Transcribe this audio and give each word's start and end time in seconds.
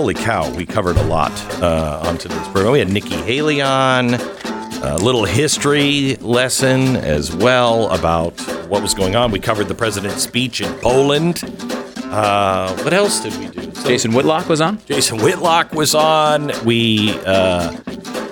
holy 0.00 0.14
cow, 0.14 0.50
we 0.54 0.64
covered 0.64 0.96
a 0.96 1.02
lot 1.02 1.30
uh, 1.60 2.00
on 2.06 2.16
today's 2.16 2.48
program. 2.48 2.72
We 2.72 2.78
had 2.78 2.88
Nikki 2.88 3.16
Haley 3.16 3.60
on, 3.60 4.14
a 4.14 4.96
little 4.96 5.26
history 5.26 6.16
lesson 6.22 6.96
as 6.96 7.36
well 7.36 7.90
about 7.90 8.32
what 8.66 8.80
was 8.80 8.94
going 8.94 9.14
on. 9.14 9.30
We 9.30 9.40
covered 9.40 9.68
the 9.68 9.74
president's 9.74 10.22
speech 10.22 10.62
in 10.62 10.72
Poland. 10.80 11.44
Uh, 12.04 12.74
what 12.78 12.94
else 12.94 13.20
did 13.20 13.36
we 13.36 13.48
do? 13.48 13.74
So 13.74 13.88
Jason 13.88 14.14
Whitlock 14.14 14.48
was 14.48 14.62
on. 14.62 14.82
Jason 14.86 15.18
Whitlock 15.18 15.72
was 15.74 15.94
on. 15.94 16.50
We 16.64 17.10
uh, 17.26 17.76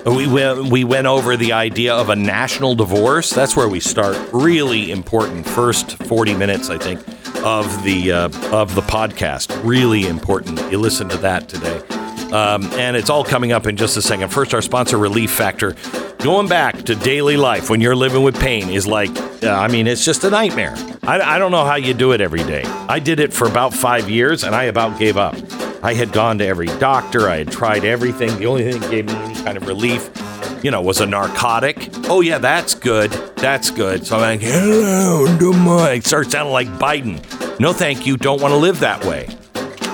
we 0.07 0.25
went 0.25 0.71
we 0.71 0.83
went 0.83 1.05
over 1.05 1.37
the 1.37 1.53
idea 1.53 1.93
of 1.93 2.09
a 2.09 2.15
national 2.15 2.73
divorce. 2.73 3.29
That's 3.29 3.55
where 3.55 3.69
we 3.69 3.79
start. 3.79 4.17
Really 4.33 4.89
important 4.89 5.45
first 5.45 6.01
forty 6.05 6.33
minutes, 6.33 6.71
I 6.71 6.79
think, 6.79 6.99
of 7.43 7.83
the 7.83 8.11
uh, 8.11 8.25
of 8.51 8.75
the 8.75 8.81
podcast. 8.81 9.59
Really 9.63 10.07
important. 10.07 10.59
You 10.71 10.77
listen 10.77 11.09
to 11.09 11.17
that 11.17 11.49
today, 11.49 11.79
um, 12.31 12.65
and 12.73 12.95
it's 12.95 13.09
all 13.09 13.23
coming 13.23 13.51
up 13.51 13.67
in 13.67 13.77
just 13.77 13.97
a 13.97 14.01
second. 14.01 14.29
First, 14.29 14.53
our 14.53 14.61
sponsor, 14.61 14.97
Relief 14.97 15.31
Factor. 15.31 15.75
Going 16.19 16.49
back 16.49 16.83
to 16.83 16.95
daily 16.95 17.37
life 17.37 17.69
when 17.69 17.79
you're 17.79 17.95
living 17.95 18.23
with 18.23 18.37
pain 18.37 18.69
is 18.69 18.85
like, 18.85 19.09
uh, 19.41 19.51
I 19.51 19.69
mean, 19.69 19.87
it's 19.87 20.03
just 20.03 20.25
a 20.25 20.29
nightmare. 20.29 20.73
I, 21.03 21.21
I 21.35 21.39
don't 21.39 21.51
know 21.51 21.63
how 21.63 21.75
you 21.75 21.93
do 21.93 22.11
it 22.11 22.19
every 22.19 22.43
day. 22.43 22.63
I 22.63 22.99
did 22.99 23.21
it 23.21 23.33
for 23.33 23.47
about 23.47 23.73
five 23.73 24.09
years, 24.09 24.43
and 24.43 24.53
I 24.53 24.63
about 24.65 24.99
gave 24.99 25.15
up. 25.15 25.35
I 25.81 25.93
had 25.93 26.11
gone 26.11 26.37
to 26.39 26.45
every 26.45 26.67
doctor. 26.67 27.29
I 27.29 27.37
had 27.37 27.51
tried 27.51 27.85
everything. 27.85 28.37
The 28.37 28.47
only 28.47 28.69
thing 28.69 28.81
that 28.81 28.91
gave 28.91 29.05
me 29.05 29.13
any 29.13 29.35
kind 29.35 29.57
of 29.57 29.65
relief, 29.65 30.09
you 30.63 30.71
know, 30.71 30.81
was 30.81 30.99
a 31.01 31.05
narcotic. 31.05 31.89
Oh 32.09 32.21
yeah, 32.21 32.37
that's 32.37 32.73
good. 32.73 33.11
That's 33.37 33.71
good. 33.71 34.05
So 34.05 34.15
I'm 34.15 34.21
like, 34.21 34.41
hello, 34.41 35.25
I 35.79 35.99
start 35.99 36.31
sounding 36.31 36.53
like 36.53 36.67
Biden. 36.67 37.59
No, 37.59 37.73
thank 37.73 38.05
you. 38.05 38.17
Don't 38.17 38.41
want 38.41 38.51
to 38.51 38.57
live 38.57 38.79
that 38.79 39.03
way. 39.05 39.27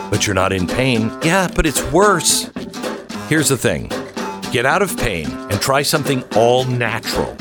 But 0.09 0.27
you're 0.27 0.35
not 0.35 0.53
in 0.53 0.67
pain. 0.67 1.11
Yeah, 1.23 1.47
but 1.53 1.65
it's 1.65 1.81
worse. 1.91 2.49
Here's 3.27 3.49
the 3.49 3.57
thing. 3.57 3.91
Get 4.51 4.65
out 4.65 4.81
of 4.81 4.95
pain 4.97 5.27
and 5.31 5.59
try 5.59 5.81
something 5.81 6.23
all 6.35 6.63
natural. 6.65 7.35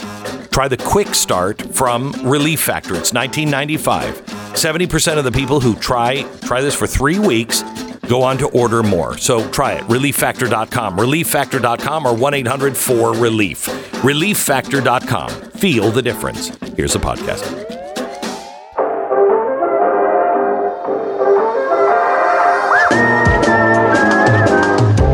Try 0.50 0.69
the 0.69 0.77
quick 0.77 1.14
start 1.14 1.61
from 1.75 2.12
Relief 2.22 2.61
Factor. 2.61 2.94
It's 2.94 3.12
1995. 3.12 4.22
70% 4.55 5.19
of 5.19 5.25
the 5.25 5.33
people 5.33 5.61
who 5.61 5.75
try 5.75 6.22
try 6.42 6.61
this 6.61 6.75
for 6.75 6.86
3 6.86 7.19
weeks 7.19 7.62
go 8.08 8.22
on 8.22 8.38
to 8.38 8.48
order 8.48 8.83
more. 8.83 9.19
So 9.19 9.48
try 9.50 9.74
it. 9.74 9.83
ReliefFactor.com. 9.84 10.97
ReliefFactor.com 10.97 12.06
or 12.06 12.14
1 12.14 12.34
800 12.34 12.77
4 12.77 13.14
Relief. 13.14 13.66
ReliefFactor.com. 14.02 15.30
Feel 15.52 15.91
the 15.91 16.02
difference. 16.02 16.48
Here's 16.77 16.92
the 16.92 16.98
podcast. 16.98 17.75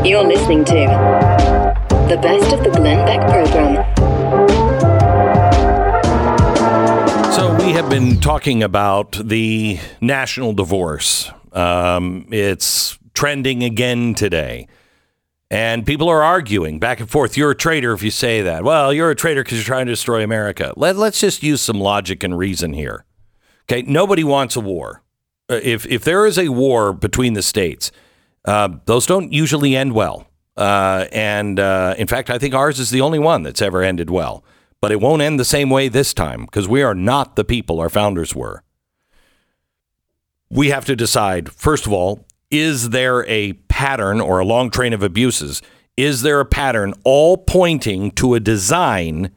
You're 0.05 0.25
listening 0.25 0.65
to 0.65 0.75
the 2.09 2.19
best 2.21 2.53
of 2.53 2.65
the 2.65 2.71
Glenn 2.71 3.07
Beck 3.07 3.21
program. 3.31 3.85
So 7.33 7.55
we 7.65 7.73
have 7.73 7.89
been 7.89 8.19
talking 8.19 8.63
about 8.63 9.13
the 9.13 9.79
national 10.01 10.53
divorce. 10.53 11.31
Um, 11.53 12.27
it's 12.31 12.99
trending 13.15 13.63
again 13.63 14.15
today. 14.15 14.69
And 15.51 15.85
people 15.85 16.09
are 16.09 16.23
arguing 16.23 16.79
back 16.79 17.01
and 17.01 17.11
forth. 17.11 17.37
You're 17.37 17.51
a 17.51 17.57
traitor 17.57 17.93
if 17.93 18.03
you 18.05 18.13
say 18.13 18.43
that. 18.43 18.63
Well, 18.63 18.93
you're 18.93 19.11
a 19.11 19.17
traitor 19.17 19.43
because 19.43 19.59
you're 19.59 19.65
trying 19.65 19.87
to 19.87 19.93
destroy 19.93 20.23
America. 20.23 20.73
Let, 20.77 20.97
let's 20.97 21.21
just 21.21 21.43
use 21.43 21.61
some 21.61 21.81
logic 21.81 22.23
and 22.23 22.39
reason 22.39 22.73
here. 22.73 23.05
Okay, 23.65 23.83
nobody 23.83 24.23
wants 24.23 24.55
a 24.55 24.61
war. 24.61 25.03
Uh, 25.49 25.61
If 25.63 25.87
if 25.87 26.05
there 26.05 26.25
is 26.25 26.39
a 26.39 26.51
war 26.51 26.93
between 26.93 27.35
the 27.35 27.43
states, 27.43 27.91
uh, 28.45 28.69
those 28.85 29.07
don't 29.07 29.33
usually 29.33 29.75
end 29.75 29.93
well. 29.93 30.29
Uh, 30.57 31.07
and 31.11 31.59
uh, 31.59 31.95
in 31.99 32.07
fact, 32.07 32.31
I 32.31 32.39
think 32.39 32.55
ours 32.55 32.79
is 32.79 32.91
the 32.91 33.01
only 33.01 33.19
one 33.19 33.43
that's 33.43 33.63
ever 33.63 33.83
ended 33.83 34.11
well. 34.11 34.45
But 34.81 34.93
it 34.93 35.01
won't 35.01 35.21
end 35.21 35.39
the 35.39 35.45
same 35.45 35.69
way 35.69 35.89
this 35.89 36.15
time 36.15 36.45
because 36.47 36.69
we 36.69 36.83
are 36.83 36.95
not 36.95 37.37
the 37.37 37.45
people 37.45 37.81
our 37.81 37.91
founders 37.91 38.35
were. 38.35 38.63
We 40.51 40.71
have 40.71 40.85
to 40.87 40.97
decide, 40.97 41.53
first 41.53 41.87
of 41.87 41.93
all, 41.93 42.27
is 42.51 42.91
there 42.91 43.25
a 43.29 43.53
pattern 43.69 44.21
or 44.21 44.41
a 44.41 44.45
long 44.45 44.71
train 44.71 44.93
of 44.93 45.03
abuses? 45.03 45.63
Is 45.97 46.23
there 46.23 46.41
a 46.41 46.45
pattern 46.45 46.95
all 47.05 47.37
pointing 47.37 48.11
to 48.13 48.35
a 48.35 48.41
design 48.41 49.31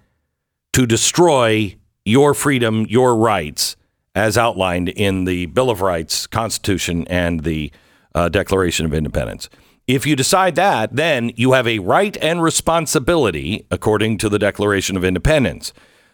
to 0.73 0.87
destroy 0.87 1.75
your 2.03 2.33
freedom, 2.33 2.85
your 2.89 3.15
rights, 3.15 3.75
as 4.15 4.37
outlined 4.37 4.89
in 4.89 5.25
the 5.25 5.47
Bill 5.47 5.69
of 5.69 5.81
Rights, 5.81 6.27
Constitution, 6.27 7.07
and 7.07 7.43
the 7.43 7.71
uh, 8.13 8.29
Declaration 8.29 8.85
of 8.85 8.93
Independence. 8.93 9.49
If 9.87 10.05
you 10.05 10.15
decide 10.15 10.55
that, 10.55 10.95
then 10.95 11.31
you 11.35 11.53
have 11.53 11.67
a 11.67 11.79
right 11.79 12.15
and 12.17 12.41
responsibility 12.41 13.65
according 13.69 14.17
to 14.19 14.29
the 14.29 14.39
Declaration 14.39 14.95
of 14.95 15.03
Independence. 15.03 15.73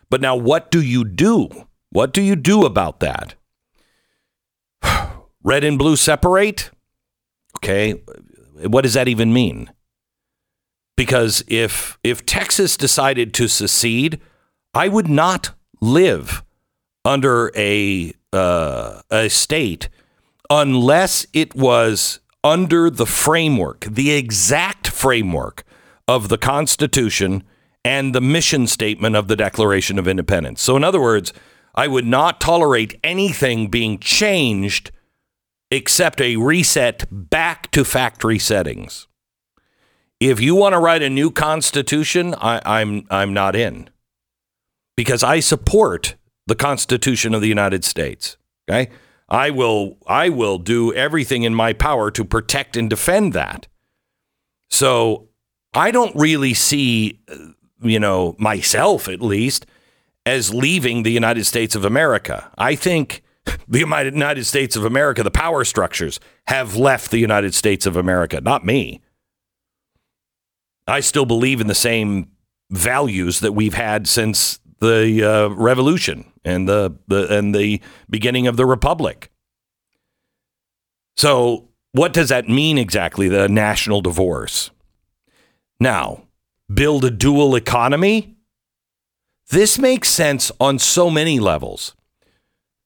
But 0.10 0.22
now, 0.22 0.36
what 0.36 0.72
do 0.72 0.82
you 0.82 1.04
do? 1.04 1.50
What 1.92 2.14
do 2.14 2.22
you 2.22 2.36
do 2.36 2.66
about 2.66 3.00
that? 3.02 3.36
Red 5.50 5.64
and 5.64 5.80
blue 5.80 5.96
separate? 5.96 6.70
Okay. 7.58 7.94
What 8.68 8.82
does 8.82 8.94
that 8.94 9.08
even 9.08 9.34
mean? 9.34 9.72
Because 10.96 11.44
if 11.48 11.98
if 12.04 12.24
Texas 12.24 12.78
decided 12.78 13.34
to 13.34 13.48
secede, 13.48 14.22
I 14.76 14.90
would 14.90 15.08
not 15.08 15.56
live 15.82 16.44
under 17.04 17.52
a 17.56 18.14
uh, 18.32 19.02
a 19.10 19.28
state 19.28 19.90
unless 20.52 21.26
it 21.34 21.56
was 21.56 22.20
under 22.44 22.92
the 22.92 23.08
framework, 23.08 23.86
the 23.86 24.12
exact 24.12 24.86
framework 24.86 25.64
of 26.08 26.30
the 26.30 26.38
Constitution 26.38 27.44
and 27.84 28.14
the 28.14 28.22
mission 28.22 28.68
statement 28.68 29.16
of 29.16 29.28
the 29.28 29.36
Declaration 29.36 29.98
of 29.98 30.08
Independence. 30.08 30.62
So, 30.62 30.78
in 30.78 30.84
other 30.84 31.02
words, 31.02 31.34
I 31.74 31.88
would 31.88 32.06
not 32.06 32.40
tolerate 32.40 33.00
anything 33.04 33.70
being 33.70 33.98
changed 33.98 34.92
except 35.72 36.22
a 36.22 36.38
reset 36.38 37.06
back 37.12 37.70
to 37.72 37.86
factory 37.86 38.40
settings. 38.40 39.08
If 40.20 40.42
you 40.42 40.56
want 40.56 40.74
to 40.74 40.80
write 40.80 41.02
a 41.02 41.10
new 41.10 41.32
constitution, 41.32 42.36
I, 42.36 42.62
I'm 42.66 43.06
I'm 43.10 43.34
not 43.34 43.56
in 43.56 43.90
because 44.98 45.24
I 45.24 45.40
support 45.40 46.16
the 46.46 46.56
Constitution 46.56 47.34
of 47.34 47.42
the 47.42 47.48
United 47.48 47.86
States. 47.86 48.36
Okay, 48.70 48.90
I 49.30 49.50
will 49.50 49.98
I 50.08 50.30
will 50.30 50.58
do 50.58 50.94
everything 50.94 51.44
in 51.44 51.56
my 51.56 51.72
power 51.72 52.12
to 52.12 52.26
protect 52.26 52.76
and 52.76 52.90
defend 52.90 53.32
that. 53.34 53.68
So 54.70 55.30
I 55.74 55.92
don't 55.92 56.16
really 56.16 56.54
see, 56.54 57.20
you 57.82 58.00
know, 58.00 58.36
myself 58.38 59.08
at 59.08 59.22
least 59.22 59.66
as 60.26 60.54
leaving 60.54 61.04
the 61.04 61.12
United 61.12 61.46
States 61.46 61.76
of 61.76 61.86
America. 61.86 62.52
I 62.58 62.76
think 62.76 63.24
the 63.68 63.80
United 63.80 64.46
States 64.46 64.76
of 64.76 64.86
America, 64.86 65.24
the 65.24 65.32
power 65.32 65.64
structures, 65.64 66.20
have 66.48 66.76
left 66.76 67.12
the 67.12 67.20
United 67.20 67.54
States 67.54 67.86
of 67.86 67.96
America, 67.96 68.42
not 68.42 68.66
me. 68.66 69.02
I 70.88 71.02
still 71.02 71.26
believe 71.26 71.62
in 71.62 71.68
the 71.68 71.76
same 71.76 72.30
values 72.72 73.40
that 73.42 73.54
we've 73.54 73.74
had 73.74 74.08
since 74.08 74.60
the 74.80 75.24
uh, 75.24 75.50
revolution 75.50 76.32
and 76.44 76.68
the, 76.68 76.96
the 77.08 77.28
and 77.36 77.54
the 77.54 77.82
beginning 78.10 78.48
of 78.48 78.58
the 78.58 78.66
republic. 78.66 79.30
So, 81.18 81.70
what 81.92 82.14
does 82.14 82.30
that 82.30 82.48
mean 82.48 82.78
exactly? 82.78 83.28
The 83.28 83.50
national 83.50 84.02
divorce. 84.02 84.72
Now, 85.80 86.24
build 86.74 87.04
a 87.04 87.12
dual 87.12 87.56
economy. 87.56 88.36
This 89.50 89.78
makes 89.78 90.10
sense 90.10 90.52
on 90.60 90.80
so 90.80 91.10
many 91.10 91.40
levels. 91.40 91.96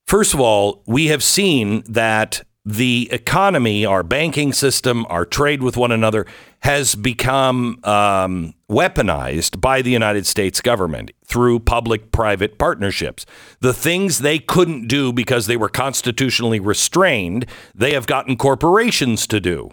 First 0.05 0.33
of 0.33 0.39
all, 0.39 0.83
we 0.85 1.07
have 1.07 1.23
seen 1.23 1.83
that 1.87 2.43
the 2.65 3.09
economy, 3.11 3.85
our 3.85 4.03
banking 4.03 4.53
system, 4.53 5.05
our 5.09 5.25
trade 5.25 5.61
with 5.61 5.75
one 5.75 5.91
another 5.91 6.25
has 6.61 6.95
become 6.95 7.79
um, 7.83 8.53
weaponized 8.69 9.59
by 9.59 9.81
the 9.81 9.91
United 9.91 10.25
States 10.25 10.61
government 10.61 11.11
through 11.25 11.59
public 11.59 12.11
private 12.11 12.57
partnerships. 12.57 13.25
The 13.59 13.73
things 13.73 14.19
they 14.19 14.39
couldn't 14.39 14.87
do 14.87 15.11
because 15.11 15.47
they 15.47 15.57
were 15.57 15.67
constitutionally 15.67 16.61
restrained, 16.61 17.45
they 17.75 17.93
have 17.93 18.07
gotten 18.07 18.37
corporations 18.37 19.27
to 19.27 19.41
do. 19.41 19.71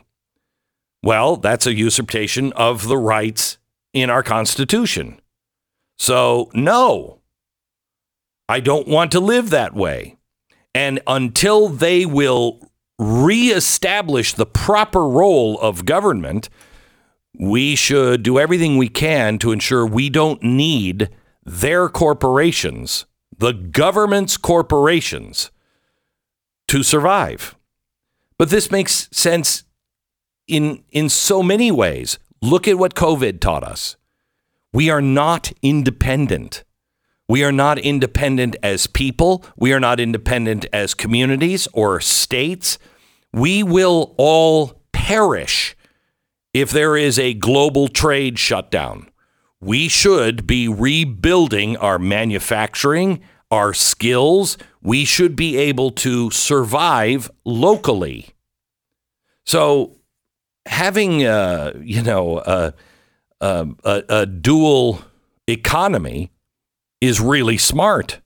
Well, 1.02 1.36
that's 1.36 1.66
a 1.66 1.74
usurpation 1.74 2.52
of 2.54 2.88
the 2.88 2.98
rights 2.98 3.58
in 3.92 4.10
our 4.10 4.24
Constitution. 4.24 5.20
So, 5.96 6.50
no, 6.54 7.20
I 8.48 8.58
don't 8.58 8.88
want 8.88 9.12
to 9.12 9.20
live 9.20 9.50
that 9.50 9.74
way. 9.74 10.16
And 10.74 11.00
until 11.06 11.68
they 11.68 12.06
will 12.06 12.70
reestablish 12.98 14.34
the 14.34 14.46
proper 14.46 15.08
role 15.08 15.58
of 15.60 15.84
government, 15.84 16.48
we 17.38 17.74
should 17.74 18.22
do 18.22 18.38
everything 18.38 18.76
we 18.76 18.88
can 18.88 19.38
to 19.38 19.52
ensure 19.52 19.86
we 19.86 20.10
don't 20.10 20.42
need 20.42 21.08
their 21.44 21.88
corporations, 21.88 23.06
the 23.36 23.52
government's 23.52 24.36
corporations, 24.36 25.50
to 26.68 26.82
survive. 26.82 27.56
But 28.36 28.50
this 28.50 28.70
makes 28.70 29.08
sense 29.12 29.64
in 30.46 30.82
in 30.90 31.08
so 31.08 31.42
many 31.42 31.70
ways. 31.70 32.18
Look 32.42 32.68
at 32.68 32.78
what 32.78 32.94
COVID 32.94 33.40
taught 33.40 33.64
us. 33.64 33.96
We 34.72 34.88
are 34.90 35.02
not 35.02 35.52
independent. 35.62 36.64
We 37.30 37.44
are 37.44 37.52
not 37.52 37.78
independent 37.78 38.56
as 38.60 38.88
people. 38.88 39.44
We 39.56 39.72
are 39.72 39.78
not 39.78 40.00
independent 40.00 40.66
as 40.72 40.94
communities 40.94 41.68
or 41.72 42.00
states. 42.00 42.76
We 43.32 43.62
will 43.62 44.16
all 44.18 44.82
perish 44.90 45.76
if 46.52 46.72
there 46.72 46.96
is 46.96 47.20
a 47.20 47.34
global 47.34 47.86
trade 47.86 48.36
shutdown. 48.36 49.08
We 49.60 49.86
should 49.86 50.44
be 50.44 50.66
rebuilding 50.66 51.76
our 51.76 52.00
manufacturing, 52.00 53.20
our 53.48 53.74
skills. 53.74 54.58
We 54.82 55.04
should 55.04 55.36
be 55.36 55.56
able 55.56 55.92
to 56.02 56.32
survive 56.32 57.30
locally. 57.44 58.30
So, 59.46 59.98
having 60.66 61.24
a, 61.24 61.74
you 61.80 62.02
know 62.02 62.40
a, 62.40 62.74
a, 63.40 63.68
a 63.84 64.26
dual 64.26 65.02
economy 65.46 66.32
is 67.00 67.20
really 67.20 67.56
smart. 67.56 68.20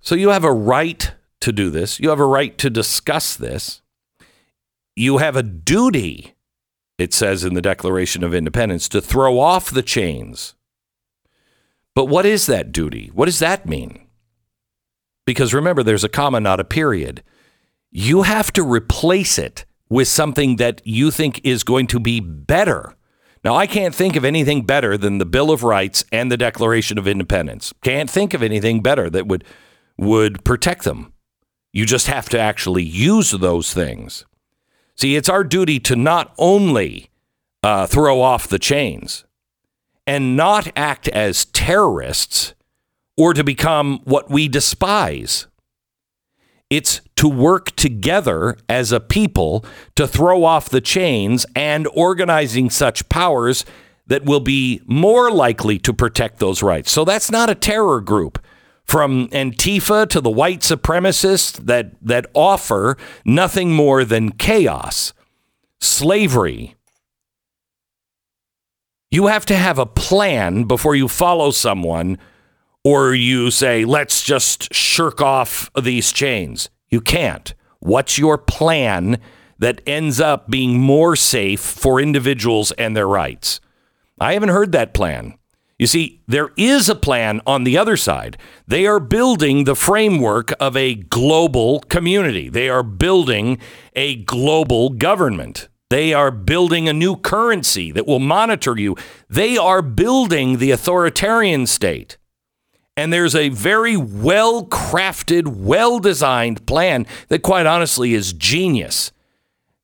So 0.00 0.14
you 0.14 0.30
have 0.30 0.44
a 0.44 0.52
right 0.52 1.12
to 1.40 1.52
do 1.52 1.70
this. 1.70 2.00
You 2.00 2.08
have 2.08 2.20
a 2.20 2.26
right 2.26 2.56
to 2.58 2.70
discuss 2.70 3.36
this. 3.36 3.82
You 4.96 5.18
have 5.18 5.36
a 5.36 5.42
duty, 5.42 6.34
it 6.98 7.12
says 7.12 7.44
in 7.44 7.54
the 7.54 7.62
Declaration 7.62 8.24
of 8.24 8.34
Independence, 8.34 8.88
to 8.88 9.00
throw 9.00 9.38
off 9.38 9.70
the 9.70 9.82
chains. 9.82 10.54
But 11.94 12.06
what 12.06 12.26
is 12.26 12.46
that 12.46 12.72
duty? 12.72 13.10
What 13.12 13.26
does 13.26 13.38
that 13.40 13.66
mean? 13.66 14.06
Because 15.26 15.54
remember, 15.54 15.82
there's 15.82 16.04
a 16.04 16.08
comma, 16.08 16.40
not 16.40 16.60
a 16.60 16.64
period. 16.64 17.22
You 17.90 18.22
have 18.22 18.52
to 18.54 18.62
replace 18.62 19.38
it 19.38 19.64
with 19.88 20.08
something 20.08 20.56
that 20.56 20.80
you 20.84 21.10
think 21.10 21.40
is 21.44 21.64
going 21.64 21.86
to 21.88 22.00
be 22.00 22.20
better. 22.20 22.94
Now, 23.42 23.54
I 23.54 23.66
can't 23.66 23.94
think 23.94 24.16
of 24.16 24.24
anything 24.24 24.62
better 24.66 24.98
than 24.98 25.18
the 25.18 25.24
Bill 25.24 25.50
of 25.50 25.62
Rights 25.62 26.04
and 26.12 26.30
the 26.30 26.36
Declaration 26.36 26.98
of 26.98 27.08
Independence. 27.08 27.72
Can't 27.82 28.10
think 28.10 28.34
of 28.34 28.42
anything 28.42 28.82
better 28.82 29.08
that 29.10 29.26
would 29.26 29.44
would 29.96 30.44
protect 30.44 30.84
them. 30.84 31.12
You 31.72 31.86
just 31.86 32.06
have 32.06 32.28
to 32.30 32.38
actually 32.38 32.82
use 32.82 33.30
those 33.32 33.72
things. 33.72 34.24
See, 34.96 35.14
it's 35.14 35.28
our 35.28 35.44
duty 35.44 35.78
to 35.80 35.96
not 35.96 36.34
only 36.38 37.10
uh, 37.62 37.86
throw 37.86 38.20
off 38.20 38.48
the 38.48 38.58
chains 38.58 39.24
and 40.06 40.36
not 40.36 40.72
act 40.76 41.08
as 41.08 41.44
terrorists 41.46 42.54
or 43.16 43.34
to 43.34 43.44
become 43.44 44.00
what 44.04 44.30
we 44.30 44.48
despise. 44.48 45.46
It's 46.70 47.00
to 47.16 47.28
work 47.28 47.74
together 47.76 48.56
as 48.68 48.92
a 48.92 49.00
people 49.00 49.64
to 49.96 50.06
throw 50.06 50.44
off 50.44 50.70
the 50.70 50.80
chains 50.80 51.44
and 51.54 51.88
organizing 51.92 52.70
such 52.70 53.08
powers 53.08 53.64
that 54.06 54.24
will 54.24 54.40
be 54.40 54.80
more 54.86 55.30
likely 55.30 55.78
to 55.80 55.92
protect 55.92 56.38
those 56.38 56.62
rights. 56.62 56.90
So 56.90 57.04
that's 57.04 57.30
not 57.30 57.50
a 57.50 57.54
terror 57.54 58.00
group 58.00 58.42
from 58.84 59.28
Antifa 59.28 60.08
to 60.08 60.20
the 60.20 60.30
white 60.30 60.60
supremacists 60.60 61.64
that, 61.66 61.92
that 62.02 62.26
offer 62.34 62.96
nothing 63.24 63.72
more 63.72 64.04
than 64.04 64.32
chaos, 64.32 65.12
slavery. 65.80 66.74
You 69.12 69.26
have 69.26 69.46
to 69.46 69.56
have 69.56 69.78
a 69.78 69.86
plan 69.86 70.64
before 70.64 70.96
you 70.96 71.06
follow 71.06 71.50
someone 71.50 72.18
or 72.84 73.14
you 73.14 73.50
say, 73.50 73.84
let's 73.84 74.22
just 74.22 74.72
shirk 74.72 75.20
off 75.20 75.70
these 75.80 76.12
chains. 76.12 76.70
You 76.88 77.00
can't. 77.00 77.54
What's 77.80 78.18
your 78.18 78.38
plan 78.38 79.20
that 79.58 79.80
ends 79.86 80.20
up 80.20 80.50
being 80.50 80.80
more 80.80 81.16
safe 81.16 81.60
for 81.60 82.00
individuals 82.00 82.72
and 82.72 82.96
their 82.96 83.08
rights? 83.08 83.60
I 84.20 84.34
haven't 84.34 84.50
heard 84.50 84.72
that 84.72 84.94
plan. 84.94 85.34
You 85.78 85.86
see, 85.86 86.20
there 86.28 86.50
is 86.58 86.90
a 86.90 86.94
plan 86.94 87.40
on 87.46 87.64
the 87.64 87.78
other 87.78 87.96
side. 87.96 88.36
They 88.66 88.86
are 88.86 89.00
building 89.00 89.64
the 89.64 89.74
framework 89.74 90.52
of 90.60 90.76
a 90.76 90.94
global 90.94 91.80
community. 91.80 92.50
They 92.50 92.68
are 92.68 92.82
building 92.82 93.58
a 93.96 94.16
global 94.16 94.90
government. 94.90 95.68
They 95.88 96.12
are 96.12 96.30
building 96.30 96.86
a 96.86 96.92
new 96.92 97.16
currency 97.16 97.92
that 97.92 98.06
will 98.06 98.20
monitor 98.20 98.78
you. 98.78 98.94
They 99.30 99.56
are 99.56 99.80
building 99.80 100.58
the 100.58 100.70
authoritarian 100.70 101.66
state. 101.66 102.18
And 103.00 103.10
there's 103.10 103.34
a 103.34 103.48
very 103.48 103.96
well 103.96 104.66
crafted, 104.66 105.46
well 105.46 106.00
designed 106.00 106.66
plan 106.66 107.06
that, 107.28 107.40
quite 107.40 107.64
honestly, 107.64 108.12
is 108.12 108.34
genius. 108.34 109.10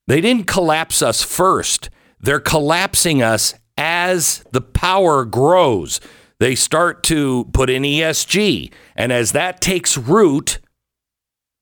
They 0.06 0.20
didn't 0.20 0.46
collapse 0.46 1.00
us 1.00 1.22
first, 1.22 1.88
they're 2.20 2.40
collapsing 2.40 3.22
us 3.22 3.54
as 3.78 4.44
the 4.52 4.60
power 4.60 5.24
grows. 5.24 5.98
They 6.40 6.54
start 6.54 7.02
to 7.04 7.48
put 7.54 7.70
in 7.70 7.84
ESG. 7.84 8.70
And 8.94 9.10
as 9.10 9.32
that 9.32 9.62
takes 9.62 9.96
root, 9.96 10.58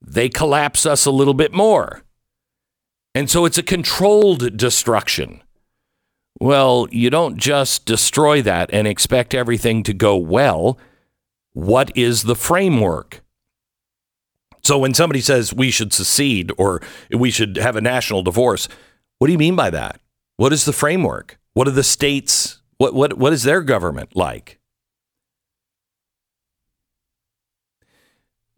they 0.03 0.29
collapse 0.29 0.85
us 0.85 1.07
a 1.07 1.13
little 1.13 1.35
bit 1.35 1.53
more. 1.53 2.03
And 3.15 3.31
so 3.31 3.45
it's 3.45 3.59
a 3.59 3.63
controlled 3.63 4.57
destruction. 4.57 5.41
Well, 6.41 6.89
you 6.91 7.11
don't 7.11 7.37
just 7.37 7.87
destroy 7.87 8.43
that 8.43 8.71
and 8.73 8.89
expect 8.89 9.35
everything 9.35 9.85
to 9.85 9.93
go 9.93 10.17
well 10.17 10.81
what 11.55 11.97
is 11.97 12.25
the 12.25 12.37
framework? 12.37 13.23
So 14.63 14.79
when 14.79 14.93
somebody 14.93 15.21
says 15.21 15.55
we 15.55 15.71
should 15.71 15.93
secede 15.93 16.53
or 16.59 16.83
we 17.11 17.31
should 17.31 17.57
have 17.57 17.77
a 17.77 17.81
national 17.81 18.23
divorce, 18.23 18.69
what 19.19 19.29
do 19.29 19.33
you 19.33 19.39
mean 19.39 19.57
by 19.57 19.71
that? 19.71 20.01
What 20.37 20.53
is 20.53 20.65
the 20.65 20.73
framework? 20.73 21.39
What 21.55 21.69
are 21.69 21.73
the 21.73 21.83
states? 21.83 22.61
What 22.79 22.93
what 22.93 23.15
what 23.15 23.33
is 23.33 23.45
their 23.45 23.63
government 23.63 24.17
like? 24.17 24.59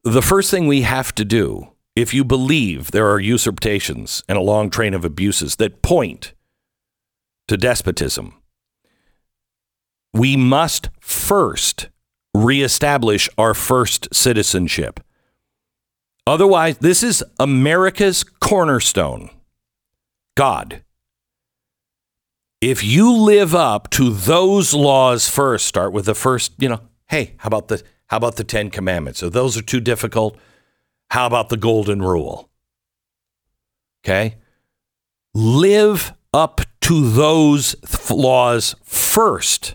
The 0.03 0.23
first 0.23 0.51
thing 0.51 0.67
we 0.67 0.83
have 0.83 1.15
to 1.17 1.25
do, 1.25 1.73
if 1.97 2.15
you 2.15 2.25
believe 2.25 2.93
there 2.93 3.11
are 3.11 3.21
usurpations 3.21 4.23
and 4.29 4.39
a 4.39 4.43
long 4.43 4.71
train 4.71 4.95
of 4.95 5.05
abuses 5.05 5.57
that 5.57 5.83
point 5.83 6.33
to 7.49 7.57
despotism, 7.57 8.35
we 10.15 10.37
must 10.37 10.89
first 11.01 11.89
reestablish 12.45 13.29
our 13.39 13.55
first 13.55 14.09
citizenship. 14.15 15.01
Otherwise, 16.27 16.79
this 16.79 17.03
is 17.03 17.25
America's 17.39 18.25
cornerstone 18.25 19.31
God. 20.37 20.83
If 22.61 22.83
you 22.83 23.13
live 23.13 23.55
up 23.55 23.91
to 23.91 24.11
those 24.11 24.75
laws 24.75 25.29
first, 25.29 25.67
start 25.67 25.93
with 25.93 26.07
the 26.07 26.15
first, 26.15 26.53
you 26.59 26.69
know, 26.69 26.81
hey, 27.09 27.35
how 27.39 27.49
about 27.49 27.69
the 27.69 27.83
how 28.09 28.19
about 28.19 28.37
the 28.37 28.45
10 28.45 28.71
commandments? 28.71 29.19
So 29.19 29.29
those 29.29 29.57
are 29.57 29.63
too 29.63 29.81
difficult. 29.81 30.39
How 31.11 31.27
about 31.27 31.49
the 31.49 31.57
golden 31.57 32.03
rule? 32.03 32.51
Okay? 34.05 34.37
Live 35.35 36.13
up 36.33 36.61
to 36.83 37.11
those 37.11 37.75
laws 38.11 38.77
first 38.85 39.75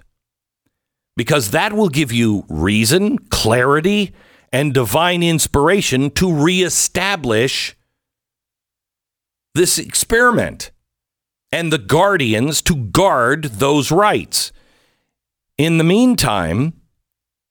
because 1.22 1.52
that 1.52 1.72
will 1.72 1.88
give 1.88 2.12
you 2.12 2.44
reason, 2.50 3.16
clarity, 3.30 4.12
and 4.52 4.74
divine 4.74 5.22
inspiration 5.22 6.10
to 6.10 6.34
reestablish 6.34 7.78
this 9.54 9.78
experiment 9.78 10.72
and 11.52 11.72
the 11.72 11.78
guardians 11.78 12.60
to 12.64 12.76
guard 12.76 13.44
those 13.44 13.92
rights. 13.92 14.52
In 15.60 15.78
the 15.78 15.84
meantime, 15.84 16.74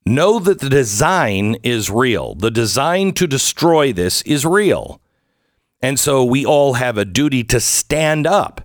know 0.05 0.41
that 0.41 0.59
the 0.59 0.69
design 0.69 1.55
is 1.63 1.89
real. 1.89 2.35
The 2.35 2.51
design 2.51 3.13
to 3.13 3.29
destroy 3.29 3.93
this 3.93 4.21
is 4.23 4.45
real. 4.45 5.01
And 5.81 5.97
so 5.97 6.25
we 6.25 6.45
all 6.45 6.73
have 6.73 6.99
a 6.99 7.05
duty 7.05 7.45
to 7.45 7.61
stand 7.61 8.27
up. 8.27 8.63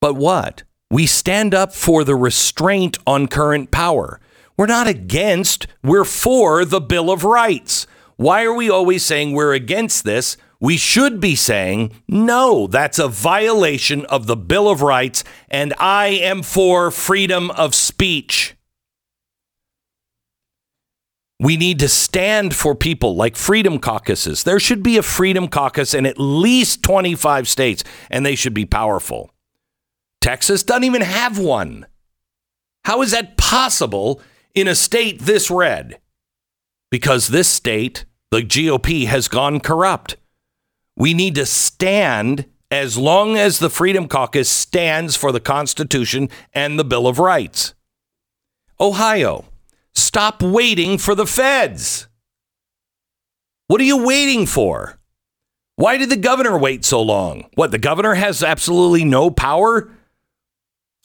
But 0.00 0.14
what? 0.14 0.62
We 0.90 1.06
stand 1.06 1.52
up 1.52 1.72
for 1.72 2.04
the 2.04 2.14
restraint 2.14 2.96
on 3.06 3.26
current 3.26 3.70
power. 3.72 4.20
We're 4.56 4.66
not 4.66 4.86
against, 4.86 5.66
we're 5.82 6.04
for 6.04 6.64
the 6.64 6.80
Bill 6.80 7.10
of 7.10 7.24
Rights. 7.24 7.86
Why 8.16 8.44
are 8.44 8.54
we 8.54 8.70
always 8.70 9.04
saying 9.04 9.32
we're 9.32 9.52
against 9.52 10.04
this? 10.04 10.36
We 10.60 10.76
should 10.76 11.20
be 11.20 11.34
saying, 11.34 11.92
no, 12.08 12.66
that's 12.66 12.98
a 12.98 13.08
violation 13.08 14.06
of 14.06 14.26
the 14.26 14.36
Bill 14.36 14.70
of 14.70 14.80
Rights, 14.80 15.22
and 15.50 15.74
I 15.78 16.06
am 16.06 16.42
for 16.42 16.90
freedom 16.90 17.50
of 17.50 17.74
speech. 17.74 18.54
We 21.38 21.58
need 21.58 21.80
to 21.80 21.88
stand 21.88 22.54
for 22.54 22.74
people 22.74 23.14
like 23.14 23.36
freedom 23.36 23.78
caucuses. 23.78 24.44
There 24.44 24.60
should 24.60 24.82
be 24.82 24.96
a 24.96 25.02
freedom 25.02 25.48
caucus 25.48 25.92
in 25.92 26.06
at 26.06 26.18
least 26.18 26.82
25 26.82 27.46
states, 27.48 27.84
and 28.08 28.24
they 28.24 28.34
should 28.34 28.54
be 28.54 28.64
powerful. 28.64 29.30
Texas 30.26 30.64
doesn't 30.64 30.82
even 30.82 31.02
have 31.02 31.38
one. 31.38 31.86
How 32.84 33.00
is 33.00 33.12
that 33.12 33.36
possible 33.36 34.20
in 34.56 34.66
a 34.66 34.74
state 34.74 35.20
this 35.20 35.52
red? 35.52 36.00
Because 36.90 37.28
this 37.28 37.48
state, 37.48 38.06
the 38.32 38.40
GOP, 38.40 39.06
has 39.06 39.28
gone 39.28 39.60
corrupt. 39.60 40.16
We 40.96 41.14
need 41.14 41.36
to 41.36 41.46
stand 41.46 42.46
as 42.72 42.98
long 42.98 43.36
as 43.36 43.60
the 43.60 43.70
Freedom 43.70 44.08
Caucus 44.08 44.48
stands 44.48 45.14
for 45.14 45.30
the 45.30 45.38
Constitution 45.38 46.28
and 46.52 46.76
the 46.76 46.84
Bill 46.84 47.06
of 47.06 47.20
Rights. 47.20 47.74
Ohio, 48.80 49.44
stop 49.94 50.42
waiting 50.42 50.98
for 50.98 51.14
the 51.14 51.26
feds. 51.26 52.08
What 53.68 53.80
are 53.80 53.84
you 53.84 54.04
waiting 54.04 54.44
for? 54.46 54.98
Why 55.76 55.98
did 55.98 56.10
the 56.10 56.16
governor 56.16 56.58
wait 56.58 56.84
so 56.84 57.00
long? 57.00 57.48
What, 57.54 57.70
the 57.70 57.78
governor 57.78 58.14
has 58.14 58.42
absolutely 58.42 59.04
no 59.04 59.30
power? 59.30 59.92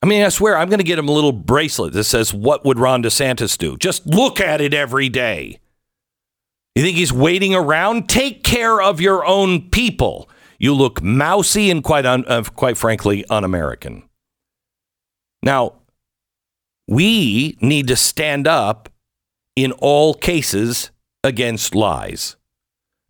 I 0.01 0.07
mean, 0.07 0.23
I 0.23 0.29
swear, 0.29 0.57
I'm 0.57 0.69
going 0.69 0.79
to 0.79 0.85
get 0.85 0.97
him 0.97 1.07
a 1.07 1.11
little 1.11 1.31
bracelet 1.31 1.93
that 1.93 2.05
says, 2.05 2.33
What 2.33 2.65
would 2.65 2.79
Ron 2.79 3.03
DeSantis 3.03 3.57
do? 3.57 3.77
Just 3.77 4.05
look 4.07 4.39
at 4.39 4.61
it 4.61 4.73
every 4.73 5.09
day. 5.09 5.59
You 6.75 6.83
think 6.83 6.97
he's 6.97 7.13
waiting 7.13 7.53
around? 7.53 8.09
Take 8.09 8.43
care 8.43 8.81
of 8.81 9.01
your 9.01 9.25
own 9.25 9.69
people. 9.69 10.29
You 10.57 10.73
look 10.73 11.01
mousy 11.01 11.69
and 11.69 11.83
quite, 11.83 12.05
un, 12.05 12.23
uh, 12.27 12.43
quite 12.43 12.77
frankly, 12.77 13.25
un 13.29 13.43
American. 13.43 14.03
Now, 15.43 15.73
we 16.87 17.57
need 17.61 17.87
to 17.87 17.95
stand 17.95 18.47
up 18.47 18.89
in 19.55 19.71
all 19.73 20.13
cases 20.13 20.91
against 21.23 21.75
lies. 21.75 22.37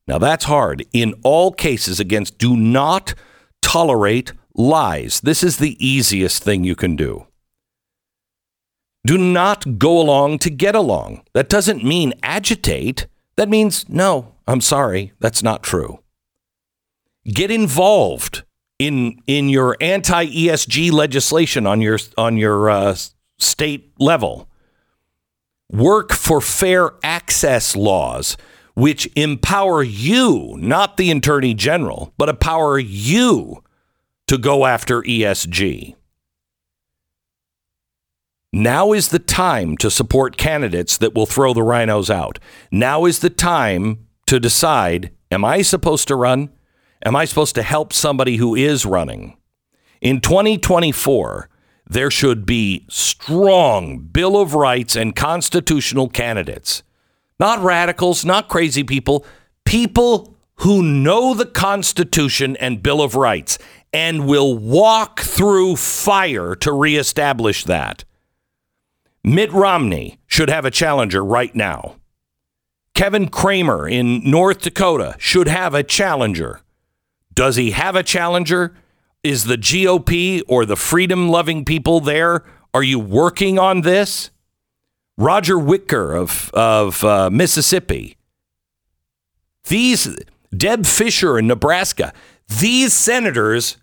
Now, 0.07 0.17
that's 0.17 0.45
hard. 0.45 0.85
In 0.91 1.13
all 1.23 1.51
cases 1.51 1.99
against, 1.99 2.37
do 2.37 2.57
not 2.57 3.13
tolerate 3.61 4.33
lies. 4.55 5.21
This 5.21 5.43
is 5.43 5.57
the 5.57 5.77
easiest 5.85 6.43
thing 6.43 6.63
you 6.63 6.75
can 6.75 6.95
do. 6.95 7.27
Do 9.05 9.17
not 9.17 9.79
go 9.79 9.99
along 9.99 10.39
to 10.39 10.49
get 10.49 10.75
along. 10.75 11.23
That 11.33 11.49
doesn't 11.49 11.83
mean 11.83 12.13
agitate. 12.21 13.07
That 13.35 13.49
means, 13.49 13.89
no, 13.89 14.35
I'm 14.47 14.61
sorry, 14.61 15.13
that's 15.19 15.41
not 15.41 15.63
true. 15.63 15.99
Get 17.25 17.49
involved 17.49 18.43
in, 18.77 19.21
in 19.27 19.49
your 19.49 19.75
anti 19.81 20.25
ESG 20.25 20.91
legislation 20.91 21.65
on 21.65 21.81
your, 21.81 21.97
on 22.17 22.37
your 22.37 22.69
uh, 22.69 22.95
state 23.39 23.91
level. 23.97 24.47
Work 25.71 26.11
for 26.11 26.41
fair 26.41 26.91
access 27.03 27.75
laws 27.75 28.37
which 28.73 29.09
empower 29.15 29.83
you, 29.83 30.55
not 30.59 30.97
the 30.97 31.11
attorney 31.11 31.53
general, 31.53 32.13
but 32.17 32.29
empower 32.29 32.79
you 32.79 33.63
to 34.31 34.37
go 34.37 34.65
after 34.65 35.01
ESG. 35.01 35.93
Now 38.53 38.93
is 38.93 39.09
the 39.09 39.19
time 39.19 39.75
to 39.75 39.91
support 39.91 40.37
candidates 40.37 40.97
that 40.99 41.13
will 41.13 41.25
throw 41.25 41.53
the 41.53 41.59
RINOs 41.59 42.09
out. 42.09 42.39
Now 42.71 43.03
is 43.03 43.19
the 43.19 43.29
time 43.29 44.07
to 44.27 44.39
decide 44.39 45.11
am 45.31 45.43
I 45.43 45.63
supposed 45.63 46.07
to 46.07 46.15
run? 46.15 46.49
Am 47.05 47.13
I 47.13 47.25
supposed 47.25 47.55
to 47.55 47.61
help 47.61 47.91
somebody 47.91 48.37
who 48.37 48.55
is 48.55 48.85
running? 48.85 49.35
In 49.99 50.21
2024, 50.21 51.49
there 51.89 52.09
should 52.09 52.45
be 52.45 52.85
strong 52.89 53.99
Bill 53.99 54.37
of 54.37 54.53
Rights 54.53 54.95
and 54.95 55.13
constitutional 55.13 56.07
candidates 56.07 56.83
not 57.37 57.59
radicals, 57.59 58.23
not 58.23 58.47
crazy 58.47 58.85
people, 58.85 59.25
people 59.65 60.37
who 60.61 60.83
know 60.83 61.33
the 61.33 61.45
Constitution 61.45 62.55
and 62.57 62.83
Bill 62.83 63.01
of 63.01 63.15
Rights 63.15 63.57
and 63.93 64.27
will 64.27 64.57
walk 64.57 65.19
through 65.19 65.75
fire 65.75 66.55
to 66.55 66.71
reestablish 66.71 67.63
that. 67.65 68.03
Mitt 69.23 69.51
Romney 69.51 70.19
should 70.27 70.49
have 70.49 70.65
a 70.65 70.71
challenger 70.71 71.23
right 71.23 71.53
now. 71.55 71.95
Kevin 72.93 73.29
Cramer 73.29 73.87
in 73.87 74.29
North 74.29 74.61
Dakota 74.61 75.15
should 75.17 75.47
have 75.47 75.73
a 75.73 75.83
challenger. 75.83 76.61
Does 77.33 77.55
he 77.55 77.71
have 77.71 77.95
a 77.95 78.03
challenger? 78.03 78.75
Is 79.23 79.45
the 79.45 79.57
GOP 79.57 80.41
or 80.47 80.65
the 80.65 80.75
freedom 80.75 81.29
loving 81.29 81.63
people 81.63 81.99
there? 81.99 82.43
Are 82.73 82.83
you 82.83 82.99
working 82.99 83.59
on 83.59 83.81
this? 83.81 84.31
Roger 85.17 85.59
Wicker 85.59 86.15
of, 86.15 86.49
of 86.53 87.03
uh, 87.03 87.29
Mississippi. 87.29 88.17
These, 89.67 90.17
Deb 90.55 90.85
Fischer 90.85 91.37
in 91.37 91.47
Nebraska, 91.47 92.13
these 92.59 92.93
senators 92.93 93.77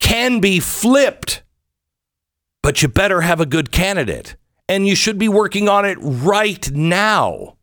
can 0.00 0.40
be 0.40 0.60
flipped, 0.60 1.42
but 2.62 2.82
you 2.82 2.88
better 2.88 3.22
have 3.22 3.40
a 3.40 3.46
good 3.46 3.72
candidate. 3.72 4.36
And 4.68 4.86
you 4.86 4.94
should 4.94 5.18
be 5.18 5.28
working 5.28 5.68
on 5.68 5.84
it 5.84 5.98
right 6.00 6.70
now. 6.70 7.56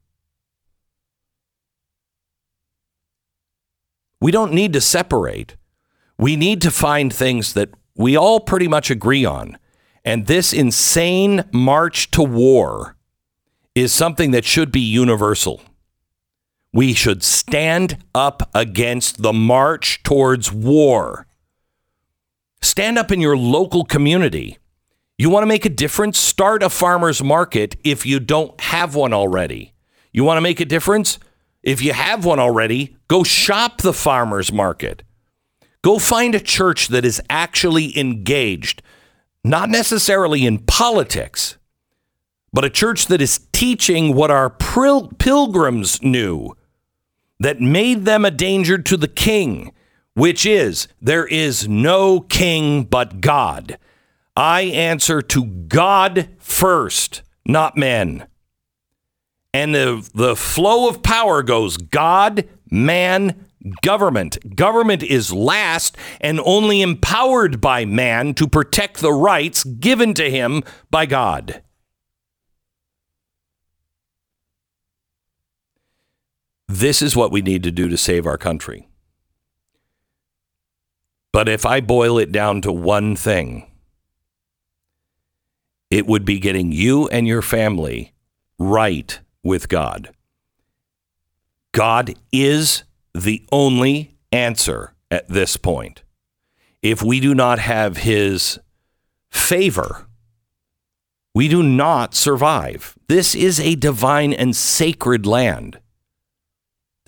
We 4.21 4.31
don't 4.31 4.53
need 4.53 4.73
to 4.73 4.81
separate. 4.81 5.55
We 6.17 6.35
need 6.35 6.61
to 6.61 6.71
find 6.71 7.11
things 7.11 7.53
that 7.53 7.69
we 7.95 8.17
all 8.17 8.39
pretty 8.39 8.67
much 8.67 8.91
agree 8.91 9.25
on. 9.25 9.57
And 10.03 10.27
this 10.27 10.53
insane 10.53 11.45
march 11.53 12.11
to 12.11 12.21
war 12.21 12.95
is 13.75 13.93
something 13.93 14.31
that 14.31 14.45
should 14.45 14.71
be 14.71 14.81
universal. 14.81 15.61
We 16.71 16.93
should 16.93 17.23
stand 17.23 17.97
up 18.13 18.49
against 18.53 19.21
the 19.21 19.33
march 19.33 20.03
towards 20.03 20.51
war. 20.51 21.25
Stand 22.61 22.97
up 22.97 23.11
in 23.11 23.21
your 23.21 23.35
local 23.37 23.85
community. 23.85 24.57
You 25.17 25.29
want 25.29 25.43
to 25.43 25.47
make 25.47 25.65
a 25.65 25.69
difference? 25.69 26.19
Start 26.19 26.61
a 26.61 26.69
farmer's 26.69 27.23
market 27.23 27.75
if 27.83 28.05
you 28.05 28.19
don't 28.19 28.59
have 28.61 28.93
one 28.95 29.13
already. 29.13 29.73
You 30.13 30.23
want 30.23 30.37
to 30.37 30.41
make 30.41 30.59
a 30.59 30.65
difference? 30.65 31.17
If 31.63 31.81
you 31.81 31.93
have 31.93 32.23
one 32.23 32.39
already, 32.39 32.97
go 33.07 33.23
shop 33.23 33.81
the 33.81 33.93
farmer's 33.93 34.51
market. 34.51 35.03
Go 35.81 35.97
find 35.97 36.35
a 36.35 36.39
church 36.39 36.89
that 36.89 37.03
is 37.03 37.21
actually 37.29 37.97
engaged, 37.97 38.81
not 39.43 39.69
necessarily 39.69 40.45
in 40.45 40.59
politics, 40.59 41.57
but 42.53 42.65
a 42.65 42.69
church 42.69 43.07
that 43.07 43.21
is 43.21 43.47
teaching 43.51 44.13
what 44.13 44.31
our 44.31 44.49
pilgrims 44.49 46.01
knew 46.01 46.55
that 47.39 47.61
made 47.61 48.05
them 48.05 48.25
a 48.25 48.31
danger 48.31 48.77
to 48.77 48.97
the 48.97 49.07
king, 49.07 49.71
which 50.13 50.45
is 50.45 50.87
there 51.01 51.25
is 51.25 51.67
no 51.67 52.19
king 52.21 52.83
but 52.83 53.21
God. 53.21 53.77
I 54.35 54.61
answer 54.61 55.21
to 55.21 55.45
God 55.45 56.29
first, 56.37 57.23
not 57.45 57.77
men. 57.77 58.27
And 59.53 59.73
the, 59.73 60.09
the 60.13 60.35
flow 60.35 60.87
of 60.87 61.01
power 61.01 61.41
goes 61.41 61.77
God, 61.77 62.47
man, 62.69 63.45
government. 63.81 64.55
Government 64.55 65.03
is 65.03 65.33
last 65.33 65.97
and 66.21 66.39
only 66.45 66.81
empowered 66.81 67.59
by 67.59 67.85
man 67.85 68.33
to 68.35 68.47
protect 68.47 69.01
the 69.01 69.13
rights 69.13 69.63
given 69.63 70.13
to 70.15 70.29
him 70.29 70.63
by 70.91 71.05
God. 71.05 71.61
This 76.71 77.01
is 77.01 77.15
what 77.15 77.31
we 77.31 77.41
need 77.41 77.63
to 77.63 77.71
do 77.71 77.89
to 77.89 77.97
save 77.97 78.27
our 78.27 78.37
country. 78.37 78.87
But 81.33 81.49
if 81.49 81.65
I 81.65 81.81
boil 81.81 82.19
it 82.19 82.31
down 82.31 82.61
to 82.61 82.71
one 82.71 83.15
thing, 83.15 83.71
it 85.89 86.05
would 86.05 86.25
be 86.25 86.37
getting 86.37 86.71
you 86.71 87.07
and 87.07 87.27
your 87.27 87.41
family 87.41 88.13
right 88.59 89.19
with 89.43 89.67
God. 89.67 90.11
God 91.71 92.13
is 92.31 92.83
the 93.15 93.43
only 93.51 94.15
answer 94.31 94.93
at 95.09 95.27
this 95.27 95.57
point. 95.57 96.03
If 96.83 97.01
we 97.01 97.19
do 97.19 97.33
not 97.33 97.57
have 97.57 97.97
his 97.97 98.59
favor, 99.31 100.05
we 101.33 101.47
do 101.47 101.63
not 101.63 102.13
survive. 102.13 102.95
This 103.07 103.33
is 103.33 103.59
a 103.59 103.73
divine 103.73 104.33
and 104.33 104.55
sacred 104.55 105.25
land. 105.25 105.79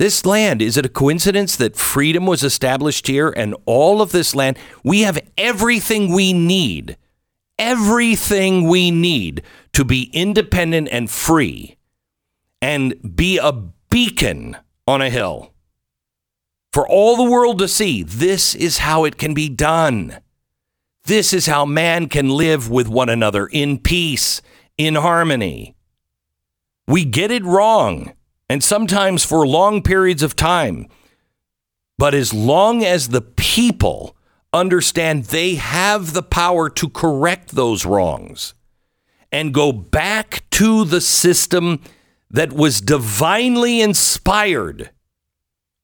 This 0.02 0.26
land, 0.26 0.64
is 0.64 0.78
it 0.78 0.86
a 0.88 0.90
coincidence 0.90 1.56
that 1.58 1.76
freedom 1.76 2.26
was 2.26 2.44
established 2.44 3.06
here 3.06 3.30
and 3.30 3.56
all 3.68 4.02
of 4.02 4.12
this 4.12 4.34
land? 4.34 4.58
We 4.84 5.02
have 5.02 5.20
everything 5.38 6.12
we 6.12 6.34
need, 6.34 6.98
everything 7.60 8.68
we 8.68 8.90
need 8.90 9.44
to 9.74 9.86
be 9.86 10.10
independent 10.12 10.90
and 10.92 11.08
free 11.08 11.78
and 12.64 13.16
be 13.16 13.38
a 13.38 13.52
beacon 13.92 14.58
on 14.88 15.04
a 15.04 15.10
hill 15.12 15.54
for 16.74 16.88
all 16.88 17.16
the 17.16 17.32
world 17.32 17.60
to 17.60 17.68
see. 17.68 18.02
This 18.02 18.56
is 18.56 18.80
how 18.80 19.04
it 19.04 19.20
can 19.20 19.36
be 19.36 19.50
done. 19.50 20.18
This 21.04 21.32
is 21.32 21.46
how 21.46 21.64
man 21.64 22.10
can 22.10 22.28
live 22.28 22.72
with 22.72 22.88
one 22.88 23.10
another 23.10 23.46
in 23.46 23.78
peace, 23.78 24.42
in 24.80 24.96
harmony. 24.96 25.76
We 26.88 27.06
get 27.06 27.30
it 27.30 27.46
wrong 27.46 28.14
and 28.52 28.62
sometimes 28.62 29.24
for 29.24 29.48
long 29.48 29.82
periods 29.82 30.22
of 30.22 30.36
time. 30.36 30.86
But 31.98 32.14
as 32.14 32.34
long 32.34 32.84
as 32.84 33.08
the 33.08 33.22
people 33.22 34.14
understand 34.52 35.26
they 35.26 35.56
have 35.56 36.12
the 36.12 36.22
power 36.22 36.70
to 36.72 36.90
correct 36.90 37.52
those 37.56 37.86
wrongs 37.86 38.54
and 39.32 39.54
go 39.54 39.72
back 39.72 40.44
to 40.52 40.84
the 40.84 41.00
system 41.00 41.80
that 42.30 42.52
was 42.52 42.82
divinely 42.82 43.80
inspired, 43.80 44.90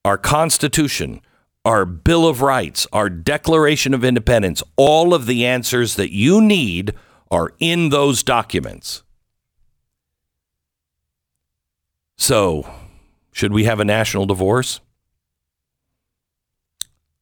our 0.04 0.18
Constitution, 0.18 1.22
our 1.64 1.86
Bill 1.86 2.28
of 2.28 2.42
Rights, 2.42 2.86
our 2.92 3.10
Declaration 3.10 3.94
of 3.94 4.04
Independence, 4.04 4.62
all 4.76 5.14
of 5.14 5.26
the 5.26 5.46
answers 5.46 5.96
that 5.96 6.14
you 6.14 6.42
need 6.42 6.94
are 7.32 7.54
in 7.62 7.92
those 7.92 8.24
documents. 8.24 9.04
So, 12.18 12.70
should 13.32 13.54
we 13.54 13.66
have 13.66 13.80
a 13.80 13.86
national 13.86 14.26
divorce? 14.26 14.82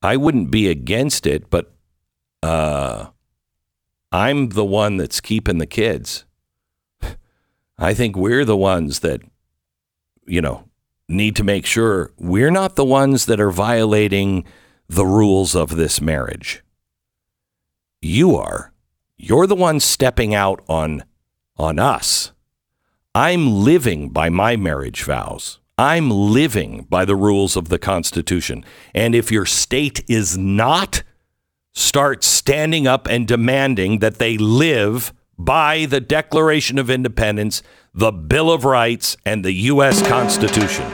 I 0.01 0.17
wouldn't 0.17 0.51
be 0.51 0.69
against 0.69 1.25
it, 1.27 1.49
but 1.49 1.73
uh, 2.41 3.07
I'm 4.11 4.49
the 4.49 4.65
one 4.65 4.97
that's 4.97 5.19
keeping 5.19 5.57
the 5.57 5.65
kids. 5.65 6.25
I 7.77 7.93
think 7.93 8.15
we're 8.15 8.45
the 8.45 8.55
ones 8.55 8.99
that, 8.99 9.21
you 10.25 10.41
know, 10.41 10.69
need 11.09 11.35
to 11.35 11.43
make 11.43 11.65
sure 11.65 12.13
we're 12.17 12.51
not 12.51 12.75
the 12.75 12.85
ones 12.85 13.25
that 13.25 13.39
are 13.39 13.51
violating 13.51 14.45
the 14.87 15.05
rules 15.05 15.55
of 15.55 15.75
this 15.75 15.99
marriage. 15.99 16.63
You 18.01 18.35
are. 18.35 18.71
You're 19.17 19.47
the 19.47 19.55
one 19.55 19.79
stepping 19.79 20.33
out 20.33 20.63
on 20.69 21.03
on 21.57 21.79
us. 21.79 22.31
I'm 23.17 23.63
living 23.63 24.09
by 24.09 24.27
my 24.27 24.57
marriage 24.57 25.03
vows. 25.03 25.59
I'm 25.77 26.11
living 26.11 26.85
by 26.89 27.05
the 27.05 27.15
rules 27.15 27.55
of 27.55 27.69
the 27.69 27.79
Constitution. 27.79 28.65
And 28.93 29.15
if 29.15 29.31
your 29.31 29.45
state 29.45 30.03
is 30.09 30.37
not, 30.37 31.01
start 31.73 32.25
standing 32.25 32.87
up 32.87 33.07
and 33.07 33.25
demanding 33.25 33.99
that 33.99 34.15
they 34.15 34.37
live 34.37 35.13
by 35.37 35.85
the 35.85 36.01
Declaration 36.01 36.77
of 36.77 36.89
Independence, 36.89 37.63
the 37.93 38.11
Bill 38.11 38.51
of 38.51 38.65
Rights, 38.65 39.15
and 39.25 39.45
the 39.45 39.53
U.S. 39.53 40.05
Constitution. 40.05 40.85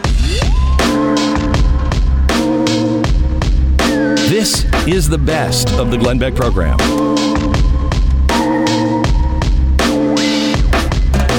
This 4.30 4.66
is 4.88 5.10
the 5.10 5.18
best 5.18 5.72
of 5.72 5.90
the 5.90 5.98
Glenn 5.98 6.20
Beck 6.20 6.36
program. 6.36 6.78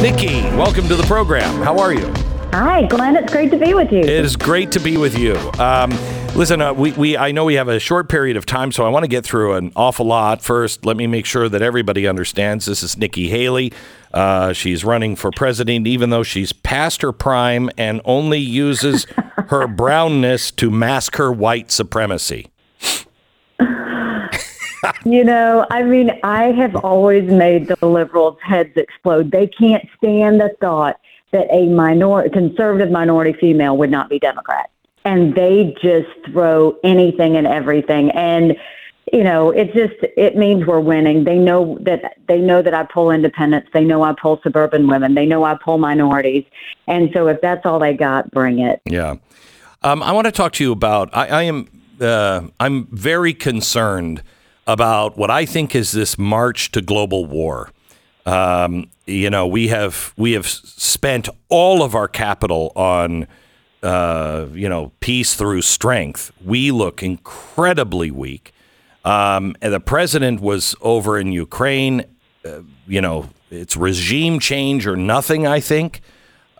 Nikki, 0.03 0.43
welcome 0.57 0.89
to 0.89 0.97
the 0.97 1.05
program. 1.05 1.63
How 1.63 1.79
are 1.79 1.93
you? 1.93 2.13
Hi, 2.53 2.87
Glenn. 2.87 3.15
It's 3.15 3.33
great 3.33 3.53
to 3.53 3.57
be 3.57 3.73
with 3.73 3.93
you. 3.93 4.01
It 4.01 4.09
is 4.09 4.35
great 4.35 4.73
to 4.73 4.81
be 4.81 4.97
with 4.97 5.17
you. 5.17 5.37
Um, 5.61 5.91
listen, 6.35 6.61
uh, 6.61 6.73
we, 6.73 6.91
we 6.95 7.17
I 7.17 7.31
know 7.31 7.45
we 7.45 7.55
have 7.55 7.69
a 7.69 7.79
short 7.79 8.09
period 8.09 8.37
of 8.37 8.45
time, 8.45 8.73
so 8.73 8.85
I 8.85 8.89
want 8.89 9.05
to 9.05 9.09
get 9.09 9.25
through 9.25 9.55
an 9.55 9.71
awful 9.77 10.05
lot. 10.05 10.43
First, 10.43 10.85
let 10.85 10.97
me 10.97 11.07
make 11.07 11.25
sure 11.25 11.49
that 11.49 11.63
everybody 11.63 12.09
understands 12.09 12.67
this 12.67 12.83
is 12.83 12.97
Nikki 12.97 13.29
Haley. 13.29 13.73
Uh, 14.13 14.53
she's 14.53 14.85
running 14.85 15.15
for 15.15 15.31
president, 15.31 15.87
even 15.87 16.11
though 16.11 16.25
she's 16.25 16.53
past 16.53 17.03
her 17.03 17.13
prime 17.13 17.71
and 17.79 18.01
only 18.05 18.41
uses 18.41 19.05
her 19.51 19.69
brownness 19.69 20.51
to 20.51 20.69
mask 20.69 21.15
her 21.15 21.31
white 21.31 21.71
supremacy. 21.71 22.49
You 25.05 25.25
know, 25.25 25.67
I 25.71 25.83
mean, 25.83 26.11
I 26.23 26.53
have 26.53 26.77
always 26.77 27.31
made 27.31 27.69
the 27.69 27.87
liberals' 27.87 28.39
heads 28.43 28.77
explode. 28.77 29.31
They 29.31 29.47
can't 29.47 29.85
stand 29.99 30.41
the 30.41 30.55
thought 30.61 30.99
that 31.33 31.47
a 31.51 31.67
minor 31.69 32.29
conservative 32.29 32.91
minority 32.91 33.33
female 33.33 33.77
would 33.77 33.91
not 33.91 34.09
be 34.09 34.19
Democrat. 34.19 34.71
And 35.05 35.35
they 35.35 35.75
just 35.83 36.09
throw 36.31 36.77
anything 36.85 37.37
and 37.37 37.47
everything. 37.47 38.11
And, 38.12 38.57
you 39.12 39.25
know, 39.25 39.51
it 39.51 39.73
just 39.73 39.95
it 40.17 40.37
means 40.37 40.65
we're 40.65 40.79
winning. 40.79 41.25
They 41.25 41.39
know 41.39 41.77
that 41.81 42.17
they 42.29 42.39
know 42.39 42.62
that 42.62 42.73
I 42.73 42.85
pull 42.85 43.11
independents. 43.11 43.69
They 43.73 43.85
know 43.85 44.03
I 44.03 44.12
pull 44.12 44.41
suburban 44.43 44.87
women. 44.87 45.15
They 45.15 45.27
know 45.27 45.43
I 45.43 45.55
pull 45.55 45.79
minorities. 45.79 46.45
And 46.87 47.11
so 47.12 47.27
if 47.27 47.41
that's 47.41 47.67
all 47.67 47.81
they 47.81 47.95
got, 47.95 48.31
bring 48.31 48.61
it. 48.61 48.81
Yeah. 48.85 49.17
Um, 49.83 50.03
I 50.03 50.12
want 50.12 50.27
to 50.27 50.33
talk 50.33 50.53
to 50.55 50.65
you 50.65 50.71
about 50.71 51.11
I, 51.12 51.27
I 51.27 51.43
am 51.43 51.69
uh, 52.01 52.43
I'm 52.61 52.87
very 52.87 53.35
concerned 53.35 54.23
about 54.66 55.16
what 55.16 55.31
I 55.31 55.45
think 55.45 55.75
is 55.75 55.92
this 55.92 56.19
march 56.19 56.71
to 56.73 56.81
global 56.81 57.26
war. 57.26 57.71
Um, 58.25 58.90
you 59.07 59.31
know, 59.31 59.46
we 59.46 59.68
have 59.68 60.12
we 60.16 60.33
have 60.33 60.46
spent 60.46 61.29
all 61.48 61.83
of 61.83 61.94
our 61.94 62.09
capital 62.09 62.72
on 62.77 63.27
uh, 63.83 64.46
you 64.53 64.68
know 64.68 64.92
peace 65.01 65.35
through 65.35 65.62
strength. 65.62 66.31
We 66.44 66.70
look 66.70 67.03
incredibly 67.03 68.11
weak. 68.11 68.53
Um, 69.05 69.57
and 69.61 69.75
the 69.75 69.81
president 69.81 70.40
was 70.40 70.77
over 70.81 71.18
in 71.18 71.33
Ukraine. 71.33 72.05
Uh, 72.44 72.61
you 72.87 73.01
know, 73.01 73.31
it's 73.51 73.77
regime 73.77 74.38
change 74.38 74.87
or 74.87 74.96
nothing. 74.96 75.46
I 75.46 75.59
think. 75.59 76.01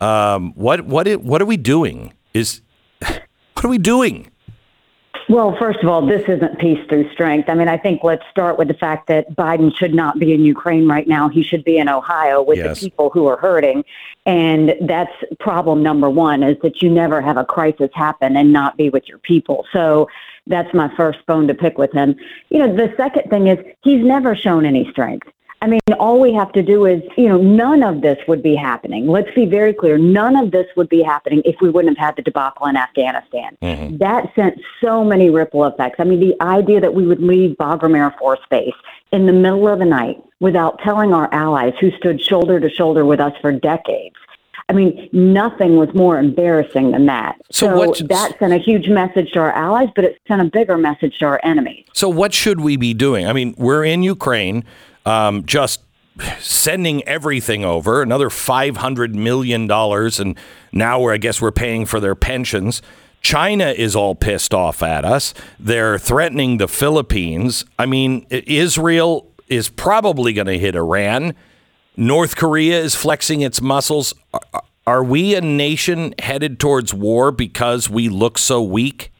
Um, 0.01 0.53
what 0.55 0.85
what 0.85 1.07
what 1.23 1.41
are 1.41 1.47
we 1.47 1.57
doing? 1.57 2.13
Is 2.35 2.61
what 2.99 3.65
are 3.65 3.69
we 3.69 3.79
doing? 3.79 4.32
Well, 5.29 5.57
first 5.59 5.81
of 5.83 5.89
all, 5.89 6.05
this 6.05 6.23
isn't 6.29 6.59
peace 6.59 6.81
through 6.89 7.11
strength. 7.13 7.49
I 7.49 7.55
mean, 7.55 7.69
I 7.69 7.77
think 7.77 8.03
let's 8.03 8.25
start 8.31 8.59
with 8.59 8.69
the 8.69 8.75
fact 8.75 9.07
that 9.09 9.31
Biden 9.37 9.75
should 9.75 9.95
not 9.95 10.19
be 10.19 10.33
in 10.33 10.45
Ukraine 10.45 10.89
right 10.89 11.07
now. 11.07 11.29
He 11.29 11.43
should 11.43 11.65
be 11.65 11.79
in 11.79 11.89
Ohio 11.89 12.43
with 12.43 12.59
yes. 12.59 12.81
the 12.81 12.91
people 12.91 13.11
who 13.11 13.27
are 13.27 13.37
hurting. 13.37 13.85
And 14.27 14.75
that's 14.81 15.13
problem 15.39 15.83
number 15.83 16.11
one 16.11 16.43
is 16.43 16.57
that 16.63 16.83
you 16.83 16.91
never 16.91 17.21
have 17.21 17.37
a 17.37 17.45
crisis 17.45 17.91
happen 17.95 18.37
and 18.37 18.53
not 18.53 18.77
be 18.77 18.91
with 18.91 19.09
your 19.09 19.19
people. 19.19 19.67
So 19.73 20.09
that's 20.47 20.73
my 20.75 20.95
first 20.97 21.25
bone 21.27 21.47
to 21.49 21.55
pick 21.55 21.79
with 21.79 21.93
him. 21.93 22.17
You 22.51 22.59
know, 22.61 22.75
the 22.75 22.93
second 22.97 23.31
thing 23.31 23.47
is 23.47 23.59
he's 23.83 24.05
never 24.05 24.35
shown 24.35 24.67
any 24.67 24.91
strength. 24.91 25.29
I 25.63 25.69
mean, 25.69 25.81
all 26.01 26.19
we 26.19 26.35
have 26.35 26.51
to 26.53 26.63
do 26.63 26.87
is, 26.87 27.01
you 27.17 27.29
know, 27.29 27.39
none 27.41 27.85
of 27.85 28.01
this 28.01 28.19
would 28.27 28.43
be 28.43 28.57
happening. 28.57 29.07
Let's 29.07 29.33
be 29.33 29.47
very 29.47 29.73
clear. 29.73 29.97
None 29.97 30.35
of 30.35 30.51
this 30.51 30.67
would 30.77 30.89
be 30.89 31.03
happening 31.03 31.41
if 31.45 31.55
we 31.61 31.71
wouldn't 31.71 31.97
have 31.97 32.05
had 32.05 32.17
the 32.17 32.23
debacle 32.23 32.67
in 32.67 32.77
Afghanistan. 32.77 33.57
Mm-hmm. 33.63 33.99
That 33.99 34.33
sent 34.35 34.61
so 34.81 35.05
many 35.05 35.31
ripple 35.31 35.65
effects. 35.65 36.01
I 36.01 36.05
mean, 36.05 36.19
the 36.19 36.35
idea 36.43 36.81
that 36.81 36.93
we 36.93 37.07
would 37.07 37.23
leave 37.23 37.57
Bagram 37.59 37.97
Air 37.97 38.13
Force 38.19 38.41
Base 38.51 38.75
in 39.13 39.27
the 39.27 39.33
middle 39.33 39.69
of 39.69 39.79
the 39.79 39.85
night 39.85 40.21
without 40.41 40.81
telling 40.81 41.15
our 41.15 41.33
allies 41.33 41.75
who 41.81 41.93
stood 41.93 42.21
shoulder 42.21 42.59
to 42.59 42.69
shoulder 42.69 43.05
with 43.05 43.21
us 43.21 43.33
for 43.41 43.53
decades. 43.53 44.17
I 44.69 44.73
mean, 44.73 45.09
nothing 45.13 45.77
was 45.77 45.93
more 45.95 46.19
embarrassing 46.19 46.91
than 46.91 47.07
that. 47.07 47.41
So, 47.53 47.93
so 47.93 48.05
that 48.07 48.37
sent 48.39 48.53
a 48.53 48.59
huge 48.59 48.89
message 48.89 49.31
to 49.33 49.39
our 49.39 49.53
allies, 49.53 49.91
but 49.95 50.05
it 50.05 50.21
sent 50.27 50.41
a 50.41 50.47
bigger 50.47 50.77
message 50.77 51.19
to 51.19 51.27
our 51.27 51.41
enemies. 51.45 51.85
So, 51.93 52.09
what 52.09 52.33
should 52.33 52.61
we 52.61 52.77
be 52.77 52.95
doing? 52.95 53.27
I 53.27 53.33
mean, 53.33 53.55
we're 53.59 53.85
in 53.85 54.03
Ukraine 54.03 54.65
um, 55.05 55.45
just 55.47 55.81
sending 56.39 57.03
everything 57.05 57.65
over, 57.65 58.03
another 58.03 58.29
$500 58.29 59.15
million. 59.15 59.71
And 59.71 60.39
now 60.73 61.01
we're, 61.01 61.15
I 61.15 61.17
guess 61.19 61.41
we're 61.41 61.53
paying 61.53 61.87
for 61.87 62.01
their 62.01 62.15
pensions. 62.15 62.83
China 63.21 63.67
is 63.67 63.95
all 63.95 64.15
pissed 64.15 64.53
off 64.53 64.83
at 64.83 65.05
us. 65.05 65.33
They're 65.59 65.99
threatening 65.99 66.59
the 66.59 66.69
Philippines. 66.69 67.65
I 67.79 67.87
mean, 67.87 68.27
Israel 68.31 69.31
is 69.49 69.69
probably 69.69 70.33
going 70.33 70.49
to 70.49 70.59
hit 70.59 70.75
Iran. 70.75 71.35
North 71.97 72.37
Korea 72.37 72.81
is 72.81 72.95
flexing 72.95 73.43
its 73.43 73.61
muscles. 73.61 74.13
Are 74.87 75.05
we 75.05 75.35
a 75.35 75.41
nation 75.41 76.15
headed 76.19 76.59
towards 76.59 76.93
war 76.93 77.31
because 77.31 77.89
we 77.89 78.09
look 78.09 78.39
so 78.39 78.61
weak? 78.63 79.13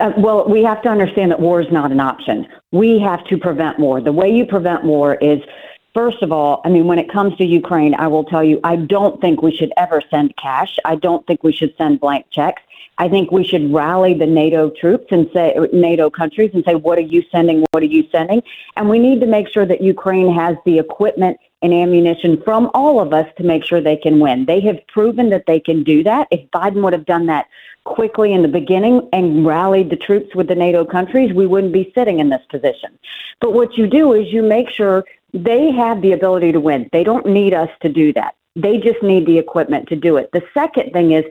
Uh, 0.00 0.12
well, 0.16 0.48
we 0.48 0.62
have 0.62 0.80
to 0.82 0.88
understand 0.88 1.30
that 1.30 1.40
war 1.40 1.60
is 1.60 1.70
not 1.70 1.92
an 1.92 2.00
option. 2.00 2.46
We 2.74 2.98
have 2.98 3.24
to 3.26 3.38
prevent 3.38 3.78
war. 3.78 4.00
The 4.00 4.12
way 4.12 4.28
you 4.30 4.46
prevent 4.46 4.82
war 4.82 5.14
is, 5.14 5.38
first 5.94 6.22
of 6.22 6.32
all, 6.32 6.60
I 6.64 6.68
mean, 6.68 6.86
when 6.86 6.98
it 6.98 7.10
comes 7.10 7.36
to 7.36 7.44
Ukraine, 7.44 7.94
I 7.94 8.08
will 8.08 8.24
tell 8.24 8.44
you, 8.44 8.60
I 8.64 8.76
don't 8.76 9.20
think 9.20 9.42
we 9.42 9.56
should 9.56 9.72
ever 9.76 10.02
send 10.10 10.36
cash. 10.36 10.76
I 10.84 10.96
don't 10.96 11.26
think 11.26 11.42
we 11.42 11.52
should 11.52 11.74
send 11.78 12.00
blank 12.00 12.26
checks. 12.30 12.62
I 12.98 13.08
think 13.08 13.32
we 13.32 13.44
should 13.44 13.72
rally 13.72 14.14
the 14.14 14.26
NATO 14.26 14.70
troops 14.70 15.06
and 15.10 15.28
say, 15.32 15.56
NATO 15.72 16.10
countries 16.10 16.50
and 16.54 16.64
say, 16.64 16.74
what 16.74 16.98
are 16.98 17.02
you 17.02 17.24
sending? 17.32 17.64
What 17.72 17.82
are 17.82 17.86
you 17.86 18.06
sending? 18.12 18.42
And 18.76 18.88
we 18.88 18.98
need 18.98 19.20
to 19.20 19.26
make 19.26 19.48
sure 19.48 19.66
that 19.66 19.80
Ukraine 19.80 20.32
has 20.32 20.56
the 20.64 20.78
equipment 20.78 21.38
and 21.62 21.72
ammunition 21.72 22.40
from 22.42 22.70
all 22.74 23.00
of 23.00 23.12
us 23.12 23.26
to 23.38 23.42
make 23.42 23.64
sure 23.64 23.80
they 23.80 23.96
can 23.96 24.20
win. 24.20 24.44
They 24.44 24.60
have 24.60 24.86
proven 24.86 25.30
that 25.30 25.46
they 25.46 25.58
can 25.58 25.82
do 25.82 26.04
that. 26.04 26.28
If 26.30 26.48
Biden 26.50 26.82
would 26.82 26.92
have 26.92 27.06
done 27.06 27.26
that 27.26 27.46
quickly 27.84 28.32
in 28.32 28.42
the 28.42 28.48
beginning 28.48 29.08
and 29.12 29.44
rallied 29.44 29.90
the 29.90 29.96
troops 29.96 30.34
with 30.34 30.46
the 30.46 30.54
NATO 30.54 30.84
countries, 30.84 31.32
we 31.32 31.46
wouldn't 31.46 31.72
be 31.72 31.90
sitting 31.94 32.20
in 32.20 32.28
this 32.28 32.42
position. 32.48 32.98
But 33.40 33.54
what 33.54 33.76
you 33.76 33.86
do 33.86 34.12
is 34.12 34.32
you 34.32 34.42
make 34.42 34.68
sure 34.70 35.04
they 35.34 35.72
have 35.72 36.00
the 36.00 36.12
ability 36.12 36.52
to 36.52 36.60
win. 36.60 36.88
They 36.92 37.04
don't 37.04 37.26
need 37.26 37.52
us 37.52 37.68
to 37.82 37.88
do 37.88 38.12
that. 38.12 38.36
They 38.54 38.78
just 38.78 39.02
need 39.02 39.26
the 39.26 39.38
equipment 39.38 39.88
to 39.88 39.96
do 39.96 40.16
it. 40.16 40.30
The 40.32 40.44
second 40.54 40.92
thing 40.92 41.10
is 41.10 41.24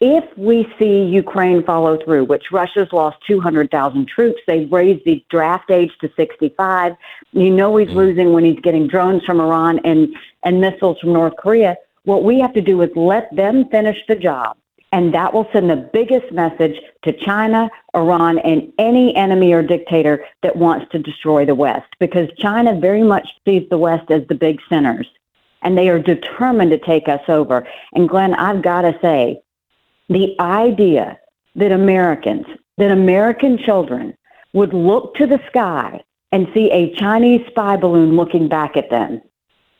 if 0.00 0.24
we 0.36 0.66
see 0.76 1.04
Ukraine 1.04 1.62
follow 1.62 1.96
through, 2.04 2.24
which 2.24 2.50
Russia's 2.50 2.92
lost 2.92 3.16
200,000 3.28 4.08
troops, 4.08 4.40
they've 4.48 4.70
raised 4.70 5.04
the 5.04 5.24
draft 5.30 5.70
age 5.70 5.92
to 6.00 6.10
65. 6.16 6.94
You 7.32 7.50
know 7.50 7.76
he's 7.76 7.88
mm-hmm. 7.88 7.96
losing 7.96 8.32
when 8.32 8.44
he's 8.44 8.58
getting 8.60 8.88
drones 8.88 9.24
from 9.24 9.40
Iran 9.40 9.78
and, 9.84 10.14
and 10.42 10.60
missiles 10.60 10.98
from 10.98 11.12
North 11.12 11.36
Korea. 11.38 11.76
What 12.02 12.24
we 12.24 12.40
have 12.40 12.52
to 12.54 12.60
do 12.60 12.82
is 12.82 12.90
let 12.96 13.34
them 13.34 13.68
finish 13.70 13.96
the 14.08 14.16
job 14.16 14.56
and 14.94 15.12
that 15.12 15.34
will 15.34 15.48
send 15.52 15.68
the 15.68 15.90
biggest 15.92 16.30
message 16.30 16.80
to 17.02 17.12
China, 17.12 17.68
Iran, 17.96 18.38
and 18.38 18.72
any 18.78 19.14
enemy 19.16 19.52
or 19.52 19.60
dictator 19.60 20.24
that 20.44 20.54
wants 20.54 20.86
to 20.92 21.00
destroy 21.00 21.44
the 21.44 21.56
West. 21.56 21.88
Because 21.98 22.28
China 22.38 22.78
very 22.78 23.02
much 23.02 23.26
sees 23.44 23.68
the 23.70 23.76
West 23.76 24.08
as 24.12 24.22
the 24.28 24.36
big 24.36 24.60
sinners. 24.68 25.08
And 25.62 25.76
they 25.76 25.88
are 25.88 25.98
determined 25.98 26.70
to 26.70 26.78
take 26.78 27.08
us 27.08 27.22
over. 27.26 27.66
And 27.92 28.08
Glenn, 28.08 28.34
I've 28.34 28.62
got 28.62 28.82
to 28.82 28.96
say, 29.02 29.42
the 30.08 30.36
idea 30.38 31.18
that 31.56 31.72
Americans 31.72 32.46
that 32.78 32.92
American 32.92 33.58
children 33.58 34.16
would 34.52 34.72
look 34.72 35.16
to 35.16 35.26
the 35.26 35.40
sky 35.48 36.00
and 36.30 36.46
see 36.54 36.70
a 36.70 36.94
Chinese 36.94 37.44
spy 37.48 37.76
balloon 37.76 38.14
looking 38.14 38.48
back 38.48 38.76
at 38.76 38.90
them 38.90 39.20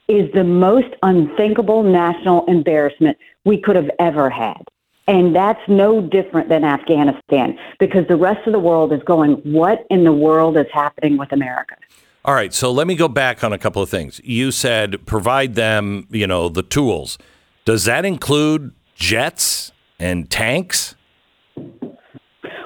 is 0.08 0.30
the 0.32 0.44
most 0.44 0.92
unthinkable 1.04 1.84
national 1.84 2.44
embarrassment 2.46 3.16
we 3.44 3.60
could 3.60 3.76
have 3.76 3.90
ever 4.00 4.28
had. 4.28 4.62
And 5.06 5.36
that's 5.36 5.60
no 5.68 6.00
different 6.00 6.48
than 6.48 6.64
Afghanistan 6.64 7.58
because 7.78 8.06
the 8.08 8.16
rest 8.16 8.46
of 8.46 8.52
the 8.52 8.58
world 8.58 8.92
is 8.92 9.02
going, 9.02 9.34
what 9.44 9.86
in 9.90 10.04
the 10.04 10.12
world 10.12 10.56
is 10.56 10.66
happening 10.72 11.18
with 11.18 11.30
America? 11.32 11.76
All 12.24 12.34
right, 12.34 12.54
so 12.54 12.72
let 12.72 12.86
me 12.86 12.94
go 12.94 13.06
back 13.06 13.44
on 13.44 13.52
a 13.52 13.58
couple 13.58 13.82
of 13.82 13.90
things. 13.90 14.18
You 14.24 14.50
said 14.50 15.04
provide 15.04 15.56
them, 15.56 16.06
you 16.10 16.26
know, 16.26 16.48
the 16.48 16.62
tools. 16.62 17.18
Does 17.66 17.84
that 17.84 18.06
include 18.06 18.72
jets 18.94 19.72
and 19.98 20.30
tanks? 20.30 20.94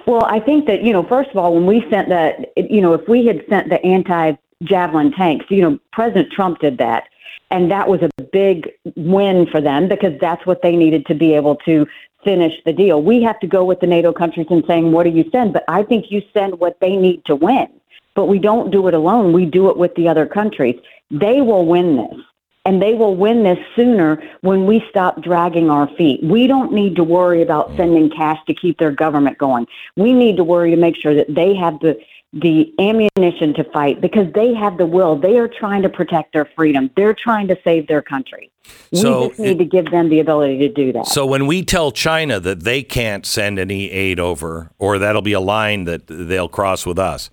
Well, 0.07 0.24
I 0.24 0.38
think 0.38 0.66
that, 0.66 0.83
you 0.83 0.92
know, 0.92 1.03
first 1.03 1.31
of 1.31 1.37
all, 1.37 1.55
when 1.55 1.66
we 1.66 1.85
sent 1.90 2.09
that, 2.09 2.53
you 2.57 2.81
know, 2.81 2.94
if 2.94 3.09
we 3.09 3.27
had 3.27 3.44
sent 3.48 3.68
the 3.68 3.85
anti 3.85 4.35
Javelin 4.62 5.12
tanks, 5.12 5.46
you 5.51 5.62
know, 5.62 5.79
President 5.92 6.33
Trump 6.33 6.61
did 6.61 6.79
that. 6.79 7.05
And 7.51 7.70
that 7.70 7.88
was 7.88 8.01
a 8.03 8.22
big 8.24 8.68
win 8.96 9.46
for 9.46 9.61
them 9.61 9.88
because 9.88 10.12
that's 10.20 10.44
what 10.44 10.62
they 10.62 10.77
needed 10.77 11.07
to 11.07 11.14
be 11.14 11.35
able 11.35 11.57
to 11.64 11.87
finish 12.25 12.55
the 12.65 12.73
deal. 12.73 13.03
We 13.03 13.23
have 13.23 13.39
to 13.41 13.47
go 13.47 13.65
with 13.65 13.81
the 13.81 13.87
NATO 13.87 14.13
countries 14.13 14.47
and 14.51 14.65
saying, 14.67 14.93
what 14.93 15.05
do 15.05 15.11
you 15.11 15.29
send? 15.31 15.53
But 15.53 15.65
I 15.69 15.83
think 15.83 16.11
you 16.11 16.23
send 16.33 16.59
what 16.59 16.79
they 16.81 16.97
need 16.97 17.25
to 17.27 17.37
win. 17.37 17.69
But 18.15 18.27
we 18.27 18.39
don't 18.39 18.71
do 18.71 18.89
it 18.89 18.95
alone. 18.95 19.33
We 19.33 19.47
do 19.47 19.71
it 19.71 19.77
with 19.77 19.95
the 19.95 20.09
other 20.09 20.27
countries. 20.27 20.77
They 21.11 21.41
will 21.41 21.67
win 21.67 21.97
this. 21.97 22.21
And 22.65 22.83
they 22.83 22.93
will 22.93 23.15
win 23.17 23.45
this 23.45 23.59
sooner 23.75 24.23
when 24.43 24.67
we 24.67 24.85
stop 24.91 25.23
dragging 25.23 25.71
our 25.71 25.89
feet. 25.97 26.23
We 26.23 26.47
don't 26.47 26.73
need 26.73 26.97
to 26.97 27.05
worry 27.05 27.41
about 27.41 27.71
mm. 27.71 27.77
sending 27.77 28.11
cash 28.11 28.39
to 28.47 28.53
keep 28.53 28.79
their 28.79 28.91
government 28.91 29.39
going. 29.39 29.67
We 29.97 30.13
need 30.13 30.37
to 30.37 30.45
worry 30.45 30.71
to 30.71 30.77
make 30.77 30.97
sure 30.97 31.15
that 31.15 31.35
they 31.35 31.55
have 31.55 31.81
the 31.81 31.99
the 32.33 32.73
ammunition 32.79 33.55
to 33.55 33.64
fight 33.73 34.01
because 34.01 34.31
they 34.35 34.53
have 34.55 34.77
the 34.77 34.87
will. 34.87 35.17
They 35.17 35.38
are 35.38 35.49
trying 35.49 35.83
to 35.83 35.88
protect 35.88 36.35
their 36.35 36.45
freedom. 36.45 36.91
They're 36.95 37.14
trying 37.14 37.49
to 37.49 37.57
save 37.64 37.88
their 37.88 38.03
country. 38.03 38.51
So 38.93 39.23
we 39.23 39.29
just 39.29 39.41
need 39.41 39.51
it, 39.53 39.59
to 39.59 39.64
give 39.64 39.91
them 39.91 40.11
the 40.11 40.21
ability 40.21 40.59
to 40.59 40.69
do 40.69 40.93
that. 40.93 41.07
So 41.07 41.25
when 41.25 41.47
we 41.47 41.64
tell 41.64 41.91
China 41.91 42.38
that 42.41 42.64
they 42.64 42.83
can't 42.83 43.25
send 43.25 43.59
any 43.59 43.91
aid 43.91 44.21
over, 44.21 44.71
or 44.79 44.99
that'll 44.99 45.23
be 45.23 45.33
a 45.33 45.41
line 45.41 45.85
that 45.85 46.07
they'll 46.07 46.51
cross 46.51 46.85
with 46.85 46.99
us, 46.99 47.31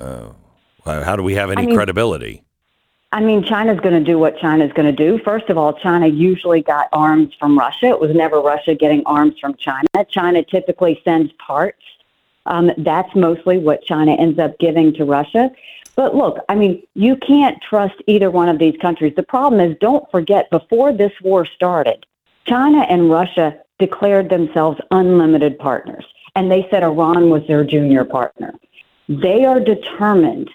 uh, 0.00 0.30
how 0.84 1.16
do 1.16 1.22
we 1.22 1.34
have 1.34 1.50
any 1.50 1.64
I 1.64 1.66
mean, 1.66 1.74
credibility? 1.74 2.44
I 3.12 3.20
mean, 3.20 3.44
China's 3.44 3.80
going 3.80 4.02
to 4.02 4.04
do 4.04 4.18
what 4.18 4.38
China's 4.38 4.72
going 4.72 4.86
to 4.86 4.92
do. 4.92 5.18
First 5.22 5.50
of 5.50 5.58
all, 5.58 5.74
China 5.74 6.06
usually 6.06 6.62
got 6.62 6.88
arms 6.92 7.34
from 7.38 7.58
Russia. 7.58 7.86
It 7.88 8.00
was 8.00 8.14
never 8.14 8.40
Russia 8.40 8.74
getting 8.74 9.02
arms 9.04 9.34
from 9.38 9.54
China. 9.56 9.86
China 10.08 10.42
typically 10.42 11.00
sends 11.04 11.30
parts 11.32 11.82
um, 12.46 12.70
that's 12.78 13.14
mostly 13.14 13.58
what 13.58 13.84
China 13.84 14.12
ends 14.12 14.38
up 14.38 14.58
giving 14.58 14.92
to 14.94 15.04
Russia. 15.04 15.50
But 15.96 16.14
look, 16.14 16.38
I 16.48 16.54
mean, 16.54 16.82
you 16.94 17.16
can't 17.16 17.60
trust 17.60 17.96
either 18.06 18.30
one 18.30 18.48
of 18.48 18.58
these 18.58 18.76
countries. 18.80 19.14
The 19.16 19.22
problem 19.22 19.60
is, 19.60 19.76
don't 19.80 20.08
forget, 20.10 20.48
before 20.50 20.92
this 20.92 21.12
war 21.22 21.44
started, 21.44 22.06
China 22.46 22.82
and 22.88 23.10
Russia 23.10 23.58
declared 23.78 24.30
themselves 24.30 24.80
unlimited 24.90 25.58
partners, 25.58 26.06
and 26.34 26.50
they 26.50 26.66
said 26.70 26.82
Iran 26.82 27.30
was 27.30 27.46
their 27.46 27.64
junior 27.64 28.04
partner. 28.04 28.54
They 29.08 29.44
are 29.44 29.60
determined 29.60 30.50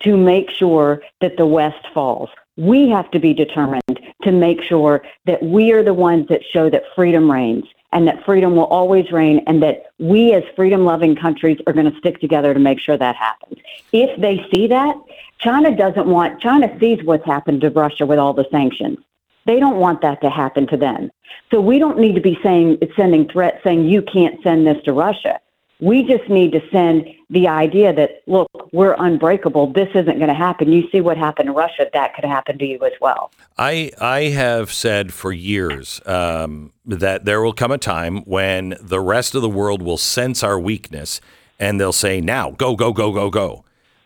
to 0.00 0.16
make 0.16 0.50
sure 0.50 1.02
that 1.20 1.36
the 1.36 1.46
West 1.46 1.86
falls. 1.92 2.30
We 2.56 2.88
have 2.90 3.10
to 3.12 3.18
be 3.18 3.34
determined 3.34 4.00
to 4.22 4.32
make 4.32 4.62
sure 4.62 5.02
that 5.26 5.42
we 5.42 5.72
are 5.72 5.82
the 5.82 5.94
ones 5.94 6.28
that 6.28 6.42
show 6.44 6.70
that 6.70 6.84
freedom 6.94 7.30
reigns 7.30 7.64
and 7.92 8.06
that 8.06 8.24
freedom 8.24 8.54
will 8.54 8.64
always 8.64 9.10
reign 9.10 9.42
and 9.46 9.62
that 9.62 9.92
we 9.98 10.34
as 10.34 10.42
freedom 10.54 10.84
loving 10.84 11.16
countries 11.16 11.58
are 11.66 11.72
going 11.72 11.90
to 11.90 11.98
stick 11.98 12.20
together 12.20 12.52
to 12.52 12.60
make 12.60 12.78
sure 12.78 12.96
that 12.96 13.16
happens. 13.16 13.58
If 13.92 14.20
they 14.20 14.46
see 14.52 14.66
that, 14.66 14.96
China 15.38 15.74
doesn't 15.74 16.06
want, 16.06 16.40
China 16.40 16.74
sees 16.78 17.02
what's 17.04 17.24
happened 17.24 17.62
to 17.62 17.70
Russia 17.70 18.04
with 18.04 18.18
all 18.18 18.34
the 18.34 18.46
sanctions. 18.50 18.98
They 19.46 19.58
don't 19.58 19.78
want 19.78 20.02
that 20.02 20.20
to 20.20 20.30
happen 20.30 20.66
to 20.66 20.76
them. 20.76 21.10
So 21.50 21.60
we 21.60 21.78
don't 21.78 21.98
need 21.98 22.14
to 22.14 22.20
be 22.20 22.38
saying, 22.42 22.78
sending 22.96 23.28
threats 23.28 23.62
saying 23.64 23.88
you 23.88 24.02
can't 24.02 24.42
send 24.42 24.66
this 24.66 24.82
to 24.84 24.92
Russia. 24.92 25.40
We 25.80 26.02
just 26.02 26.28
need 26.28 26.52
to 26.52 26.60
send 26.72 27.06
the 27.30 27.46
idea 27.46 27.92
that, 27.92 28.22
look, 28.26 28.48
we're 28.72 28.96
unbreakable. 28.98 29.72
This 29.72 29.88
isn't 29.90 30.16
going 30.16 30.28
to 30.28 30.34
happen. 30.34 30.72
You 30.72 30.88
see 30.90 31.00
what 31.00 31.16
happened 31.16 31.46
to 31.46 31.52
Russia. 31.52 31.86
That 31.92 32.14
could 32.14 32.24
happen 32.24 32.58
to 32.58 32.64
you 32.66 32.84
as 32.84 32.92
well. 33.00 33.30
I, 33.56 33.92
I 34.00 34.22
have 34.22 34.72
said 34.72 35.12
for 35.12 35.30
years 35.30 36.00
um, 36.06 36.72
that 36.86 37.24
there 37.24 37.40
will 37.42 37.52
come 37.52 37.70
a 37.70 37.78
time 37.78 38.18
when 38.24 38.76
the 38.80 39.00
rest 39.00 39.34
of 39.34 39.42
the 39.42 39.48
world 39.48 39.82
will 39.82 39.98
sense 39.98 40.42
our 40.42 40.58
weakness 40.58 41.20
and 41.60 41.80
they'll 41.80 41.92
say, 41.92 42.20
now, 42.20 42.52
go, 42.52 42.74
go, 42.74 42.92
go, 42.92 43.12
go, 43.12 43.30
go. 43.30 43.64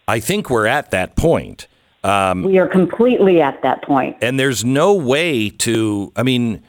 I 0.09 0.21
think 0.21 0.51
we're 0.51 0.67
at 0.67 0.91
that 0.91 1.17
point. 1.17 1.69
Um, 2.05 2.43
we 2.43 2.59
are 2.59 2.67
completely 2.67 3.41
at 3.41 3.63
that 3.63 3.83
point. 3.83 4.17
And 4.21 4.39
there's 4.39 4.65
no 4.65 4.95
way 4.95 5.49
to, 5.51 6.13
I 6.17 6.23
mean, 6.23 6.63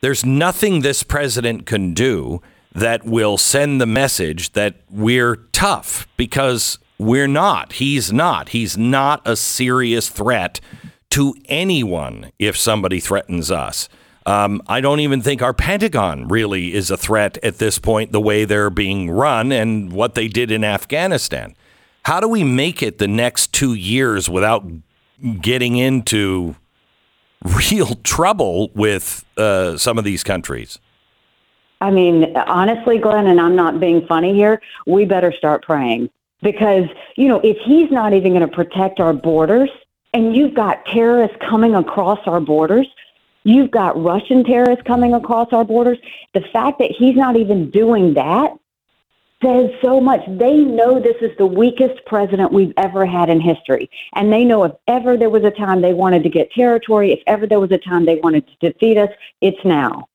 there's 0.00 0.24
nothing 0.24 0.80
this 0.80 1.02
president 1.02 1.66
can 1.66 1.92
do 1.94 2.40
that 2.76 3.06
will 3.06 3.38
send 3.38 3.80
the 3.80 3.86
message 3.86 4.52
that 4.52 4.74
we're 4.90 5.36
tough 5.52 6.06
because 6.18 6.78
we're 6.98 7.26
not. 7.26 7.72
He's 7.74 8.12
not. 8.12 8.50
He's 8.50 8.76
not 8.76 9.22
a 9.24 9.34
serious 9.34 10.10
threat 10.10 10.60
to 11.10 11.34
anyone 11.46 12.32
if 12.38 12.54
somebody 12.54 13.00
threatens 13.00 13.50
us. 13.50 13.88
Um, 14.26 14.60
I 14.66 14.82
don't 14.82 15.00
even 15.00 15.22
think 15.22 15.40
our 15.40 15.54
Pentagon 15.54 16.28
really 16.28 16.74
is 16.74 16.90
a 16.90 16.98
threat 16.98 17.38
at 17.42 17.56
this 17.56 17.78
point, 17.78 18.12
the 18.12 18.20
way 18.20 18.44
they're 18.44 18.68
being 18.68 19.08
run 19.08 19.52
and 19.52 19.90
what 19.90 20.14
they 20.14 20.28
did 20.28 20.50
in 20.50 20.62
Afghanistan. 20.62 21.54
How 22.04 22.20
do 22.20 22.28
we 22.28 22.44
make 22.44 22.82
it 22.82 22.98
the 22.98 23.08
next 23.08 23.54
two 23.54 23.72
years 23.72 24.28
without 24.28 24.66
getting 25.40 25.78
into 25.78 26.56
real 27.42 27.94
trouble 28.04 28.70
with 28.74 29.24
uh, 29.38 29.78
some 29.78 29.96
of 29.96 30.04
these 30.04 30.22
countries? 30.22 30.78
I 31.86 31.90
mean, 31.92 32.36
honestly, 32.36 32.98
Glenn, 32.98 33.28
and 33.28 33.40
I'm 33.40 33.54
not 33.54 33.78
being 33.78 34.04
funny 34.08 34.34
here, 34.34 34.60
we 34.88 35.04
better 35.04 35.32
start 35.32 35.62
praying 35.62 36.10
because, 36.42 36.86
you 37.16 37.28
know, 37.28 37.38
if 37.44 37.56
he's 37.58 37.92
not 37.92 38.12
even 38.12 38.32
going 38.32 38.40
to 38.40 38.52
protect 38.52 38.98
our 38.98 39.12
borders 39.12 39.70
and 40.12 40.34
you've 40.34 40.52
got 40.52 40.84
terrorists 40.86 41.36
coming 41.48 41.76
across 41.76 42.18
our 42.26 42.40
borders, 42.40 42.88
you've 43.44 43.70
got 43.70 44.02
Russian 44.02 44.42
terrorists 44.42 44.82
coming 44.84 45.14
across 45.14 45.52
our 45.52 45.64
borders, 45.64 45.96
the 46.34 46.40
fact 46.52 46.80
that 46.80 46.90
he's 46.90 47.14
not 47.14 47.36
even 47.36 47.70
doing 47.70 48.14
that 48.14 48.50
says 49.40 49.70
so 49.80 50.00
much. 50.00 50.22
They 50.26 50.56
know 50.56 50.98
this 50.98 51.18
is 51.20 51.36
the 51.38 51.46
weakest 51.46 52.04
president 52.04 52.52
we've 52.52 52.74
ever 52.78 53.06
had 53.06 53.30
in 53.30 53.40
history. 53.40 53.88
And 54.14 54.32
they 54.32 54.42
know 54.42 54.64
if 54.64 54.72
ever 54.88 55.16
there 55.16 55.30
was 55.30 55.44
a 55.44 55.52
time 55.52 55.82
they 55.82 55.94
wanted 55.94 56.24
to 56.24 56.30
get 56.30 56.50
territory, 56.50 57.12
if 57.12 57.20
ever 57.28 57.46
there 57.46 57.60
was 57.60 57.70
a 57.70 57.78
time 57.78 58.06
they 58.06 58.16
wanted 58.16 58.44
to 58.48 58.72
defeat 58.72 58.98
us, 58.98 59.10
it's 59.40 59.64
now. 59.64 60.08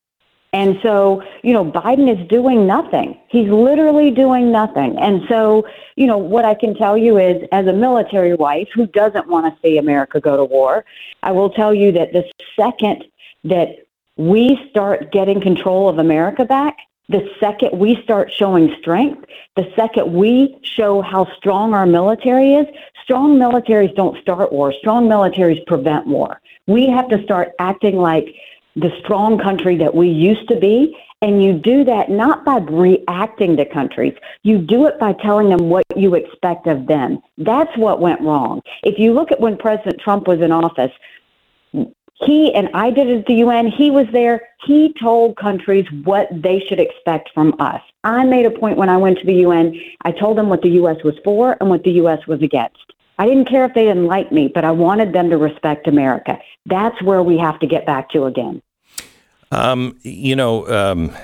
And 0.53 0.77
so, 0.83 1.23
you 1.43 1.53
know, 1.53 1.63
Biden 1.63 2.11
is 2.11 2.27
doing 2.27 2.67
nothing. 2.67 3.17
He's 3.29 3.47
literally 3.47 4.11
doing 4.11 4.51
nothing. 4.51 4.97
And 4.99 5.21
so, 5.29 5.65
you 5.95 6.07
know, 6.07 6.17
what 6.17 6.43
I 6.43 6.55
can 6.55 6.75
tell 6.75 6.97
you 6.97 7.17
is, 7.17 7.41
as 7.53 7.67
a 7.67 7.73
military 7.73 8.33
wife 8.33 8.67
who 8.73 8.85
doesn't 8.87 9.27
want 9.27 9.53
to 9.53 9.61
see 9.61 9.77
America 9.77 10.19
go 10.19 10.35
to 10.35 10.43
war, 10.43 10.83
I 11.23 11.31
will 11.31 11.49
tell 11.49 11.73
you 11.73 11.93
that 11.93 12.11
the 12.11 12.29
second 12.59 13.05
that 13.45 13.85
we 14.17 14.59
start 14.69 15.11
getting 15.13 15.39
control 15.39 15.87
of 15.87 15.99
America 15.99 16.43
back, 16.43 16.77
the 17.07 17.29
second 17.39 17.77
we 17.77 18.01
start 18.03 18.31
showing 18.31 18.75
strength, 18.79 19.25
the 19.55 19.71
second 19.75 20.13
we 20.13 20.57
show 20.63 21.01
how 21.01 21.33
strong 21.37 21.73
our 21.73 21.85
military 21.85 22.55
is, 22.55 22.67
strong 23.03 23.37
militaries 23.37 23.95
don't 23.95 24.21
start 24.21 24.51
war, 24.51 24.73
strong 24.73 25.07
militaries 25.07 25.65
prevent 25.65 26.07
war. 26.07 26.41
We 26.67 26.87
have 26.87 27.09
to 27.09 27.23
start 27.23 27.51
acting 27.59 27.97
like 27.97 28.35
the 28.75 28.91
strong 29.03 29.37
country 29.37 29.77
that 29.77 29.93
we 29.93 30.09
used 30.09 30.47
to 30.49 30.59
be. 30.59 30.97
And 31.23 31.43
you 31.43 31.53
do 31.53 31.83
that 31.83 32.09
not 32.09 32.43
by 32.43 32.57
reacting 32.57 33.55
to 33.57 33.65
countries. 33.65 34.15
You 34.41 34.57
do 34.57 34.87
it 34.87 34.99
by 34.99 35.13
telling 35.13 35.49
them 35.49 35.69
what 35.69 35.85
you 35.95 36.15
expect 36.15 36.65
of 36.65 36.87
them. 36.87 37.21
That's 37.37 37.75
what 37.77 38.01
went 38.01 38.21
wrong. 38.21 38.61
If 38.83 38.97
you 38.97 39.13
look 39.13 39.31
at 39.31 39.39
when 39.39 39.55
President 39.55 39.99
Trump 39.99 40.27
was 40.27 40.41
in 40.41 40.51
office, 40.51 40.91
he 42.25 42.53
and 42.53 42.69
I 42.73 42.91
did 42.91 43.07
it 43.07 43.19
at 43.19 43.25
the 43.25 43.35
UN. 43.35 43.67
He 43.67 43.91
was 43.91 44.07
there. 44.11 44.41
He 44.65 44.93
told 44.99 45.37
countries 45.37 45.85
what 46.03 46.27
they 46.31 46.59
should 46.67 46.79
expect 46.79 47.29
from 47.33 47.55
us. 47.59 47.81
I 48.03 48.23
made 48.25 48.45
a 48.45 48.51
point 48.51 48.77
when 48.77 48.89
I 48.89 48.97
went 48.97 49.19
to 49.19 49.25
the 49.25 49.35
UN. 49.35 49.79
I 50.03 50.11
told 50.11 50.37
them 50.37 50.49
what 50.49 50.61
the 50.61 50.69
U.S. 50.69 50.97
was 51.03 51.15
for 51.23 51.57
and 51.59 51.69
what 51.69 51.83
the 51.83 51.91
U.S. 51.93 52.25
was 52.27 52.41
against. 52.41 52.93
I 53.21 53.27
didn't 53.27 53.45
care 53.45 53.65
if 53.65 53.75
they 53.75 53.83
didn't 53.83 54.07
like 54.07 54.31
me, 54.31 54.47
but 54.51 54.65
I 54.65 54.71
wanted 54.71 55.13
them 55.13 55.29
to 55.29 55.37
respect 55.37 55.87
America. 55.87 56.39
That's 56.65 56.99
where 57.03 57.21
we 57.21 57.37
have 57.37 57.59
to 57.59 57.67
get 57.67 57.85
back 57.85 58.09
to 58.13 58.25
again. 58.25 58.63
Um, 59.51 59.95
you 60.01 60.35
know, 60.35 60.67
um, 60.67 61.15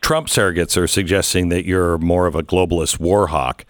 Trump 0.00 0.28
surrogates 0.28 0.76
are 0.76 0.86
suggesting 0.86 1.48
that 1.48 1.64
you're 1.64 1.98
more 1.98 2.28
of 2.28 2.36
a 2.36 2.44
globalist 2.44 3.00
war 3.00 3.26
hawk. 3.26 3.64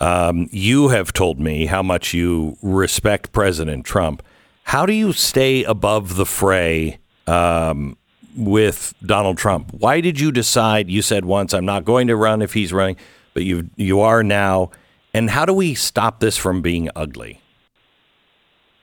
Um, 0.00 0.48
you 0.50 0.88
have 0.88 1.12
told 1.12 1.38
me 1.38 1.66
how 1.66 1.82
much 1.82 2.14
you 2.14 2.56
respect 2.62 3.32
President 3.32 3.84
Trump. 3.84 4.22
How 4.62 4.86
do 4.86 4.94
you 4.94 5.12
stay 5.12 5.64
above 5.64 6.16
the 6.16 6.24
fray 6.24 7.00
um, 7.26 7.98
with 8.34 8.94
Donald 9.04 9.36
Trump? 9.36 9.74
Why 9.74 10.00
did 10.00 10.18
you 10.18 10.32
decide? 10.32 10.88
You 10.88 11.02
said 11.02 11.26
once, 11.26 11.52
I'm 11.52 11.66
not 11.66 11.84
going 11.84 12.06
to 12.06 12.16
run 12.16 12.40
if 12.40 12.54
he's 12.54 12.72
running. 12.72 12.96
but 13.34 13.42
you 13.42 13.68
you 13.76 14.00
are 14.00 14.22
now. 14.22 14.70
And 15.14 15.30
how 15.30 15.44
do 15.44 15.52
we 15.52 15.74
stop 15.74 16.20
this 16.20 16.36
from 16.36 16.62
being 16.62 16.88
ugly? 16.94 17.40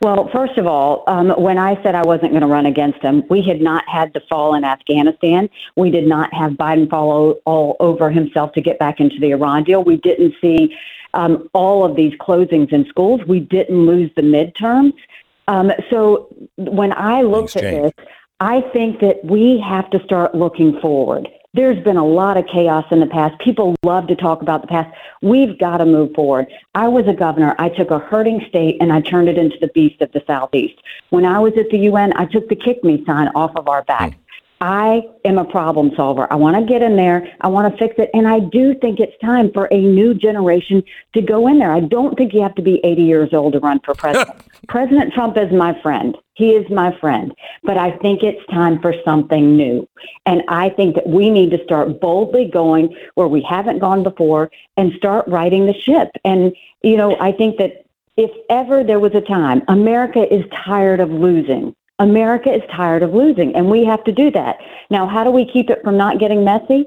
Well, 0.01 0.29
first 0.31 0.57
of 0.57 0.67
all, 0.67 1.03
um, 1.07 1.29
when 1.29 1.57
I 1.57 1.81
said 1.81 1.95
I 1.95 2.03
wasn't 2.03 2.31
going 2.31 2.41
to 2.41 2.47
run 2.47 2.65
against 2.65 3.01
him, 3.01 3.23
we 3.29 3.41
had 3.41 3.61
not 3.61 3.83
had 3.87 4.13
the 4.13 4.19
fall 4.29 4.53
in 4.53 4.63
Afghanistan. 4.63 5.49
We 5.75 5.89
did 5.89 6.05
not 6.05 6.33
have 6.33 6.51
Biden 6.53 6.89
fall 6.89 7.39
all 7.45 7.77
over 7.79 8.11
himself 8.11 8.51
to 8.53 8.61
get 8.61 8.77
back 8.77 8.99
into 8.99 9.17
the 9.19 9.31
Iran 9.31 9.63
deal. 9.63 9.83
We 9.83 9.97
didn't 9.97 10.35
see 10.41 10.75
um, 11.13 11.49
all 11.53 11.85
of 11.85 11.95
these 11.95 12.13
closings 12.19 12.73
in 12.73 12.85
schools. 12.85 13.21
We 13.25 13.39
didn't 13.39 13.85
lose 13.85 14.11
the 14.15 14.21
midterms. 14.21 14.93
Um, 15.47 15.71
so 15.89 16.27
when 16.57 16.91
I 16.93 17.21
looked 17.21 17.55
at 17.55 17.63
this, 17.63 17.91
I 18.41 18.61
think 18.73 18.99
that 18.99 19.23
we 19.23 19.63
have 19.65 19.89
to 19.91 20.03
start 20.03 20.35
looking 20.35 20.79
forward. 20.81 21.29
There's 21.55 21.81
been 21.85 21.95
a 21.95 22.05
lot 22.05 22.35
of 22.35 22.45
chaos 22.47 22.83
in 22.91 22.99
the 22.99 23.05
past. 23.05 23.39
People 23.39 23.77
love 23.81 24.07
to 24.07 24.15
talk 24.17 24.41
about 24.41 24.59
the 24.59 24.67
past. 24.67 24.93
We've 25.21 25.57
got 25.57 25.77
to 25.77 25.85
move 25.85 26.13
forward. 26.13 26.47
I 26.75 26.89
was 26.89 27.07
a 27.07 27.13
governor. 27.13 27.55
I 27.57 27.69
took 27.69 27.91
a 27.91 27.99
hurting 27.99 28.45
state 28.49 28.75
and 28.81 28.91
I 28.91 28.99
turned 28.99 29.29
it 29.29 29.37
into 29.37 29.55
the 29.61 29.69
beast 29.69 30.01
of 30.01 30.11
the 30.11 30.21
Southeast. 30.27 30.75
When 31.11 31.25
I 31.25 31.39
was 31.39 31.53
at 31.57 31.69
the 31.69 31.77
UN, 31.77 32.11
I 32.17 32.25
took 32.25 32.49
the 32.49 32.57
kick 32.57 32.83
me 32.83 33.05
sign 33.05 33.29
off 33.35 33.55
of 33.55 33.69
our 33.69 33.83
back. 33.85 34.17
I 34.61 35.01
am 35.25 35.37
a 35.37 35.43
problem 35.43 35.91
solver. 35.95 36.31
I 36.31 36.35
want 36.35 36.55
to 36.55 36.63
get 36.63 36.81
in 36.81 36.95
there. 36.95 37.27
I 37.41 37.49
want 37.49 37.71
to 37.71 37.77
fix 37.77 37.95
it. 37.97 38.09
And 38.13 38.27
I 38.27 38.39
do 38.39 38.73
think 38.75 38.99
it's 38.99 39.17
time 39.21 39.51
for 39.51 39.65
a 39.65 39.77
new 39.77 40.13
generation 40.13 40.81
to 41.13 41.21
go 41.21 41.47
in 41.47 41.59
there. 41.59 41.73
I 41.73 41.81
don't 41.81 42.17
think 42.17 42.33
you 42.33 42.41
have 42.41 42.55
to 42.55 42.61
be 42.61 42.79
80 42.85 43.01
years 43.03 43.33
old 43.33 43.53
to 43.53 43.59
run 43.59 43.81
for 43.81 43.93
president. 43.95 44.41
president 44.69 45.13
Trump 45.13 45.37
is 45.37 45.51
my 45.51 45.79
friend. 45.81 46.17
He 46.35 46.51
is 46.51 46.69
my 46.69 46.97
friend. 46.99 47.33
But 47.63 47.77
I 47.77 47.97
think 47.97 48.23
it's 48.23 48.45
time 48.47 48.81
for 48.81 48.93
something 49.03 49.57
new. 49.57 49.87
And 50.25 50.41
I 50.47 50.69
think 50.69 50.95
that 50.95 51.07
we 51.07 51.29
need 51.29 51.51
to 51.51 51.63
start 51.63 51.99
boldly 51.99 52.49
going 52.49 52.95
where 53.15 53.27
we 53.27 53.41
haven't 53.41 53.79
gone 53.79 54.03
before 54.03 54.51
and 54.77 54.93
start 54.93 55.27
righting 55.27 55.65
the 55.65 55.73
ship. 55.73 56.09
And, 56.23 56.55
you 56.81 56.95
know, 56.95 57.17
I 57.19 57.33
think 57.33 57.57
that 57.57 57.85
if 58.15 58.31
ever 58.49 58.83
there 58.85 58.99
was 58.99 59.13
a 59.15 59.21
time, 59.21 59.63
America 59.67 60.33
is 60.33 60.45
tired 60.65 61.01
of 61.01 61.09
losing. 61.09 61.75
America 61.99 62.53
is 62.53 62.61
tired 62.75 63.03
of 63.03 63.13
losing, 63.13 63.55
and 63.55 63.69
we 63.69 63.85
have 63.85 64.03
to 64.03 64.11
do 64.11 64.29
that. 64.31 64.57
Now, 64.89 65.07
how 65.07 65.23
do 65.23 65.31
we 65.31 65.45
keep 65.45 65.69
it 65.69 65.81
from 65.83 65.97
not 65.97 66.19
getting 66.19 66.43
messy? 66.43 66.85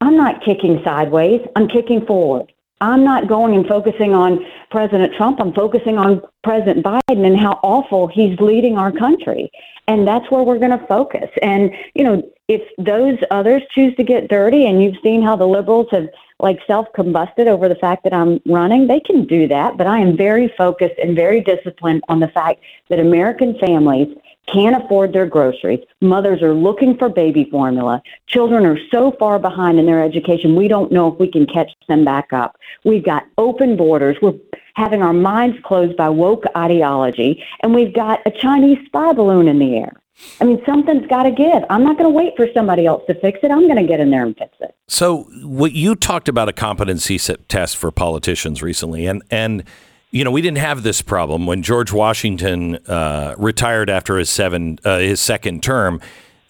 I'm 0.00 0.16
not 0.16 0.44
kicking 0.44 0.82
sideways, 0.84 1.40
I'm 1.56 1.68
kicking 1.68 2.04
forward. 2.04 2.52
I'm 2.80 3.04
not 3.04 3.28
going 3.28 3.54
and 3.54 3.66
focusing 3.66 4.12
on 4.12 4.44
President 4.70 5.14
Trump. 5.14 5.40
I'm 5.40 5.54
focusing 5.54 5.96
on 5.96 6.20
President 6.42 6.84
Biden 6.84 7.24
and 7.24 7.38
how 7.38 7.58
awful 7.62 8.08
he's 8.08 8.38
leading 8.40 8.76
our 8.76 8.92
country. 8.92 9.50
And 9.86 10.06
that's 10.06 10.30
where 10.30 10.42
we're 10.42 10.58
going 10.58 10.78
to 10.78 10.86
focus. 10.86 11.30
And, 11.40 11.70
you 11.94 12.04
know, 12.04 12.22
if 12.48 12.60
those 12.76 13.16
others 13.30 13.62
choose 13.74 13.94
to 13.96 14.02
get 14.02 14.28
dirty, 14.28 14.66
and 14.66 14.82
you've 14.82 14.96
seen 15.02 15.22
how 15.22 15.36
the 15.36 15.46
liberals 15.46 15.86
have 15.92 16.08
like 16.40 16.58
self 16.66 16.86
combusted 16.94 17.46
over 17.46 17.68
the 17.68 17.74
fact 17.76 18.04
that 18.04 18.12
I'm 18.12 18.40
running, 18.44 18.86
they 18.86 19.00
can 19.00 19.24
do 19.24 19.48
that. 19.48 19.78
But 19.78 19.86
I 19.86 19.98
am 20.00 20.16
very 20.16 20.52
focused 20.58 20.98
and 21.02 21.16
very 21.16 21.40
disciplined 21.40 22.02
on 22.08 22.20
the 22.20 22.28
fact 22.28 22.60
that 22.90 22.98
American 22.98 23.58
families 23.58 24.08
can't 24.52 24.82
afford 24.82 25.12
their 25.12 25.26
groceries. 25.26 25.80
Mothers 26.00 26.42
are 26.42 26.54
looking 26.54 26.96
for 26.96 27.08
baby 27.08 27.48
formula. 27.50 28.02
Children 28.26 28.66
are 28.66 28.78
so 28.90 29.12
far 29.18 29.38
behind 29.38 29.78
in 29.78 29.86
their 29.86 30.02
education, 30.02 30.56
we 30.56 30.68
don't 30.68 30.92
know 30.92 31.12
if 31.12 31.18
we 31.18 31.30
can 31.30 31.46
catch 31.46 31.70
them 31.88 32.04
back 32.04 32.32
up. 32.32 32.56
We've 32.84 33.04
got 33.04 33.26
open 33.38 33.76
borders. 33.76 34.16
We're 34.20 34.34
having 34.74 35.02
our 35.02 35.12
minds 35.12 35.56
closed 35.64 35.96
by 35.96 36.08
woke 36.08 36.44
ideology, 36.56 37.42
and 37.62 37.74
we've 37.74 37.94
got 37.94 38.20
a 38.26 38.30
Chinese 38.30 38.78
spy 38.86 39.12
balloon 39.12 39.48
in 39.48 39.58
the 39.58 39.76
air. 39.76 39.92
I 40.40 40.44
mean, 40.44 40.62
something's 40.64 41.06
got 41.08 41.24
to 41.24 41.32
give. 41.32 41.64
I'm 41.70 41.82
not 41.82 41.98
going 41.98 42.10
to 42.10 42.16
wait 42.16 42.34
for 42.36 42.46
somebody 42.54 42.86
else 42.86 43.02
to 43.08 43.14
fix 43.14 43.40
it. 43.42 43.50
I'm 43.50 43.66
going 43.66 43.76
to 43.76 43.86
get 43.86 43.98
in 43.98 44.10
there 44.10 44.24
and 44.24 44.36
fix 44.36 44.52
it. 44.60 44.74
So, 44.86 45.24
what 45.42 45.72
you 45.72 45.96
talked 45.96 46.28
about 46.28 46.48
a 46.48 46.52
competency 46.52 47.18
test 47.18 47.76
for 47.76 47.90
politicians 47.90 48.62
recently, 48.62 49.06
and 49.06 49.22
and 49.30 49.64
you 50.14 50.22
know, 50.22 50.30
we 50.30 50.40
didn't 50.40 50.58
have 50.58 50.84
this 50.84 51.02
problem 51.02 51.44
when 51.44 51.60
George 51.60 51.92
Washington 51.92 52.76
uh, 52.86 53.34
retired 53.36 53.90
after 53.90 54.16
his 54.16 54.30
seven 54.30 54.78
uh, 54.84 54.98
his 54.98 55.20
second 55.20 55.62
term. 55.62 56.00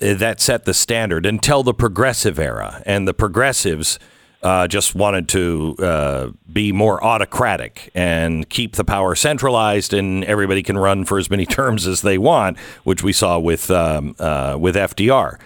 Uh, 0.02 0.12
that 0.12 0.38
set 0.38 0.66
the 0.66 0.74
standard 0.74 1.24
until 1.24 1.62
the 1.62 1.72
progressive 1.72 2.38
era, 2.38 2.82
and 2.84 3.08
the 3.08 3.14
progressives 3.14 3.98
uh, 4.42 4.68
just 4.68 4.94
wanted 4.94 5.30
to 5.30 5.76
uh, 5.78 6.28
be 6.52 6.72
more 6.72 7.02
autocratic 7.02 7.90
and 7.94 8.50
keep 8.50 8.76
the 8.76 8.84
power 8.84 9.14
centralized, 9.14 9.94
and 9.94 10.24
everybody 10.24 10.62
can 10.62 10.76
run 10.76 11.06
for 11.06 11.16
as 11.16 11.30
many 11.30 11.46
terms 11.60 11.86
as 11.86 12.02
they 12.02 12.18
want, 12.18 12.58
which 12.82 13.02
we 13.02 13.14
saw 13.14 13.38
with 13.38 13.70
um, 13.70 14.14
uh, 14.18 14.58
with 14.60 14.76
FDR. 14.76 15.38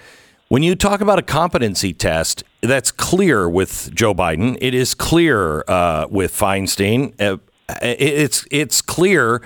When 0.48 0.64
you 0.64 0.74
talk 0.74 1.00
about 1.00 1.20
a 1.20 1.22
competency 1.22 1.92
test, 1.92 2.42
that's 2.62 2.90
clear 2.90 3.48
with 3.48 3.94
Joe 3.94 4.12
Biden. 4.12 4.58
It 4.60 4.74
is 4.74 4.94
clear 4.94 5.58
with 6.10 6.32
Feinstein 6.32 7.12
it's 7.82 8.46
it's 8.50 8.80
clear 8.82 9.42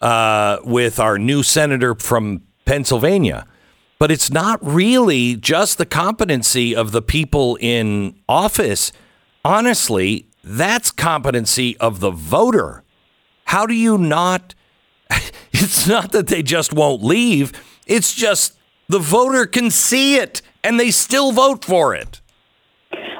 uh, 0.00 0.58
with 0.64 0.98
our 0.98 1.18
new 1.18 1.42
senator 1.42 1.94
from 1.94 2.42
Pennsylvania, 2.64 3.46
but 3.98 4.10
it's 4.10 4.30
not 4.30 4.58
really 4.62 5.36
just 5.36 5.78
the 5.78 5.86
competency 5.86 6.74
of 6.74 6.92
the 6.92 7.02
people 7.02 7.56
in 7.60 8.18
office. 8.28 8.92
Honestly, 9.44 10.28
that's 10.42 10.90
competency 10.90 11.76
of 11.78 12.00
the 12.00 12.10
voter. 12.10 12.82
How 13.44 13.66
do 13.66 13.74
you 13.74 13.98
not? 13.98 14.54
It's 15.58 15.86
not 15.86 16.12
that 16.12 16.26
they 16.26 16.42
just 16.42 16.74
won't 16.74 17.02
leave. 17.02 17.50
It's 17.86 18.14
just 18.14 18.58
the 18.88 18.98
voter 18.98 19.46
can 19.46 19.70
see 19.70 20.16
it 20.16 20.42
and 20.62 20.78
they 20.78 20.90
still 20.90 21.32
vote 21.32 21.64
for 21.64 21.94
it. 21.94 22.20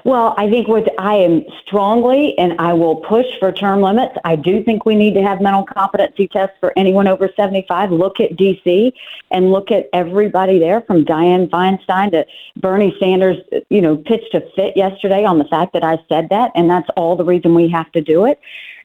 Well, 0.06 0.36
I 0.38 0.48
think 0.48 0.68
what 0.68 0.88
I 1.00 1.16
am 1.16 1.44
strongly, 1.66 2.38
and 2.38 2.54
I 2.60 2.74
will 2.74 2.94
push 2.94 3.26
for 3.40 3.50
term 3.50 3.82
limits. 3.82 4.14
I 4.24 4.36
do 4.36 4.62
think 4.62 4.86
we 4.86 4.94
need 4.94 5.14
to 5.14 5.22
have 5.24 5.40
mental 5.40 5.64
competency 5.64 6.28
tests 6.28 6.54
for 6.60 6.72
anyone 6.76 7.08
over 7.08 7.28
75. 7.34 7.90
Look 7.90 8.20
at 8.20 8.36
D.C. 8.36 8.94
and 9.32 9.50
look 9.50 9.72
at 9.72 9.88
everybody 9.92 10.60
there, 10.60 10.80
from 10.82 11.04
Dianne 11.04 11.50
Feinstein 11.50 12.12
to 12.12 12.24
Bernie 12.54 12.94
Sanders. 13.00 13.38
You 13.68 13.80
know, 13.80 13.96
pitched 13.96 14.32
a 14.32 14.42
fit 14.54 14.76
yesterday 14.76 15.24
on 15.24 15.40
the 15.40 15.44
fact 15.46 15.72
that 15.72 15.82
I 15.82 15.98
said 16.08 16.28
that, 16.28 16.52
and 16.54 16.70
that's 16.70 16.88
all 16.96 17.16
the 17.16 17.24
reason 17.24 17.56
we 17.56 17.68
have 17.70 17.90
to 17.90 18.00
do 18.00 18.26
it. 18.26 18.38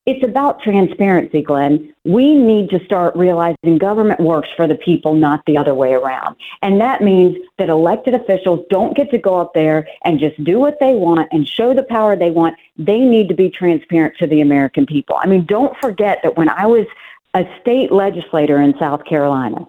It's 0.08 0.24
about 0.24 0.64
transparency, 0.64 1.44
Glenn. 1.44 1.94
We 2.06 2.34
need 2.34 2.72
to 2.72 2.84
start 2.84 3.16
realizing 3.16 3.78
government 3.78 4.20
works 4.20 4.50
for 4.58 4.66
the 4.66 4.74
people, 4.74 5.14
not 5.14 5.46
the 5.46 5.58
other 5.58 5.76
way 5.76 5.94
around. 5.94 6.38
And 6.64 6.82
that 6.82 7.04
means 7.04 7.38
that 7.60 7.70
elected 7.70 8.16
officials 8.16 8.66
don't 8.72 8.98
get 8.98 9.12
to 9.12 9.20
go 9.20 9.38
up 9.38 9.54
there 9.54 9.88
and 10.04 10.20
just 10.20 10.44
do 10.44 10.60
what 10.60 10.80
they 10.80 10.96
want 10.96 11.30
and 11.32 11.48
show 11.48 11.76
the 11.76 11.84
power 11.84 12.16
they 12.16 12.32
want. 12.32 12.56
They 12.78 13.00
need 13.00 13.30
to 13.30 13.36
be 13.36 13.52
transparent 13.52 14.18
to 14.18 14.26
the 14.26 14.42
American 14.42 14.88
people. 14.88 15.18
I 15.22 15.28
mean, 15.28 15.46
don't 15.46 15.78
forget 15.78 16.20
that 16.24 16.36
when 16.36 16.50
I 16.50 16.66
was 16.66 16.88
a 17.36 17.46
state 17.62 17.92
legislator 17.92 18.60
in 18.60 18.76
South 18.80 19.06
Carolina, 19.06 19.68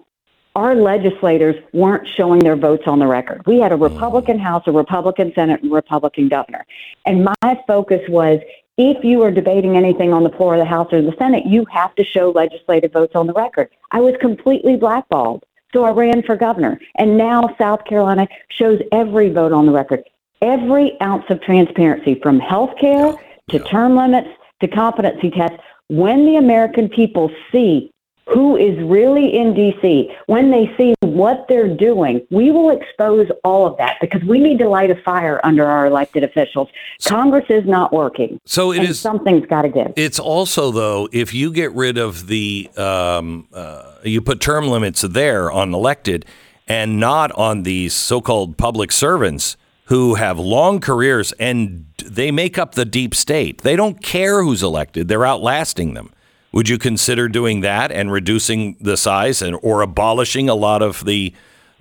our 0.55 0.75
legislators 0.75 1.55
weren't 1.73 2.07
showing 2.07 2.39
their 2.39 2.55
votes 2.55 2.83
on 2.87 2.99
the 2.99 3.07
record. 3.07 3.41
We 3.45 3.59
had 3.59 3.71
a 3.71 3.75
Republican 3.75 4.37
mm. 4.37 4.43
House, 4.43 4.63
a 4.67 4.71
Republican 4.71 5.31
Senate, 5.33 5.63
and 5.63 5.71
Republican 5.71 6.29
governor. 6.29 6.65
And 7.05 7.27
my 7.41 7.63
focus 7.67 8.01
was 8.07 8.39
if 8.77 9.03
you 9.03 9.21
are 9.21 9.31
debating 9.31 9.77
anything 9.77 10.13
on 10.13 10.23
the 10.23 10.31
floor 10.31 10.55
of 10.55 10.59
the 10.59 10.65
House 10.65 10.91
or 10.91 11.01
the 11.01 11.15
Senate, 11.19 11.45
you 11.45 11.65
have 11.71 11.93
to 11.95 12.03
show 12.03 12.31
legislative 12.31 12.91
votes 12.91 13.15
on 13.15 13.27
the 13.27 13.33
record. 13.33 13.69
I 13.91 14.01
was 14.01 14.15
completely 14.19 14.77
blackballed. 14.77 15.43
So 15.73 15.83
I 15.83 15.91
ran 15.91 16.23
for 16.23 16.35
governor. 16.35 16.79
And 16.97 17.17
now 17.17 17.55
South 17.59 17.85
Carolina 17.85 18.27
shows 18.49 18.79
every 18.91 19.29
vote 19.29 19.51
on 19.51 19.65
the 19.65 19.71
record, 19.71 20.03
every 20.41 20.99
ounce 21.01 21.25
of 21.29 21.41
transparency 21.41 22.19
from 22.21 22.39
health 22.39 22.71
care 22.79 23.13
to 23.49 23.59
term 23.59 23.95
limits 23.95 24.29
to 24.61 24.67
competency 24.67 25.29
tests. 25.29 25.57
When 25.89 26.25
the 26.25 26.37
American 26.37 26.89
people 26.89 27.31
see 27.51 27.92
who 28.27 28.55
is 28.55 28.77
really 28.83 29.35
in 29.35 29.53
DC, 29.53 30.15
when 30.27 30.49
they 30.51 30.73
see 30.77 30.93
what 31.01 31.45
they're 31.49 31.75
doing, 31.75 32.25
we 32.31 32.51
will 32.51 32.69
expose 32.69 33.29
all 33.43 33.67
of 33.67 33.77
that 33.77 33.97
because 33.99 34.23
we 34.23 34.39
need 34.39 34.57
to 34.59 34.69
light 34.69 34.89
a 34.89 34.95
fire 35.03 35.41
under 35.43 35.65
our 35.65 35.85
elected 35.85 36.23
officials. 36.23 36.69
Congress 37.03 37.45
is 37.49 37.65
not 37.65 37.91
working. 37.91 38.39
So 38.45 38.71
it 38.71 38.83
is 38.83 38.99
something's 38.99 39.45
got 39.45 39.63
to 39.63 39.69
give. 39.69 39.93
It's 39.95 40.19
also 40.19 40.71
though, 40.71 41.09
if 41.11 41.33
you 41.33 41.51
get 41.51 41.73
rid 41.73 41.97
of 41.97 42.27
the, 42.27 42.69
um, 42.77 43.47
uh, 43.53 43.95
you 44.03 44.21
put 44.21 44.39
term 44.39 44.67
limits 44.67 45.01
there 45.01 45.51
on 45.51 45.73
elected, 45.73 46.25
and 46.65 46.97
not 46.97 47.29
on 47.33 47.63
these 47.63 47.93
so-called 47.93 48.57
public 48.57 48.89
servants 48.91 49.57
who 49.87 50.15
have 50.15 50.39
long 50.39 50.79
careers 50.79 51.33
and 51.33 51.85
they 52.05 52.31
make 52.31 52.57
up 52.57 52.75
the 52.75 52.85
deep 52.85 53.13
state. 53.13 53.61
They 53.61 53.75
don't 53.75 54.01
care 54.01 54.43
who's 54.43 54.63
elected; 54.63 55.09
they're 55.09 55.25
outlasting 55.25 55.93
them. 55.93 56.13
Would 56.53 56.69
you 56.69 56.77
consider 56.77 57.27
doing 57.27 57.61
that 57.61 57.91
and 57.91 58.11
reducing 58.11 58.77
the 58.79 58.95
size 58.95 59.41
and 59.41 59.57
or 59.63 59.81
abolishing 59.81 60.47
a 60.49 60.55
lot 60.55 60.81
of 60.81 61.03
the 61.03 61.33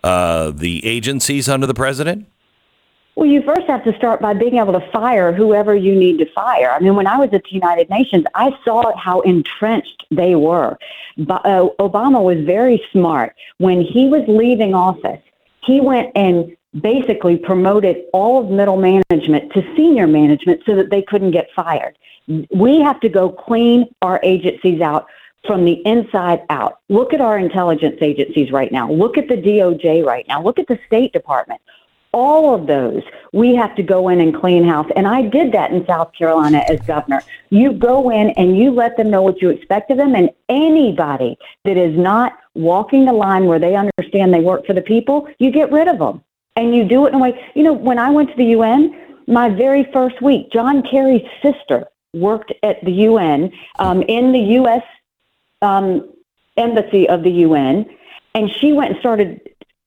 uh, 0.03 0.51
the 0.51 0.85
agencies 0.85 1.49
under 1.49 1.67
the 1.67 1.75
president? 1.75 2.27
Well, 3.15 3.27
you 3.27 3.43
first 3.43 3.67
have 3.67 3.85
to 3.85 3.95
start 3.97 4.23
by 4.23 4.33
being 4.33 4.57
able 4.57 4.73
to 4.73 4.91
fire 4.91 5.33
whoever 5.33 5.77
you 5.77 5.95
need 5.95 6.19
to 6.19 6.33
fire. 6.33 6.71
I 6.73 6.81
mean, 6.81 6.97
when 6.97 7.07
I 7.07 7.19
was 7.19 7.29
at 7.35 7.45
the 7.45 7.51
United 7.51 7.91
Nations, 7.91 8.25
I 8.35 8.57
saw 8.65 8.97
how 8.97 9.21
entrenched 9.21 10.07
they 10.11 10.35
were. 10.35 10.79
But, 11.19 11.45
uh, 11.45 11.69
Obama 11.79 12.25
was 12.25 12.43
very 12.47 12.83
smart. 12.91 13.35
When 13.59 13.83
he 13.83 14.09
was 14.09 14.23
leaving 14.27 14.75
office, 14.75 15.21
he 15.63 15.81
went 15.83 16.11
and 16.17 16.57
basically 16.81 17.37
promoted 17.37 18.05
all 18.13 18.43
of 18.43 18.51
middle 18.51 18.77
management 18.77 19.53
to 19.53 19.63
senior 19.77 20.07
management 20.07 20.63
so 20.65 20.75
that 20.75 20.91
they 20.91 21.03
couldn't 21.03 21.33
get 21.33 21.49
fired. 21.55 21.99
We 22.55 22.81
have 22.81 23.01
to 23.01 23.09
go 23.09 23.31
clean 23.31 23.87
our 24.01 24.21
agencies 24.23 24.81
out 24.81 25.07
from 25.47 25.65
the 25.65 25.83
inside 25.87 26.43
out. 26.51 26.79
Look 26.89 27.13
at 27.13 27.21
our 27.21 27.39
intelligence 27.39 27.99
agencies 28.01 28.53
right 28.53 28.71
now. 28.71 28.91
Look 28.91 29.19
at 29.19 29.29
the 29.29 29.37
DOJ 29.37 30.05
right 30.05 30.27
now. 30.29 30.43
Look 30.43 30.59
at 30.59 30.69
the 30.69 30.79
State 30.87 31.13
Department. 31.13 31.61
All 32.15 32.55
of 32.55 32.67
those, 32.67 33.03
we 33.33 33.55
have 33.55 33.75
to 33.77 33.83
go 33.83 34.09
in 34.11 34.21
and 34.21 34.39
clean 34.39 34.65
house. 34.65 34.87
And 34.95 35.09
I 35.09 35.23
did 35.23 35.51
that 35.53 35.73
in 35.73 35.85
South 35.87 36.13
Carolina 36.13 36.63
as 36.69 36.79
governor. 36.83 37.23
You 37.49 37.73
go 37.73 38.11
in 38.11 38.31
and 38.31 38.57
you 38.57 38.71
let 38.71 38.99
them 38.99 39.11
know 39.11 39.23
what 39.23 39.41
you 39.41 39.49
expect 39.49 39.91
of 39.91 39.97
them. 39.97 40.15
And 40.15 40.31
anybody 40.49 41.39
that 41.65 41.79
is 41.79 41.97
not 41.99 42.39
walking 42.55 43.07
the 43.07 43.15
line 43.15 43.47
where 43.47 43.59
they 43.59 43.77
understand 43.77 44.33
they 44.33 44.41
work 44.41 44.67
for 44.67 44.75
the 44.75 44.83
people, 44.83 45.27
you 45.39 45.51
get 45.51 45.73
rid 45.73 45.89
of 45.89 45.99
them. 45.99 46.23
And 46.57 46.75
you 46.75 46.85
do 46.85 47.07
it 47.07 47.11
in 47.11 47.15
a 47.15 47.19
way, 47.19 47.51
you 47.55 47.63
know, 47.63 47.73
when 47.73 47.99
I 47.99 48.11
went 48.11 48.31
to 48.31 48.37
the 48.37 48.47
UN, 48.47 48.95
my 49.27 49.49
very 49.49 49.89
first 49.93 50.21
week, 50.21 50.53
John 50.53 50.83
Kerry's 50.83 51.27
sister 51.43 51.87
worked 52.13 52.53
at 52.63 52.85
the 52.85 52.93
UN 52.93 53.51
um, 53.79 54.03
in 54.03 54.33
the 54.33 54.41
U.S. 54.61 54.83
Um, 55.63 56.13
embassy 56.57 57.09
of 57.09 57.23
the 57.23 57.31
UN, 57.31 57.87
and 58.35 58.51
she 58.51 58.73
went 58.73 58.91
and 58.91 59.01
started, 59.01 59.41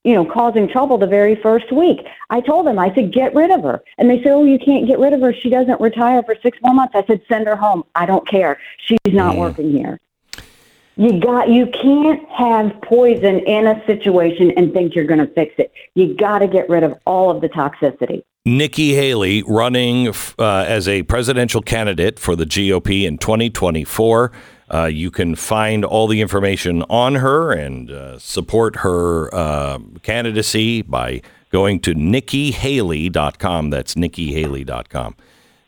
you 0.03 0.15
know, 0.15 0.25
causing 0.25 0.67
trouble 0.67 0.97
the 0.97 1.07
very 1.07 1.35
first 1.35 1.71
week. 1.71 1.99
I 2.29 2.41
told 2.41 2.65
them, 2.65 2.79
I 2.79 2.93
said, 2.95 3.11
get 3.11 3.35
rid 3.35 3.51
of 3.51 3.61
her, 3.61 3.83
and 3.97 4.09
they 4.09 4.17
said, 4.23 4.31
oh, 4.31 4.43
you 4.43 4.57
can't 4.57 4.87
get 4.87 4.99
rid 4.99 5.13
of 5.13 5.21
her. 5.21 5.33
She 5.33 5.49
doesn't 5.49 5.79
retire 5.79 6.23
for 6.23 6.35
six 6.41 6.57
more 6.63 6.73
months. 6.73 6.95
I 6.95 7.05
said, 7.05 7.21
send 7.29 7.47
her 7.47 7.55
home. 7.55 7.83
I 7.93 8.05
don't 8.05 8.27
care. 8.27 8.59
She's 8.77 8.97
not 9.07 9.35
mm. 9.35 9.39
working 9.39 9.71
here. 9.71 9.99
You 10.97 11.19
got 11.19 11.49
you 11.49 11.67
can't 11.67 12.27
have 12.29 12.81
poison 12.81 13.39
in 13.39 13.67
a 13.67 13.85
situation 13.85 14.51
and 14.51 14.73
think 14.73 14.95
you're 14.95 15.05
going 15.05 15.19
to 15.19 15.27
fix 15.33 15.53
it. 15.57 15.71
You 15.93 16.15
got 16.15 16.39
to 16.39 16.47
get 16.47 16.69
rid 16.69 16.83
of 16.83 16.97
all 17.05 17.29
of 17.29 17.41
the 17.41 17.49
toxicity. 17.49 18.23
Nikki 18.45 18.93
Haley 18.93 19.43
running 19.47 20.09
uh, 20.37 20.65
as 20.67 20.87
a 20.87 21.03
presidential 21.03 21.61
candidate 21.61 22.19
for 22.19 22.35
the 22.35 22.45
GOP 22.45 23.03
in 23.03 23.17
2024. 23.17 24.31
Uh, 24.71 24.85
you 24.85 25.11
can 25.11 25.35
find 25.35 25.83
all 25.83 26.07
the 26.07 26.21
information 26.21 26.83
on 26.83 27.15
her 27.15 27.51
and 27.51 27.91
uh, 27.91 28.19
support 28.19 28.77
her 28.77 29.33
uh, 29.33 29.79
candidacy 30.03 30.81
by 30.81 31.21
going 31.51 31.79
to 31.81 31.93
nikkihaley.com. 31.93 33.69
That's 33.69 33.95
nikkihaley.com. 33.95 35.15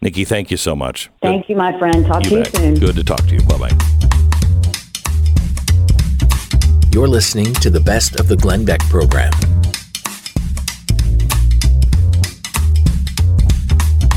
Nikki, 0.01 0.25
thank 0.25 0.51
you 0.51 0.57
so 0.57 0.75
much. 0.75 1.09
Thank 1.21 1.47
Good. 1.47 1.53
you, 1.53 1.57
my 1.57 1.77
friend. 1.79 2.05
Talk 2.05 2.23
you 2.25 2.29
to 2.29 2.37
you 2.37 2.45
soon. 2.45 2.75
Good 2.75 2.95
to 2.95 3.03
talk 3.03 3.25
to 3.25 3.33
you. 3.33 3.41
Bye 3.41 3.57
bye. 3.57 3.96
You're 6.91 7.07
listening 7.07 7.53
to 7.55 7.69
the 7.69 7.79
best 7.79 8.19
of 8.19 8.27
the 8.27 8.35
Glenn 8.35 8.65
Beck 8.65 8.79
program. 8.89 9.31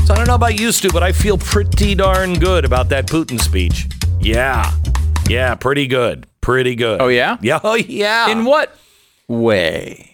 So 0.05 0.13
I 0.13 0.17
don't 0.17 0.27
know 0.27 0.35
about 0.35 0.59
you, 0.59 0.71
Stu, 0.71 0.89
but 0.89 1.03
I 1.03 1.11
feel 1.11 1.37
pretty 1.37 1.95
darn 1.95 2.33
good 2.33 2.65
about 2.65 2.89
that 2.89 3.07
Putin 3.07 3.39
speech. 3.39 3.87
Yeah. 4.19 4.71
Yeah, 5.29 5.55
pretty 5.55 5.87
good. 5.87 6.27
Pretty 6.41 6.75
good. 6.75 7.01
Oh, 7.01 7.07
yeah? 7.07 7.37
Yeah. 7.41 7.59
Oh, 7.63 7.75
yeah. 7.75 8.29
In 8.29 8.45
what 8.45 8.75
way? 9.27 10.07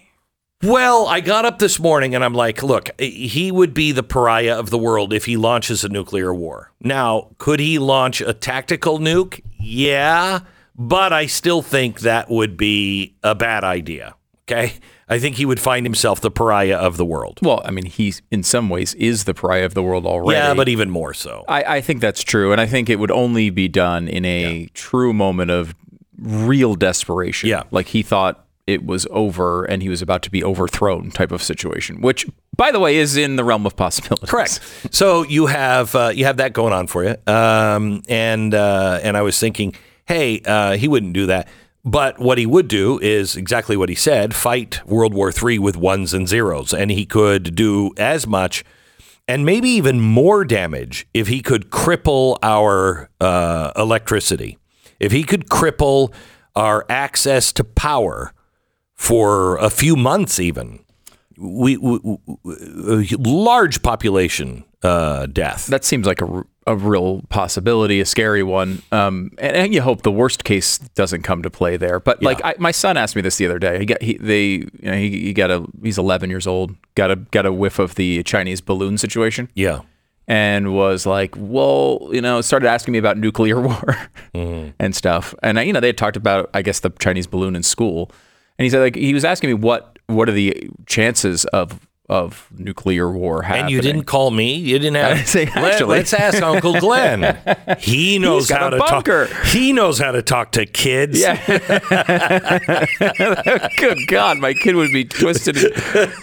Well, 0.63 1.06
I 1.08 1.22
got 1.22 1.46
up 1.46 1.60
this 1.60 1.80
morning 1.80 2.15
and 2.15 2.24
I'm 2.24 2.34
like, 2.34 2.63
look, 2.63 2.89
he 3.00 3.52
would 3.52 3.74
be 3.74 3.91
the 3.91 4.02
pariah 4.02 4.58
of 4.58 4.72
the 4.72 4.78
world 4.78 5.13
if 5.13 5.26
he 5.26 5.38
launches 5.38 5.84
a 5.84 5.89
nuclear 5.89 6.34
war. 6.34 6.72
Now, 6.82 7.30
could 7.38 7.60
he 7.60 7.78
launch 7.78 8.22
a 8.22 8.34
tactical 8.34 8.98
nuke? 8.98 9.41
Yeah, 9.60 10.39
but 10.78 11.12
I 11.13 11.26
still 11.26 11.62
think 11.62 12.02
that 12.02 12.30
would 12.30 12.58
be 12.58 13.16
a 13.24 13.36
bad 13.36 13.63
idea. 13.63 14.16
Okay. 14.44 14.74
I 15.10 15.20
think 15.20 15.36
he 15.36 15.46
would 15.46 15.60
find 15.60 15.86
himself 15.86 16.20
the 16.20 16.32
pariah 16.32 16.76
of 16.76 16.98
the 16.98 17.06
world. 17.06 17.40
Well, 17.42 17.62
I 17.63 17.72
mean, 17.72 17.86
he 17.86 18.13
in 18.30 18.44
some 18.44 18.70
ways 18.70 18.94
is 18.96 19.24
the 19.24 19.34
pariah 19.34 19.66
of 19.66 19.74
the 19.74 19.84
world 19.84 20.06
already. 20.06 20.38
Yeah, 20.38 20.54
but 20.54 20.68
even 20.68 20.90
more 20.90 21.13
so. 21.13 21.46
I, 21.48 21.78
I 21.78 21.82
think 21.82 22.02
that's 22.02 22.24
true, 22.24 22.52
and 22.52 22.60
I 22.60 22.66
think 22.66 22.90
it 22.90 22.98
would 22.98 23.12
only 23.12 23.50
be 23.50 23.68
done 23.70 24.08
in 24.08 24.26
a 24.26 24.58
yeah. 24.58 24.68
true 24.74 25.13
moment 25.13 25.52
of 25.52 25.74
real 26.18 26.76
desperation. 26.76 27.48
Yeah, 27.48 27.63
like 27.72 27.88
he 27.88 28.04
thought 28.04 28.46
it 28.68 28.86
was 28.86 29.08
over 29.12 29.63
and 29.63 29.82
he 29.82 29.88
was 29.88 30.02
about 30.02 30.22
to 30.24 30.30
be 30.30 30.44
overthrown 30.44 31.10
type 31.12 31.32
of 31.32 31.42
situation, 31.42 32.02
which, 32.02 32.28
by 32.58 32.70
the 32.70 32.80
way, 32.80 32.98
is 32.98 33.16
in 33.16 33.38
the 33.38 33.46
realm 33.46 33.66
of 33.66 33.78
possibilities. 33.78 34.30
Correct. 34.30 34.60
So 34.92 35.24
you 35.24 35.46
have 35.46 35.96
uh, 35.96 36.12
you 36.13 36.26
have 36.26 36.38
that 36.38 36.52
going 36.52 36.74
on 36.74 36.88
for 36.88 37.06
you, 37.06 37.16
um, 37.28 38.04
and 38.10 38.54
uh, 38.54 39.00
and 39.02 39.16
I 39.16 39.22
was 39.22 39.40
thinking, 39.40 39.74
hey, 40.08 40.41
uh, 40.46 40.78
he 40.78 40.88
wouldn't 40.88 41.13
do 41.13 41.26
that. 41.28 41.48
But 41.86 42.20
what 42.20 42.38
he 42.38 42.46
would 42.46 42.67
do 42.67 43.00
is 43.00 43.38
exactly 43.38 43.78
what 43.78 43.88
he 43.88 43.96
said 43.96 44.36
fight 44.36 44.86
World 44.86 45.13
War 45.13 45.32
III 45.32 45.60
with 45.60 45.78
ones 45.78 46.13
and 46.13 46.28
zeros. 46.28 46.74
And 46.74 46.91
he 46.91 47.06
could 47.06 47.56
do 47.56 47.91
as 47.98 48.28
much 48.28 48.65
and 49.28 49.46
maybe 49.46 49.70
even 49.70 50.00
more 50.00 50.46
damage 50.46 51.08
if 51.13 51.28
he 51.28 51.41
could 51.41 51.70
cripple 51.70 52.38
our 52.41 53.10
uh, 53.20 53.72
electricity. 53.76 54.58
If 55.00 55.12
he 55.12 55.24
could 55.24 55.48
cripple 55.48 56.13
our 56.56 56.86
access 56.89 57.52
to 57.54 57.63
power 57.63 58.34
for 58.96 59.58
a 59.58 59.70
few 59.70 59.96
months, 59.96 60.39
even. 60.39 60.84
We, 61.38 61.78
we, 61.78 62.00
we 62.43 63.08
large 63.20 63.84
population 63.84 64.63
uh, 64.82 65.28
death. 65.28 65.67
That 65.67 65.86
seems 65.86 66.08
like 66.08 66.22
a 66.22 66.43
a 66.68 66.76
real 66.76 67.22
possibility, 67.30 68.02
a 68.02 68.06
scary 68.06 68.44
one. 68.44 68.82
Um, 68.92 69.32
and, 69.40 69.56
and, 69.56 69.74
you 69.74 69.82
hope 69.82 70.04
the 70.04 70.12
worst 70.12 70.44
case 70.44 70.78
doesn't 70.78 71.24
come 71.24 71.42
to 71.42 71.50
play 71.50 71.78
there. 71.78 72.00
But 72.00 72.22
yeah. 72.22 72.28
like 72.28 72.42
I, 72.44 72.56
my 72.60 72.72
son 72.72 72.98
asked 72.98 73.16
me 73.16 73.22
this 73.22 73.38
the 73.38 73.46
other 73.46 73.58
day. 73.58 73.80
He 73.80 73.86
got 73.86 74.02
he 74.02 74.18
they 74.18 74.46
you 74.46 74.70
know 74.82 74.94
he, 74.94 75.10
he 75.10 75.34
got 75.34 75.50
a 75.50 75.66
he's 75.82 75.98
11 75.98 76.30
years 76.30 76.46
old. 76.46 76.76
Got 76.96 77.10
a 77.12 77.16
got 77.16 77.46
a 77.46 77.54
whiff 77.54 77.80
of 77.80 77.96
the 77.96 78.22
Chinese 78.24 78.60
balloon 78.60 78.98
situation. 78.98 79.50
Yeah. 79.56 79.82
And 80.28 80.74
was 80.74 81.06
like, 81.06 81.34
well, 81.38 82.10
you 82.12 82.20
know, 82.20 82.42
started 82.42 82.68
asking 82.68 82.92
me 82.92 82.98
about 82.98 83.18
nuclear 83.18 83.62
war 83.62 83.98
mm-hmm. 84.36 84.72
and 84.78 84.94
stuff. 84.94 85.34
And 85.42 85.58
I, 85.58 85.64
you 85.64 85.72
know, 85.72 85.80
they 85.80 85.88
had 85.88 85.98
talked 85.98 86.18
about, 86.18 86.50
I 86.54 86.62
guess, 86.62 86.82
the 86.82 86.90
Chinese 86.90 87.28
balloon 87.28 87.56
in 87.56 87.64
school. 87.64 88.12
And 88.60 88.66
he 88.66 88.70
said, 88.70 88.82
like, 88.82 88.96
he 88.96 89.14
was 89.14 89.24
asking 89.24 89.50
me 89.50 89.54
what 89.54 89.98
what 90.08 90.28
are 90.28 90.34
the 90.34 90.70
chances 90.86 91.46
of 91.46 91.88
of 92.10 92.48
nuclear 92.56 93.12
war 93.12 93.41
happening. 93.41 93.63
And 93.63 93.72
you 93.72 93.82
didn't 93.82 94.06
call 94.06 94.32
me. 94.32 94.56
You 94.56 94.80
didn't 94.80 94.96
have. 94.96 95.28
Say, 95.28 95.48
actually, 95.48 95.98
Let, 95.98 96.04
us 96.04 96.13
ask 96.13 96.41
Uncle 96.41 96.80
Glenn. 96.80 97.38
He 97.80 98.17
knows 98.17 98.50
how 98.50 98.70
to 98.70 98.78
bunker. 98.78 99.28
talk. 99.28 99.46
He 99.46 99.74
knows 99.74 100.00
how 100.00 100.12
to 100.12 100.22
talk 100.22 100.54
to 100.54 100.65
kids. 100.65 101.20
Yeah. 101.20 101.36
Good 103.78 104.00
God, 104.08 104.38
my 104.39 104.54
kid 104.54 104.76
would 104.76 104.91
be 104.91 105.04
twisted 105.06 105.58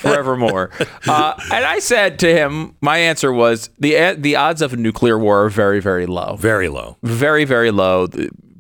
forevermore. 0.01 0.70
Uh, 1.07 1.35
and 1.53 1.64
I 1.64 1.79
said 1.79 2.18
to 2.20 2.33
him, 2.35 2.77
my 2.81 2.99
answer 2.99 3.33
was 3.33 3.70
the 3.79 4.14
the 4.18 4.37
odds 4.37 4.62
of 4.62 4.73
a 4.73 4.77
nuclear 4.77 5.18
war 5.18 5.44
are 5.44 5.49
very 5.49 5.81
very 5.81 6.07
low. 6.07 6.37
Very 6.37 6.68
low. 6.68 6.97
Very 7.03 7.44
very 7.44 7.70
low. 7.70 8.09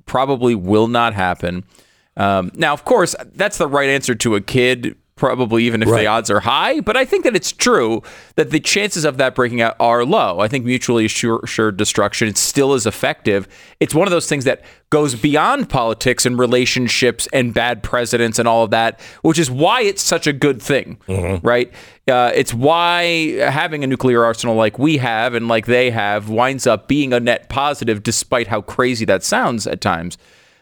Probably 0.06 0.54
will 0.54 0.88
not 0.88 1.14
happen. 1.14 1.64
Um, 2.16 2.52
now, 2.54 2.72
of 2.72 2.84
course, 2.84 3.16
that's 3.34 3.58
the 3.58 3.66
right 3.66 3.88
answer 3.88 4.14
to 4.14 4.36
a 4.36 4.40
kid 4.40 4.96
probably 5.16 5.64
even 5.64 5.80
if 5.82 5.88
right. 5.88 6.00
the 6.00 6.06
odds 6.06 6.30
are 6.30 6.40
high. 6.40 6.80
But 6.80 6.96
I 6.96 7.04
think 7.04 7.24
that 7.24 7.36
it's 7.36 7.52
true 7.52 8.02
that 8.34 8.50
the 8.50 8.58
chances 8.58 9.04
of 9.04 9.16
that 9.18 9.34
breaking 9.34 9.60
out 9.60 9.76
are 9.78 10.04
low. 10.04 10.40
I 10.40 10.48
think 10.48 10.64
mutually 10.64 11.04
assured 11.04 11.76
destruction 11.76 12.34
still 12.34 12.74
is 12.74 12.84
effective. 12.84 13.46
It's 13.78 13.94
one 13.94 14.08
of 14.08 14.10
those 14.10 14.28
things 14.28 14.44
that 14.44 14.64
goes 14.90 15.14
beyond 15.14 15.68
politics 15.68 16.26
and 16.26 16.38
relationships 16.38 17.28
and 17.32 17.54
bad 17.54 17.82
presidents 17.82 18.38
and 18.38 18.48
all 18.48 18.64
of 18.64 18.70
that, 18.70 19.00
which 19.22 19.38
is 19.38 19.50
why 19.50 19.82
it's 19.82 20.02
such 20.02 20.26
a 20.26 20.32
good 20.32 20.60
thing, 20.60 20.98
mm-hmm. 21.06 21.46
right? 21.46 21.72
Uh, 22.08 22.32
it's 22.34 22.52
why 22.52 23.32
having 23.50 23.84
a 23.84 23.86
nuclear 23.86 24.24
arsenal 24.24 24.56
like 24.56 24.78
we 24.78 24.96
have 24.96 25.34
and 25.34 25.46
like 25.46 25.66
they 25.66 25.90
have 25.90 26.28
winds 26.28 26.66
up 26.66 26.88
being 26.88 27.12
a 27.12 27.20
net 27.20 27.48
positive, 27.48 28.02
despite 28.02 28.48
how 28.48 28.60
crazy 28.60 29.04
that 29.04 29.22
sounds 29.22 29.66
at 29.66 29.80
times. 29.80 30.18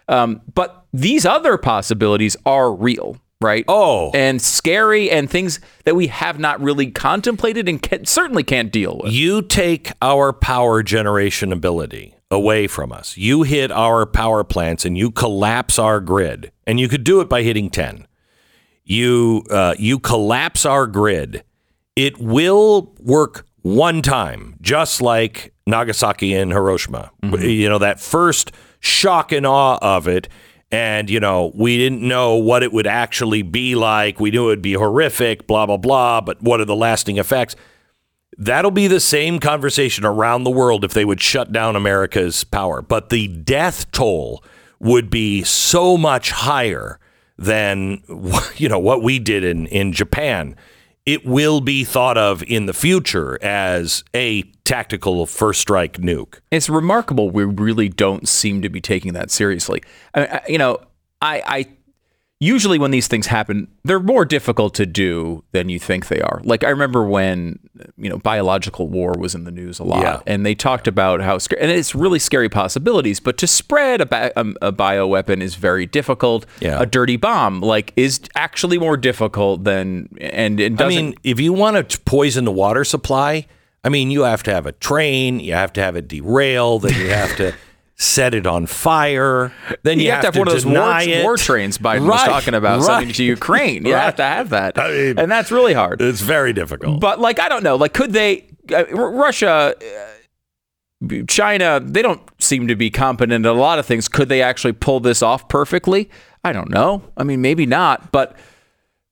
Um, 0.08 0.42
but 0.54 0.84
these 0.92 1.24
other 1.24 1.56
possibilities 1.56 2.36
are 2.44 2.72
real 2.72 3.16
right? 3.44 3.64
Oh, 3.68 4.10
and 4.14 4.40
scary 4.40 5.10
and 5.10 5.30
things 5.30 5.60
that 5.84 5.94
we 5.96 6.06
have 6.08 6.38
not 6.38 6.60
really 6.60 6.90
contemplated 6.90 7.68
and 7.68 7.80
can, 7.82 8.04
certainly 8.06 8.42
can't 8.42 8.72
deal 8.72 8.98
with. 9.02 9.12
You 9.12 9.42
take 9.42 9.92
our 10.00 10.32
power 10.32 10.82
generation 10.82 11.52
ability 11.52 12.14
away 12.30 12.66
from 12.66 12.92
us. 12.92 13.16
You 13.16 13.42
hit 13.42 13.70
our 13.70 14.06
power 14.06 14.42
plants 14.44 14.84
and 14.84 14.96
you 14.96 15.10
collapse 15.10 15.78
our 15.78 16.00
grid, 16.00 16.52
and 16.66 16.80
you 16.80 16.88
could 16.88 17.04
do 17.04 17.20
it 17.20 17.28
by 17.28 17.42
hitting 17.42 17.70
ten. 17.70 18.06
You 18.84 19.44
uh, 19.50 19.74
you 19.78 19.98
collapse 19.98 20.64
our 20.64 20.86
grid. 20.86 21.44
It 21.94 22.18
will 22.18 22.94
work 22.98 23.46
one 23.60 24.02
time, 24.02 24.56
just 24.60 25.00
like 25.02 25.52
Nagasaki 25.66 26.34
and 26.34 26.52
Hiroshima. 26.52 27.10
Mm-hmm. 27.22 27.42
You 27.44 27.68
know 27.68 27.78
that 27.78 28.00
first 28.00 28.52
shock 28.80 29.30
and 29.30 29.46
awe 29.46 29.78
of 29.80 30.08
it 30.08 30.28
and 30.72 31.10
you 31.10 31.20
know 31.20 31.52
we 31.54 31.76
didn't 31.76 32.00
know 32.02 32.34
what 32.34 32.64
it 32.64 32.72
would 32.72 32.86
actually 32.86 33.42
be 33.42 33.76
like. 33.76 34.18
We 34.18 34.30
knew 34.32 34.46
it 34.46 34.48
would 34.48 34.62
be 34.62 34.72
horrific 34.72 35.46
blah 35.46 35.66
blah 35.66 35.76
blah 35.76 36.20
but 36.20 36.42
what 36.42 36.60
are 36.60 36.64
the 36.64 36.74
lasting 36.74 37.18
effects? 37.18 37.54
That'll 38.38 38.70
be 38.70 38.88
the 38.88 38.98
same 38.98 39.38
conversation 39.38 40.06
around 40.06 40.44
the 40.44 40.50
world 40.50 40.84
if 40.84 40.94
they 40.94 41.04
would 41.04 41.20
shut 41.20 41.52
down 41.52 41.76
america's 41.76 42.42
power. 42.42 42.82
But 42.82 43.10
the 43.10 43.28
death 43.28 43.92
toll 43.92 44.42
would 44.80 45.10
be 45.10 45.44
so 45.44 45.96
much 45.96 46.30
higher 46.32 46.98
than 47.38 48.02
you 48.56 48.68
know 48.68 48.78
what 48.78 49.02
we 49.02 49.18
did 49.18 49.44
in 49.44 49.66
in 49.66 49.92
japan 49.92 50.56
it 51.04 51.24
will 51.26 51.60
be 51.60 51.84
thought 51.84 52.16
of 52.16 52.42
in 52.44 52.66
the 52.66 52.72
future 52.72 53.42
as 53.42 54.04
a 54.14 54.42
tactical 54.64 55.26
first 55.26 55.60
strike 55.60 55.94
nuke. 55.94 56.38
It's 56.50 56.68
remarkable 56.68 57.30
we 57.30 57.44
really 57.44 57.88
don't 57.88 58.28
seem 58.28 58.62
to 58.62 58.68
be 58.68 58.80
taking 58.80 59.12
that 59.14 59.30
seriously. 59.30 59.82
I, 60.14 60.26
I, 60.26 60.40
you 60.48 60.58
know, 60.58 60.78
I, 61.20 61.42
I 61.46 61.66
usually 62.42 62.76
when 62.76 62.90
these 62.90 63.06
things 63.06 63.28
happen, 63.28 63.68
they're 63.84 64.00
more 64.00 64.24
difficult 64.24 64.74
to 64.74 64.84
do 64.84 65.44
than 65.52 65.68
you 65.68 65.78
think 65.78 66.08
they 66.08 66.20
are. 66.20 66.40
Like 66.42 66.64
I 66.64 66.70
remember 66.70 67.04
when 67.04 67.60
you 67.96 68.10
know 68.10 68.18
biological 68.18 68.88
war 68.88 69.14
was 69.16 69.34
in 69.36 69.44
the 69.44 69.52
news 69.52 69.78
a 69.78 69.84
lot, 69.84 70.02
Yeah. 70.02 70.20
and 70.26 70.44
they 70.44 70.54
talked 70.56 70.88
about 70.88 71.20
how 71.20 71.38
sc- 71.38 71.54
and 71.60 71.70
it's 71.70 71.94
really 71.94 72.18
scary 72.18 72.48
possibilities. 72.48 73.20
But 73.20 73.38
to 73.38 73.46
spread 73.46 74.00
a, 74.00 74.06
ba- 74.06 74.32
um, 74.36 74.56
a 74.60 74.72
bioweapon 74.72 75.40
is 75.40 75.54
very 75.54 75.86
difficult. 75.86 76.44
Yeah. 76.60 76.80
A 76.82 76.86
dirty 76.86 77.16
bomb 77.16 77.60
like 77.60 77.92
is 77.96 78.20
actually 78.34 78.78
more 78.78 78.96
difficult 78.96 79.62
than 79.64 80.08
and 80.20 80.58
it 80.58 80.76
doesn't. 80.76 80.98
I 80.98 81.02
mean, 81.02 81.14
if 81.22 81.38
you 81.38 81.52
want 81.52 81.88
to 81.88 82.00
poison 82.00 82.44
the 82.44 82.52
water 82.52 82.82
supply, 82.84 83.46
I 83.84 83.88
mean, 83.88 84.10
you 84.10 84.22
have 84.22 84.42
to 84.44 84.52
have 84.52 84.66
a 84.66 84.72
train, 84.72 85.38
you 85.38 85.52
have 85.54 85.72
to 85.74 85.80
have 85.80 85.94
it 85.96 86.08
derail, 86.08 86.80
then 86.80 86.94
you 87.00 87.08
have 87.10 87.36
to 87.36 87.54
set 88.02 88.34
it 88.34 88.46
on 88.46 88.66
fire, 88.66 89.52
then 89.82 89.98
you, 89.98 90.06
you, 90.06 90.10
have, 90.10 90.22
to 90.22 90.26
have 90.28 90.36
one 90.36 90.48
of 90.48 90.54
those 90.54 90.66
war, 90.66 90.98
it. 91.00 91.22
war 91.22 91.36
trains 91.36 91.78
Biden 91.78 92.06
was 92.06 92.22
talking 92.24 92.54
about 92.54 92.80
right. 92.80 92.86
sending 92.86 93.12
to 93.14 93.24
Ukraine. 93.24 93.86
You 93.86 93.94
Right. 93.94 94.02
have 94.04 94.16
to 94.16 94.22
have 94.24 94.50
that, 94.50 94.78
I 94.78 94.90
mean- 94.90 95.18
and 95.18 95.30
that's 95.30 95.50
really 95.50 95.74
hard. 95.74 96.00
It's 96.02 96.20
very 96.20 96.52
difficult. 96.52 97.00
But 97.00 97.20
like, 97.20 97.38
I 97.40 97.48
don't 97.48 97.62
know. 97.62 97.76
Like, 97.76 97.92
could 97.92 98.12
they? 98.12 98.46
Uh, 98.72 98.84
Russia, 98.94 99.74
uh, 99.80 101.16
China, 101.26 101.80
they 101.80 102.00
don't 102.02 102.20
seem 102.38 102.68
to 102.68 102.76
be 102.76 102.90
competent 102.90 103.44
at 103.44 103.50
a 103.50 103.54
lot 103.54 103.78
of 103.78 103.86
things. 103.86 104.08
Could 104.08 104.28
they 104.28 104.40
actually 104.40 104.72
pull 104.72 105.00
this 105.00 105.20
off 105.22 105.48
perfectly? 105.48 106.08
I 106.44 106.52
don't 106.52 106.70
know. 106.70 107.02
I 107.16 107.24
mean, 107.24 107.40
maybe 107.40 107.66
not. 107.66 108.12
But 108.12 108.36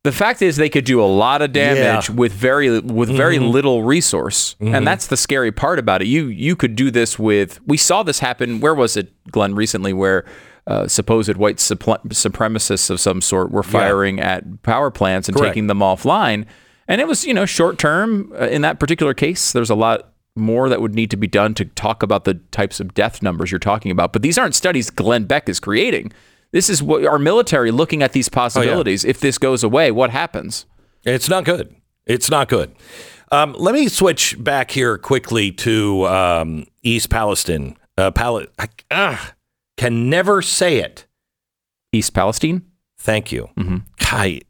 the 0.03 0.13
fact 0.13 0.41
is, 0.43 0.57
they 0.57 0.69
could 0.71 0.85
do 0.85 1.03
a 1.03 1.05
lot 1.05 1.43
of 1.43 1.53
damage 1.53 1.79
Yeah. 1.79 1.99
Mm-hmm. 1.99 2.17
with 2.17 2.33
very 2.33 2.81
with 2.81 3.09
very 3.11 3.39
little 3.39 3.83
resource, 3.83 4.57
and 4.61 4.87
that's 4.87 5.09
the 5.09 5.17
scary 5.17 5.53
part 5.53 5.79
about 5.79 6.01
it. 6.03 6.09
You 6.09 6.27
you 6.29 6.57
could 6.57 6.75
do 6.77 6.91
this 6.91 7.19
with. 7.19 7.61
We 7.67 7.77
saw 7.77 8.03
this 8.03 8.19
happen. 8.21 8.61
Where 8.61 8.75
was 8.75 8.97
it, 8.97 9.13
Glenn? 9.31 9.55
Recently, 9.55 9.93
where. 9.93 10.25
Uh, 10.67 10.87
supposed 10.87 11.37
white 11.37 11.57
supl- 11.57 11.99
supremacists 12.11 12.91
of 12.91 13.01
some 13.01 13.21
sort 13.21 13.51
were 13.51 13.63
firing 13.63 14.21
at 14.21 14.63
power 14.63 14.91
plants 14.91 15.27
and 15.27 15.37
Correct. 15.37 15.55
taking 15.55 15.67
them 15.67 15.79
offline. 15.81 16.45
And 16.87 17.01
it 17.01 17.09
was, 17.09 17.25
you 17.25 17.35
know, 17.35 17.45
short 17.47 17.79
term 17.79 18.31
uh, 18.39 18.47
in 18.47 18.63
that 18.63 18.79
particular 18.79 19.15
case. 19.15 19.53
There's 19.53 19.71
a 19.71 19.75
lot 19.75 20.13
more 20.37 20.69
that 20.69 20.81
would 20.81 20.95
need 20.95 21.11
to 21.11 21.17
be 21.17 21.27
done 21.27 21.55
to 21.55 21.65
talk 21.65 22.03
about 22.05 22.25
the 22.25 22.35
types 22.53 22.79
of 22.79 22.95
death 22.95 23.21
numbers 23.23 23.51
you're 23.51 23.59
talking 23.59 23.91
about. 23.91 24.13
But 24.13 24.23
these 24.23 24.39
aren't 24.39 24.55
studies 24.55 24.91
Glenn 24.91 25.25
Beck 25.25 25.49
is 25.49 25.59
creating. 25.59 26.13
This 26.53 26.69
is 26.69 26.83
what 26.83 27.05
our 27.05 27.19
military 27.19 27.71
looking 27.71 28.03
at 28.03 28.13
these 28.13 28.29
possibilities. 28.29 29.05
If 29.05 29.21
this 29.21 29.39
goes 29.39 29.63
away, 29.63 29.91
what 29.91 30.11
happens? 30.11 30.67
It's 31.05 31.29
not 31.29 31.45
good. 31.45 31.75
It's 32.07 32.31
not 32.31 32.49
good. 32.49 32.75
Um, 33.33 33.55
let 33.59 33.75
me 33.75 33.89
switch 33.89 34.43
back 34.43 34.73
here 34.73 34.99
quickly 34.99 35.53
to 35.53 36.07
um, 36.09 36.67
East 36.83 37.11
Palestine. 37.11 37.77
Uh, 37.97 38.11
Pal- 38.11 38.47
I 38.59 38.69
ah, 38.91 39.35
can 39.77 40.11
never 40.11 40.43
say 40.43 40.79
it. 40.79 41.07
East 41.93 42.13
Palestine? 42.15 42.63
Thank 42.99 43.31
you. 43.31 43.49
Kai, 43.99 44.41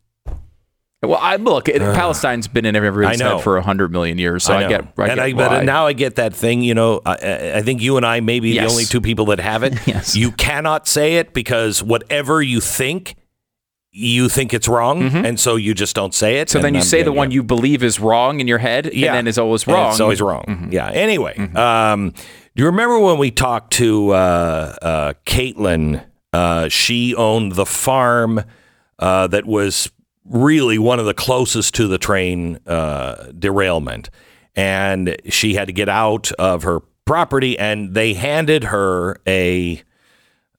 Well, 1.03 1.19
I 1.21 1.37
look. 1.37 1.69
It, 1.69 1.81
Palestine's 1.81 2.47
been 2.47 2.67
in 2.67 2.77
everybody's 2.77 3.21
head 3.23 3.41
for 3.41 3.59
hundred 3.63 3.91
million 3.91 4.19
years, 4.19 4.45
so 4.45 4.53
I, 4.53 4.63
know. 4.63 4.69
get. 4.69 4.81
I 4.99 5.07
and 5.07 5.15
get 5.15 5.19
I, 5.19 5.33
but 5.33 5.65
now 5.65 5.87
I 5.87 5.95
get 5.95 6.17
that 6.17 6.35
thing. 6.35 6.63
You 6.63 6.75
know, 6.75 7.01
I- 7.07 7.17
I, 7.17 7.53
I 7.59 7.63
think 7.63 7.81
you 7.81 7.97
and 7.97 8.05
I 8.05 8.21
may 8.21 8.39
be 8.39 8.51
Yes. 8.51 8.67
the 8.67 8.71
only 8.71 8.85
two 8.85 9.01
people 9.01 9.25
that 9.27 9.41
have 9.41 9.63
it. 9.63 9.75
Yes. 9.87 10.15
You 10.15 10.31
cannot 10.33 10.87
say 10.87 11.17
it 11.17 11.33
because 11.33 11.83
whatever 11.83 12.43
you 12.43 12.61
think, 12.61 13.15
you 13.93 14.29
think 14.29 14.53
it's 14.53 14.69
wrong, 14.69 15.03
and 15.03 15.41
so 15.41 15.57
you 15.57 15.73
just 15.73 15.97
don't 15.97 16.13
say 16.15 16.37
it. 16.41 16.49
Mm-hmm. 16.49 16.59
so 16.59 16.63
then 16.63 16.75
you 16.75 16.81
I'm 16.81 16.87
say 16.87 17.03
the 17.03 17.13
one 17.13 17.31
it. 17.33 17.35
you 17.35 17.43
believe 17.43 17.83
is 17.83 17.99
wrong 17.99 18.39
in 18.41 18.47
your 18.47 18.59
head, 18.59 18.91
Yeah. 18.93 19.09
and 19.09 19.17
then 19.17 19.27
is 19.27 19.39
always 19.39 19.67
wrong. 19.67 19.93
It's 19.93 20.01
always 20.01 20.21
wrong. 20.21 20.69
Yeah. 20.71 20.91
Anyway, 20.91 21.35
um, 21.55 22.11
do 22.11 22.63
you 22.63 22.67
remember 22.67 22.99
when 23.01 23.17
we 23.17 23.31
talked 23.31 23.73
to 23.75 24.11
uh, 24.11 24.77
uh, 24.83 25.13
Caitlin? 25.25 26.05
Uh, 26.33 26.69
she 26.69 27.15
owned 27.17 27.53
the 27.53 27.67
farm 27.67 28.45
uh, 29.01 29.27
that 29.29 29.47
was 29.47 29.91
really 30.31 30.78
one 30.78 30.99
of 30.99 31.07
the 31.07 31.14
closest 31.14 31.74
to 31.74 31.89
the 31.89 31.99
train 31.99 32.59
uh, 32.66 33.33
derailment, 33.39 34.09
and 34.55 35.16
she 35.28 35.55
had 35.55 35.66
to 35.66 35.72
get 35.72 35.89
out 35.89 36.33
of 36.33 36.62
her 36.62 36.81
property, 37.05 37.59
and 37.59 37.95
they 37.95 38.14
handed 38.14 38.64
her 38.64 39.20
a 39.26 39.83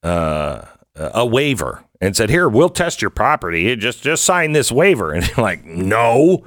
uh, 0.04 0.66
a 0.96 1.26
waiver 1.26 1.84
and 2.00 2.16
said, 2.16 2.30
"Here, 2.30 2.50
we'll 2.50 2.70
test 2.70 3.02
your 3.02 3.10
property. 3.10 3.76
Just 3.76 4.04
just 4.04 4.24
sign 4.24 4.52
this 4.52 4.72
waiver." 4.72 5.14
And 5.16 5.38
like, 5.38 5.64
"No." 5.66 6.46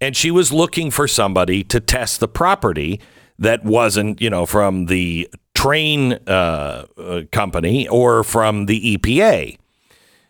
And 0.00 0.16
she 0.16 0.30
was 0.30 0.52
looking 0.52 0.92
for 0.92 1.08
somebody 1.08 1.64
to 1.64 1.80
test 1.80 2.20
the 2.20 2.28
property 2.28 3.00
that 3.36 3.64
wasn't, 3.64 4.20
you 4.20 4.30
know, 4.30 4.46
from 4.46 4.86
the 4.86 5.28
train 5.54 6.12
uh, 6.28 6.86
uh, 6.96 7.22
company 7.32 7.88
or 7.88 8.22
from 8.22 8.66
the 8.66 8.96
EPA. 8.96 9.58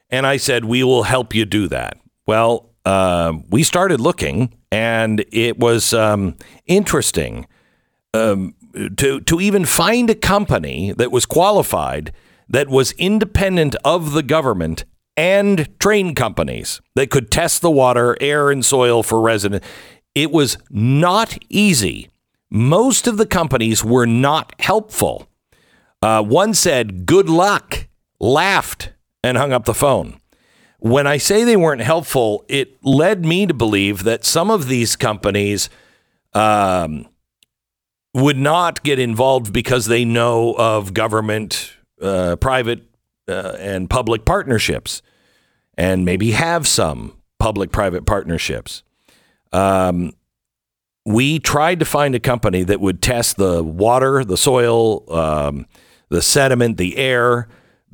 And 0.08 0.26
I 0.26 0.36
said, 0.38 0.64
"We 0.64 0.84
will 0.84 1.02
help 1.02 1.34
you 1.34 1.44
do 1.44 1.68
that." 1.68 1.98
Well, 2.28 2.68
uh, 2.84 3.38
we 3.48 3.62
started 3.62 4.02
looking, 4.02 4.52
and 4.70 5.24
it 5.32 5.58
was 5.58 5.94
um, 5.94 6.36
interesting 6.66 7.46
um, 8.12 8.54
to 8.98 9.20
to 9.20 9.40
even 9.40 9.64
find 9.64 10.10
a 10.10 10.14
company 10.14 10.92
that 10.92 11.10
was 11.10 11.24
qualified 11.24 12.12
that 12.46 12.68
was 12.68 12.92
independent 12.92 13.76
of 13.82 14.12
the 14.12 14.22
government 14.22 14.84
and 15.16 15.68
train 15.80 16.14
companies 16.14 16.82
that 16.96 17.08
could 17.08 17.30
test 17.30 17.62
the 17.62 17.70
water, 17.70 18.14
air, 18.20 18.50
and 18.50 18.62
soil 18.62 19.02
for 19.02 19.22
resident. 19.22 19.64
It 20.14 20.30
was 20.30 20.58
not 20.68 21.38
easy. 21.48 22.10
Most 22.50 23.06
of 23.06 23.16
the 23.16 23.26
companies 23.26 23.82
were 23.82 24.06
not 24.06 24.54
helpful. 24.58 25.28
Uh, 26.02 26.22
one 26.22 26.52
said, 26.52 27.06
"Good 27.06 27.30
luck," 27.30 27.88
laughed, 28.20 28.92
and 29.24 29.38
hung 29.38 29.54
up 29.54 29.64
the 29.64 29.72
phone. 29.72 30.17
When 30.80 31.06
I 31.06 31.16
say 31.16 31.44
they 31.44 31.56
weren't 31.56 31.80
helpful, 31.80 32.44
it 32.48 32.82
led 32.84 33.24
me 33.24 33.46
to 33.46 33.54
believe 33.54 34.04
that 34.04 34.24
some 34.24 34.50
of 34.50 34.68
these 34.68 34.94
companies 34.94 35.68
um, 36.34 37.08
would 38.14 38.36
not 38.36 38.82
get 38.84 38.98
involved 38.98 39.52
because 39.52 39.86
they 39.86 40.04
know 40.04 40.54
of 40.56 40.94
government, 40.94 41.72
uh, 42.00 42.36
private, 42.36 42.82
uh, 43.28 43.56
and 43.58 43.90
public 43.90 44.24
partnerships, 44.24 45.02
and 45.76 46.04
maybe 46.04 46.30
have 46.30 46.66
some 46.66 47.16
public 47.38 47.72
private 47.72 48.06
partnerships. 48.06 48.82
Um, 49.52 50.12
we 51.04 51.38
tried 51.38 51.78
to 51.78 51.84
find 51.84 52.14
a 52.14 52.20
company 52.20 52.62
that 52.64 52.80
would 52.80 53.00
test 53.00 53.36
the 53.36 53.64
water, 53.64 54.24
the 54.24 54.36
soil, 54.36 55.10
um, 55.12 55.66
the 56.08 56.22
sediment, 56.22 56.76
the 56.76 56.96
air, 56.98 57.48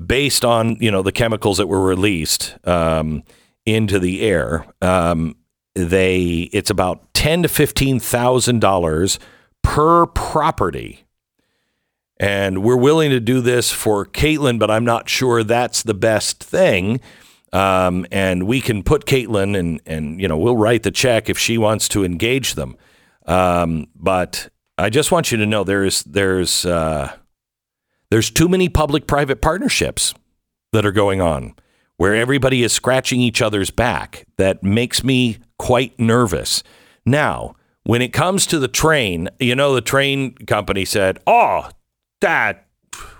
based 0.04 0.44
on 0.44 0.76
you 0.80 0.90
know 0.90 1.02
the 1.02 1.12
chemicals 1.12 1.58
that 1.58 1.66
were 1.66 1.84
released 1.84 2.56
um, 2.64 3.22
into 3.66 3.98
the 3.98 4.22
air. 4.22 4.66
Um, 4.80 5.36
they 5.74 6.48
it's 6.52 6.70
about 6.70 7.12
ten 7.14 7.42
to 7.42 7.48
fifteen 7.48 7.98
thousand 7.98 8.60
dollars 8.60 9.18
per 9.62 10.06
property. 10.06 11.00
And 12.20 12.62
we're 12.62 12.76
willing 12.76 13.10
to 13.10 13.18
do 13.18 13.40
this 13.40 13.72
for 13.72 14.06
Caitlin, 14.06 14.60
but 14.60 14.70
I'm 14.70 14.84
not 14.84 15.08
sure 15.08 15.42
that's 15.42 15.82
the 15.82 15.94
best 15.94 16.42
thing. 16.42 17.00
Um, 17.52 18.06
and 18.12 18.46
we 18.46 18.60
can 18.60 18.84
put 18.84 19.04
Caitlin 19.04 19.58
and 19.58 19.80
and 19.86 20.20
you 20.20 20.28
know 20.28 20.38
we'll 20.38 20.56
write 20.56 20.82
the 20.82 20.90
check 20.90 21.28
if 21.28 21.38
she 21.38 21.58
wants 21.58 21.88
to 21.88 22.04
engage 22.04 22.54
them. 22.54 22.76
Um, 23.26 23.88
but 23.94 24.48
I 24.76 24.90
just 24.90 25.12
want 25.12 25.32
you 25.32 25.38
to 25.38 25.46
know 25.46 25.64
there's 25.64 26.02
there's 26.04 26.66
uh, 26.66 27.12
there's 28.14 28.30
too 28.30 28.48
many 28.48 28.68
public-private 28.68 29.42
partnerships 29.42 30.14
that 30.72 30.86
are 30.86 30.92
going 30.92 31.20
on 31.20 31.52
where 31.96 32.14
everybody 32.14 32.62
is 32.62 32.72
scratching 32.72 33.20
each 33.20 33.42
other's 33.42 33.72
back. 33.72 34.24
That 34.36 34.62
makes 34.62 35.02
me 35.02 35.38
quite 35.58 35.98
nervous. 35.98 36.62
Now, 37.04 37.56
when 37.82 38.00
it 38.02 38.12
comes 38.12 38.46
to 38.46 38.60
the 38.60 38.68
train, 38.68 39.30
you 39.40 39.56
know, 39.56 39.74
the 39.74 39.80
train 39.80 40.34
company 40.46 40.84
said, 40.84 41.18
"Oh, 41.26 41.68
that 42.20 42.68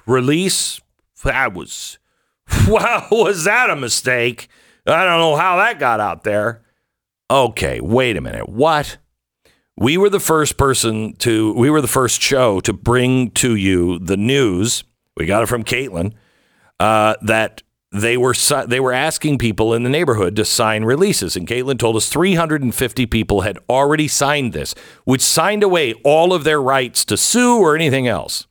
release 0.07 0.81
that 1.25 1.55
was 1.55 1.99
wow, 2.69 3.09
was 3.11 3.43
that 3.43 3.71
a 3.71 3.75
mistake? 3.75 4.47
I 4.87 5.03
don't 5.03 5.19
know 5.19 5.35
how 5.35 5.57
that 5.57 5.81
got 5.81 5.99
out 5.99 6.23
there." 6.23 6.63
Okay, 7.29 7.81
wait 7.81 8.17
a 8.17 8.21
minute. 8.21 8.49
What? 8.49 8.99
We 9.77 9.97
were 9.97 10.11
the 10.11 10.21
first 10.21 10.57
person 10.57 11.15
to, 11.17 11.53
we 11.55 11.69
were 11.69 11.81
the 11.81 11.89
first 11.89 12.21
show 12.21 12.61
to 12.61 12.73
bring 12.73 13.31
to 13.33 13.57
you 13.57 13.99
the 13.99 14.17
news. 14.17 14.85
We 15.17 15.27
got 15.27 15.43
it 15.43 15.47
from 15.47 15.65
Caitlin 15.65 16.13
uh, 16.79 17.15
that 17.23 17.63
they 17.95 18.17
were 18.17 18.35
they 18.67 18.81
were 18.81 18.93
asking 18.93 19.39
people 19.39 19.73
in 19.73 19.85
the 19.85 19.89
neighborhood 19.89 20.35
to 20.37 20.45
sign 20.45 20.85
releases, 20.85 21.37
and 21.37 21.47
Caitlin 21.47 21.79
told 21.79 21.95
us 21.95 22.09
350 22.09 23.07
people 23.07 23.43
had 23.43 23.57
already 23.69 24.09
signed 24.09 24.53
this, 24.53 24.75
which 25.05 25.21
signed 25.21 25.63
away 25.63 25.95
all 26.03 26.33
of 26.33 26.43
their 26.43 26.61
rights 26.61 27.05
to 27.05 27.17
sue 27.17 27.61
or 27.61 27.77
anything 27.77 28.09
else. 28.09 28.49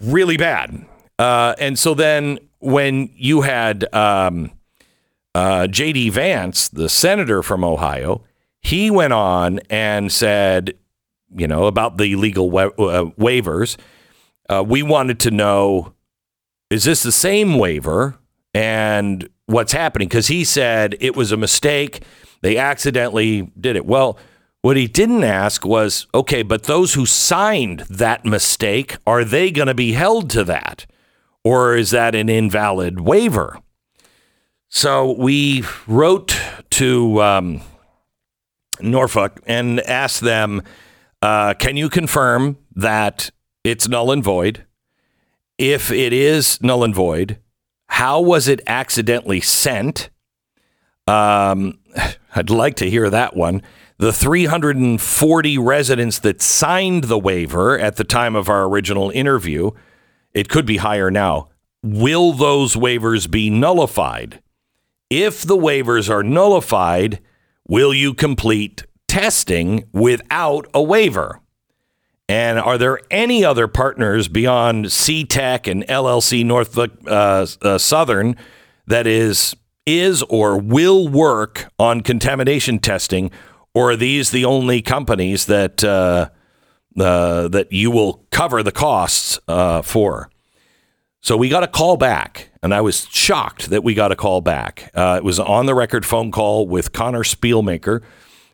Really 0.00 0.36
bad. 0.36 0.84
Uh, 1.16 1.54
and 1.60 1.78
so 1.78 1.94
then 1.94 2.40
when 2.58 3.08
you 3.14 3.42
had 3.42 3.92
um, 3.94 4.50
uh, 5.32 5.68
J.D. 5.68 6.08
Vance, 6.10 6.68
the 6.68 6.88
senator 6.88 7.40
from 7.40 7.62
Ohio, 7.62 8.24
he 8.62 8.90
went 8.90 9.12
on 9.12 9.60
and 9.70 10.10
said, 10.10 10.74
you 11.34 11.46
know, 11.46 11.66
about 11.66 11.98
the 11.98 12.16
legal 12.16 12.50
wa- 12.50 12.70
uh, 12.78 13.10
waivers. 13.18 13.76
Uh, 14.48 14.62
we 14.66 14.82
wanted 14.82 15.20
to 15.20 15.30
know 15.30 15.94
is 16.70 16.84
this 16.84 17.02
the 17.02 17.12
same 17.12 17.58
waiver 17.58 18.18
and 18.54 19.28
what's 19.44 19.72
happening? 19.72 20.08
Because 20.08 20.28
he 20.28 20.42
said 20.42 20.96
it 21.00 21.14
was 21.14 21.30
a 21.30 21.36
mistake. 21.36 22.02
They 22.40 22.56
accidentally 22.56 23.52
did 23.60 23.76
it. 23.76 23.84
Well, 23.84 24.18
what 24.62 24.76
he 24.76 24.86
didn't 24.86 25.24
ask 25.24 25.66
was 25.66 26.06
okay, 26.14 26.42
but 26.42 26.64
those 26.64 26.94
who 26.94 27.04
signed 27.04 27.80
that 27.90 28.24
mistake, 28.24 28.96
are 29.06 29.24
they 29.24 29.50
going 29.50 29.66
to 29.66 29.74
be 29.74 29.92
held 29.92 30.30
to 30.30 30.44
that? 30.44 30.86
Or 31.44 31.76
is 31.76 31.90
that 31.90 32.14
an 32.14 32.28
invalid 32.28 33.00
waiver? 33.00 33.58
So 34.68 35.12
we 35.12 35.64
wrote 35.86 36.40
to 36.70 37.20
um, 37.20 37.60
Norfolk 38.80 39.40
and 39.46 39.80
asked 39.80 40.20
them, 40.20 40.62
uh, 41.20 41.54
can 41.54 41.76
you 41.76 41.88
confirm 41.88 42.58
that 42.74 43.30
it's 43.64 43.88
null 43.88 44.10
and 44.10 44.24
void? 44.24 44.64
If 45.58 45.90
it 45.90 46.12
is 46.12 46.60
null 46.62 46.82
and 46.82 46.94
void, 46.94 47.38
how 47.86 48.20
was 48.20 48.48
it 48.48 48.60
accidentally 48.66 49.40
sent? 49.40 50.10
Um, 51.06 51.78
I'd 52.34 52.50
like 52.50 52.76
to 52.76 52.90
hear 52.90 53.10
that 53.10 53.36
one. 53.36 53.62
The 53.98 54.12
340 54.12 55.58
residents 55.58 56.18
that 56.20 56.42
signed 56.42 57.04
the 57.04 57.18
waiver 57.18 57.78
at 57.78 57.96
the 57.96 58.04
time 58.04 58.34
of 58.34 58.48
our 58.48 58.64
original 58.64 59.10
interview, 59.10 59.70
it 60.34 60.48
could 60.48 60.66
be 60.66 60.78
higher 60.78 61.10
now. 61.10 61.50
Will 61.84 62.32
those 62.32 62.74
waivers 62.74 63.30
be 63.30 63.50
nullified? 63.50 64.42
If 65.10 65.42
the 65.42 65.56
waivers 65.56 66.08
are 66.08 66.22
nullified, 66.22 67.20
will 67.72 67.94
you 67.94 68.12
complete 68.12 68.84
testing 69.08 69.82
without 69.94 70.66
a 70.74 70.82
waiver? 70.82 71.40
And 72.28 72.58
are 72.58 72.76
there 72.76 73.00
any 73.10 73.46
other 73.46 73.66
partners 73.66 74.28
beyond 74.28 74.86
CTEC 74.86 75.70
and 75.70 75.82
LLC 75.86 76.44
Norfolk 76.44 76.90
uh, 77.06 77.46
uh, 77.62 77.78
Southern 77.78 78.36
that 78.86 79.06
is 79.06 79.56
is 79.86 80.22
or 80.24 80.58
will 80.60 81.08
work 81.08 81.66
on 81.78 82.02
contamination 82.02 82.78
testing, 82.78 83.30
or 83.74 83.92
are 83.92 83.96
these 83.96 84.30
the 84.32 84.44
only 84.44 84.82
companies 84.82 85.46
that 85.46 85.82
uh, 85.82 86.28
uh 87.00 87.48
that 87.48 87.72
you 87.72 87.90
will 87.90 88.26
cover 88.30 88.62
the 88.62 88.70
costs 88.70 89.38
uh, 89.48 89.80
for? 89.80 90.30
So 91.24 91.36
we 91.36 91.48
got 91.48 91.62
a 91.62 91.68
call 91.68 91.96
back, 91.96 92.50
and 92.64 92.74
I 92.74 92.80
was 92.80 93.06
shocked 93.08 93.70
that 93.70 93.84
we 93.84 93.94
got 93.94 94.10
a 94.10 94.16
call 94.16 94.40
back. 94.40 94.90
Uh, 94.92 95.14
it 95.18 95.22
was 95.22 95.38
on 95.38 95.66
the 95.66 95.74
record 95.74 96.04
phone 96.04 96.32
call 96.32 96.66
with 96.66 96.92
Connor 96.92 97.22
Spielmaker. 97.22 98.02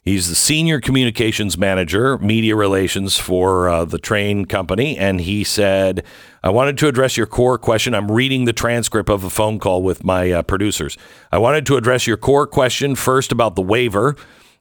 He's 0.03 0.29
the 0.29 0.35
senior 0.35 0.79
communications 0.79 1.57
manager, 1.57 2.19
media 2.19 2.55
relations 2.57 3.17
for 3.17 3.71
uh, 3.71 3.87
the 3.87 3.99
train 3.99 4.45
company. 4.45 4.99
And 4.99 5.23
he 5.23 5.45
said, 5.45 6.05
I 6.43 6.51
wanted 6.51 6.77
to 6.79 6.89
address 6.89 7.17
your 7.17 7.27
core 7.27 7.57
question. 7.57 7.95
I'm 7.95 8.11
reading 8.11 8.45
the 8.45 8.53
transcript 8.53 9.09
of 9.09 9.25
a 9.25 9.31
phone 9.31 9.59
call 9.59 9.83
with 9.83 10.05
my 10.05 10.31
uh, 10.31 10.43
producers. 10.43 10.99
I 11.33 11.39
wanted 11.39 11.65
to 11.67 11.77
address 11.79 12.07
your 12.07 12.19
core 12.19 12.47
question 12.47 12.97
first 12.97 13.33
about 13.33 13.57
the 13.57 13.63
waiver. 13.63 14.15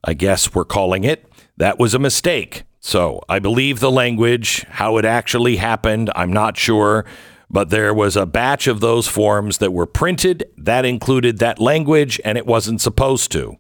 I 0.06 0.14
guess 0.14 0.56
we're 0.56 0.64
calling 0.64 1.04
it. 1.04 1.30
That 1.58 1.78
was 1.78 1.94
a 1.94 2.00
mistake. 2.00 2.64
So 2.80 3.22
I 3.28 3.40
believe 3.40 3.82
the 3.82 3.92
language, 3.92 4.64
how 4.70 4.96
it 4.96 5.04
actually 5.04 5.58
happened, 5.58 6.10
I'm 6.16 6.32
not 6.32 6.56
sure 6.56 7.04
but 7.50 7.70
there 7.70 7.94
was 7.94 8.16
a 8.16 8.26
batch 8.26 8.68
of 8.68 8.80
those 8.82 9.08
forms 9.08 9.60
that 9.60 9.74
were 9.74 9.86
printed 9.86 10.46
that 10.58 10.86
included 10.86 11.40
that 11.40 11.60
language 11.60 12.20
and 12.26 12.38
it 12.38 12.46
wasn't 12.46 12.82
supposed 12.82 13.32
to. 13.32 13.58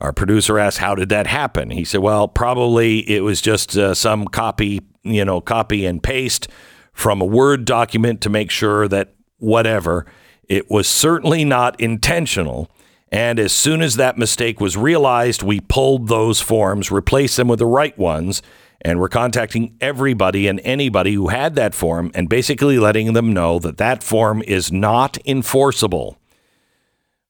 Our 0.00 0.12
producer 0.12 0.58
asked, 0.58 0.78
How 0.78 0.94
did 0.94 1.08
that 1.08 1.26
happen? 1.26 1.70
He 1.70 1.84
said, 1.84 2.00
Well, 2.00 2.28
probably 2.28 2.98
it 3.10 3.20
was 3.20 3.40
just 3.40 3.76
uh, 3.76 3.94
some 3.94 4.26
copy, 4.26 4.80
you 5.02 5.24
know, 5.24 5.40
copy 5.40 5.84
and 5.84 6.02
paste 6.02 6.48
from 6.92 7.20
a 7.20 7.26
Word 7.26 7.64
document 7.64 8.20
to 8.22 8.30
make 8.30 8.50
sure 8.50 8.88
that 8.88 9.14
whatever. 9.38 10.06
It 10.48 10.70
was 10.70 10.88
certainly 10.88 11.44
not 11.44 11.78
intentional. 11.80 12.70
And 13.10 13.38
as 13.38 13.52
soon 13.52 13.82
as 13.82 13.96
that 13.96 14.18
mistake 14.18 14.60
was 14.60 14.76
realized, 14.76 15.42
we 15.42 15.60
pulled 15.60 16.08
those 16.08 16.40
forms, 16.40 16.90
replaced 16.90 17.36
them 17.36 17.48
with 17.48 17.58
the 17.58 17.66
right 17.66 17.96
ones, 17.98 18.42
and 18.80 19.00
we're 19.00 19.08
contacting 19.08 19.76
everybody 19.80 20.46
and 20.46 20.60
anybody 20.60 21.14
who 21.14 21.28
had 21.28 21.54
that 21.56 21.74
form 21.74 22.10
and 22.14 22.28
basically 22.28 22.78
letting 22.78 23.12
them 23.12 23.32
know 23.32 23.58
that 23.58 23.76
that 23.78 24.02
form 24.02 24.42
is 24.42 24.70
not 24.70 25.18
enforceable. 25.26 26.18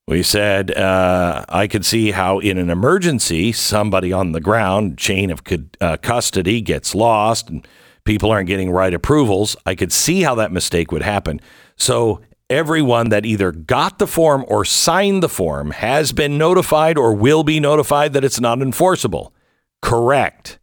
We 0.07 0.22
said, 0.22 0.70
uh, 0.70 1.44
I 1.49 1.66
could 1.66 1.84
see 1.84 2.12
how 2.12 2.38
in 2.38 2.57
an 2.57 2.70
emergency, 2.70 3.53
somebody 3.53 4.12
on 4.12 4.32
the 4.32 4.40
ground, 4.40 4.96
chain 4.96 5.30
of 5.30 5.42
uh, 5.80 5.99
custody, 5.99 6.62
gets 6.62 6.94
lost 6.94 7.51
and 7.51 7.66
people 8.05 8.30
aren't 8.30 8.46
getting 8.46 8.70
right 8.70 8.94
approvals. 8.94 9.55
I 9.66 9.74
could 9.74 9.92
see 9.92 10.22
how 10.22 10.34
that 10.36 10.51
mistake 10.51 10.92
would 10.92 11.03
happen. 11.03 11.40
So 11.76 12.22
everyone 12.49 13.11
that 13.11 13.26
either 13.26 13.53
got 13.53 13.99
the 13.99 14.07
form 14.07 14.44
or 14.49 14.64
signed 14.64 15.22
the 15.22 15.28
form 15.28 15.72
has 15.72 16.12
been 16.12 16.38
notified 16.38 16.96
or 16.96 17.14
will 17.14 17.44
be 17.44 17.61
notified 17.61 18.14
that 18.14 18.24
it's 18.24 18.40
not 18.40 18.62
enforceable. 18.62 19.34
Correct. 19.82 20.57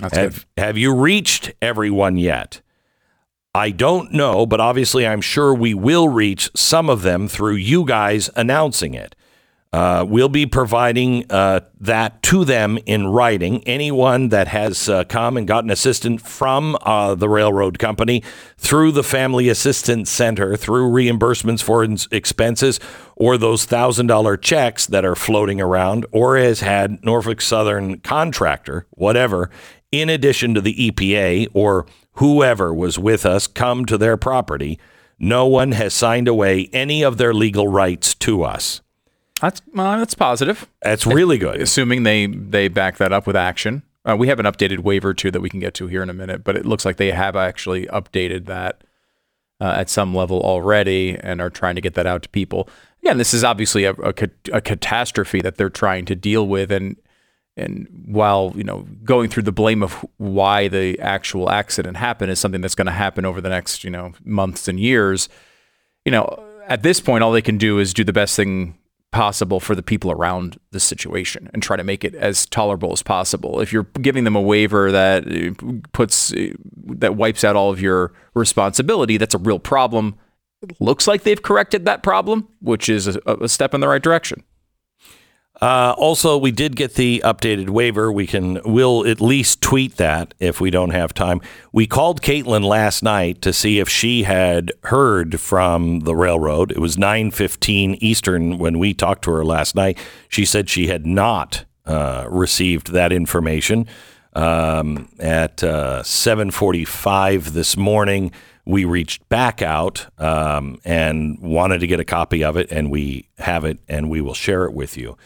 That's 0.00 0.16
have, 0.16 0.34
good. 0.34 0.62
have 0.62 0.78
you 0.78 0.94
reached 0.94 1.52
everyone 1.60 2.16
yet? 2.16 2.60
I 3.54 3.70
don't 3.70 4.12
know, 4.12 4.46
but 4.46 4.60
obviously 4.60 5.06
I'm 5.06 5.20
sure 5.20 5.52
we 5.52 5.74
will 5.74 6.08
reach 6.08 6.50
some 6.54 6.88
of 6.88 7.02
them 7.02 7.26
through 7.26 7.56
you 7.56 7.84
guys 7.84 8.30
announcing 8.36 8.94
it. 8.94 9.16
Uh, 9.72 10.04
we'll 10.08 10.28
be 10.28 10.46
providing 10.46 11.24
uh, 11.30 11.60
that 11.80 12.20
to 12.24 12.44
them 12.44 12.76
in 12.86 13.06
writing. 13.06 13.62
Anyone 13.68 14.30
that 14.30 14.48
has 14.48 14.88
uh, 14.88 15.04
come 15.04 15.36
and 15.36 15.46
gotten 15.46 15.70
assistance 15.70 16.22
from 16.22 16.76
uh, 16.82 17.14
the 17.14 17.28
railroad 17.28 17.78
company 17.78 18.24
through 18.56 18.90
the 18.90 19.04
Family 19.04 19.48
Assistance 19.48 20.10
Center, 20.10 20.56
through 20.56 20.90
reimbursements 20.90 21.62
for 21.62 21.86
expenses, 22.10 22.80
or 23.14 23.38
those 23.38 23.64
$1,000 23.64 24.40
checks 24.42 24.86
that 24.86 25.04
are 25.04 25.14
floating 25.14 25.60
around, 25.60 26.04
or 26.10 26.36
has 26.36 26.60
had 26.60 27.04
Norfolk 27.04 27.40
Southern 27.40 28.00
contractor, 28.00 28.86
whatever, 28.90 29.50
in 29.92 30.08
addition 30.08 30.54
to 30.54 30.60
the 30.60 30.90
EPA 30.90 31.48
or 31.52 31.86
whoever 32.14 32.72
was 32.72 32.98
with 32.98 33.26
us, 33.26 33.46
come 33.46 33.84
to 33.86 33.98
their 33.98 34.16
property, 34.16 34.78
no 35.18 35.46
one 35.46 35.72
has 35.72 35.94
signed 35.94 36.28
away 36.28 36.68
any 36.72 37.02
of 37.02 37.18
their 37.18 37.34
legal 37.34 37.68
rights 37.68 38.14
to 38.14 38.42
us. 38.42 38.80
That's 39.40 39.62
well, 39.74 39.98
that's 39.98 40.14
positive. 40.14 40.68
That's 40.82 41.06
really 41.06 41.38
good. 41.38 41.60
Assuming 41.60 42.02
they 42.02 42.26
they 42.26 42.68
back 42.68 42.98
that 42.98 43.12
up 43.12 43.26
with 43.26 43.36
action. 43.36 43.82
Uh, 44.04 44.16
we 44.16 44.28
have 44.28 44.38
an 44.40 44.46
updated 44.46 44.80
waiver 44.80 45.12
too 45.12 45.30
that 45.30 45.40
we 45.40 45.50
can 45.50 45.60
get 45.60 45.74
to 45.74 45.86
here 45.86 46.02
in 46.02 46.10
a 46.10 46.14
minute, 46.14 46.42
but 46.42 46.56
it 46.56 46.64
looks 46.64 46.84
like 46.84 46.96
they 46.96 47.10
have 47.10 47.36
actually 47.36 47.86
updated 47.86 48.46
that 48.46 48.82
uh, 49.60 49.74
at 49.76 49.90
some 49.90 50.14
level 50.14 50.40
already 50.40 51.18
and 51.20 51.40
are 51.40 51.50
trying 51.50 51.74
to 51.74 51.80
get 51.80 51.94
that 51.94 52.06
out 52.06 52.22
to 52.22 52.28
people. 52.30 52.68
Again, 53.02 53.18
this 53.18 53.34
is 53.34 53.44
obviously 53.44 53.84
a, 53.84 53.92
a, 53.92 54.14
a 54.52 54.60
catastrophe 54.60 55.40
that 55.40 55.56
they're 55.56 55.70
trying 55.70 56.04
to 56.06 56.14
deal 56.14 56.46
with, 56.46 56.70
and 56.70 56.96
and 57.60 57.86
while 58.06 58.52
you 58.56 58.64
know 58.64 58.86
going 59.04 59.28
through 59.28 59.42
the 59.42 59.52
blame 59.52 59.82
of 59.82 60.04
why 60.16 60.68
the 60.68 60.98
actual 61.00 61.50
accident 61.50 61.96
happened 61.96 62.30
is 62.30 62.40
something 62.40 62.60
that's 62.60 62.74
going 62.74 62.86
to 62.86 62.92
happen 62.92 63.24
over 63.24 63.40
the 63.40 63.48
next 63.48 63.84
you 63.84 63.90
know 63.90 64.12
months 64.24 64.66
and 64.68 64.80
years 64.80 65.28
you 66.04 66.12
know 66.12 66.42
at 66.66 66.82
this 66.82 67.00
point 67.00 67.22
all 67.22 67.32
they 67.32 67.42
can 67.42 67.58
do 67.58 67.78
is 67.78 67.94
do 67.94 68.04
the 68.04 68.12
best 68.12 68.34
thing 68.36 68.76
possible 69.12 69.58
for 69.58 69.74
the 69.74 69.82
people 69.82 70.12
around 70.12 70.58
the 70.70 70.80
situation 70.80 71.50
and 71.52 71.62
try 71.62 71.76
to 71.76 71.82
make 71.82 72.04
it 72.04 72.14
as 72.14 72.46
tolerable 72.46 72.92
as 72.92 73.02
possible. 73.02 73.60
If 73.60 73.72
you're 73.72 73.88
giving 74.00 74.24
them 74.24 74.36
a 74.36 74.40
waiver 74.40 74.92
that 74.92 75.26
uh, 75.26 75.72
puts 75.92 76.32
uh, 76.32 76.50
that 76.86 77.16
wipes 77.16 77.42
out 77.42 77.56
all 77.56 77.70
of 77.70 77.80
your 77.80 78.12
responsibility 78.34 79.16
that's 79.16 79.34
a 79.34 79.38
real 79.38 79.58
problem. 79.58 80.16
It 80.62 80.80
looks 80.80 81.08
like 81.08 81.22
they've 81.22 81.42
corrected 81.42 81.86
that 81.86 82.02
problem 82.02 82.48
which 82.60 82.88
is 82.88 83.08
a, 83.08 83.20
a 83.26 83.48
step 83.48 83.74
in 83.74 83.80
the 83.80 83.88
right 83.88 84.02
direction 84.02 84.44
uh, 85.60 85.94
also, 85.98 86.38
we 86.38 86.50
did 86.50 86.74
get 86.74 86.94
the 86.94 87.20
updated 87.22 87.68
waiver. 87.68 88.10
We 88.10 88.26
can 88.26 88.60
we'll 88.64 89.06
at 89.06 89.20
least 89.20 89.60
tweet 89.60 89.96
that 89.96 90.32
if 90.38 90.58
we 90.58 90.70
don't 90.70 90.90
have 90.90 91.12
time. 91.12 91.42
We 91.70 91.86
called 91.86 92.22
Caitlin 92.22 92.64
last 92.64 93.02
night 93.02 93.42
to 93.42 93.52
see 93.52 93.78
if 93.78 93.86
she 93.86 94.22
had 94.22 94.72
heard 94.84 95.38
from 95.38 96.00
the 96.00 96.16
railroad. 96.16 96.72
It 96.72 96.78
was 96.78 96.96
nine 96.96 97.30
fifteen 97.30 97.96
Eastern 97.96 98.56
when 98.56 98.78
we 98.78 98.94
talked 98.94 99.24
to 99.24 99.32
her 99.32 99.44
last 99.44 99.74
night. 99.74 99.98
She 100.30 100.46
said 100.46 100.70
she 100.70 100.86
had 100.86 101.04
not 101.04 101.66
uh, 101.84 102.26
received 102.30 102.92
that 102.92 103.12
information. 103.12 103.86
Um, 104.32 105.10
at 105.18 105.62
uh, 105.62 106.02
seven 106.04 106.50
forty 106.50 106.86
five 106.86 107.52
this 107.52 107.76
morning, 107.76 108.32
we 108.64 108.86
reached 108.86 109.28
back 109.28 109.60
out 109.60 110.06
um, 110.18 110.80
and 110.86 111.38
wanted 111.38 111.80
to 111.80 111.86
get 111.86 112.00
a 112.00 112.04
copy 112.04 112.42
of 112.42 112.56
it, 112.56 112.72
and 112.72 112.90
we 112.90 113.28
have 113.40 113.66
it, 113.66 113.78
and 113.88 114.08
we 114.08 114.22
will 114.22 114.32
share 114.32 114.64
it 114.64 114.72
with 114.72 114.96
you 114.96 115.18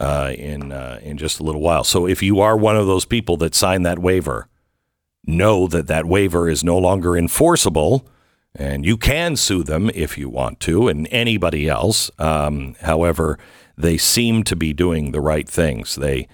uh, 0.00 0.32
in 0.36 0.72
uh, 0.72 1.00
in 1.02 1.16
just 1.16 1.40
a 1.40 1.42
little 1.42 1.60
while. 1.60 1.84
So 1.84 2.06
if 2.06 2.22
you 2.22 2.40
are 2.40 2.56
one 2.56 2.76
of 2.76 2.86
those 2.86 3.04
people 3.04 3.36
that 3.38 3.54
signed 3.54 3.86
that 3.86 3.98
waiver, 3.98 4.48
know 5.24 5.66
that 5.68 5.86
that 5.86 6.06
waiver 6.06 6.48
is 6.48 6.64
no 6.64 6.78
longer 6.78 7.16
enforceable, 7.16 8.06
and 8.54 8.84
you 8.84 8.96
can 8.96 9.36
sue 9.36 9.62
them 9.62 9.90
if 9.94 10.18
you 10.18 10.28
want 10.28 10.60
to, 10.60 10.88
and 10.88 11.08
anybody 11.10 11.68
else. 11.68 12.10
Um, 12.18 12.76
however, 12.80 13.38
they 13.76 13.96
seem 13.96 14.42
to 14.44 14.56
be 14.56 14.72
doing 14.72 15.12
the 15.12 15.20
right 15.20 15.48
things. 15.48 15.94
They 15.96 16.28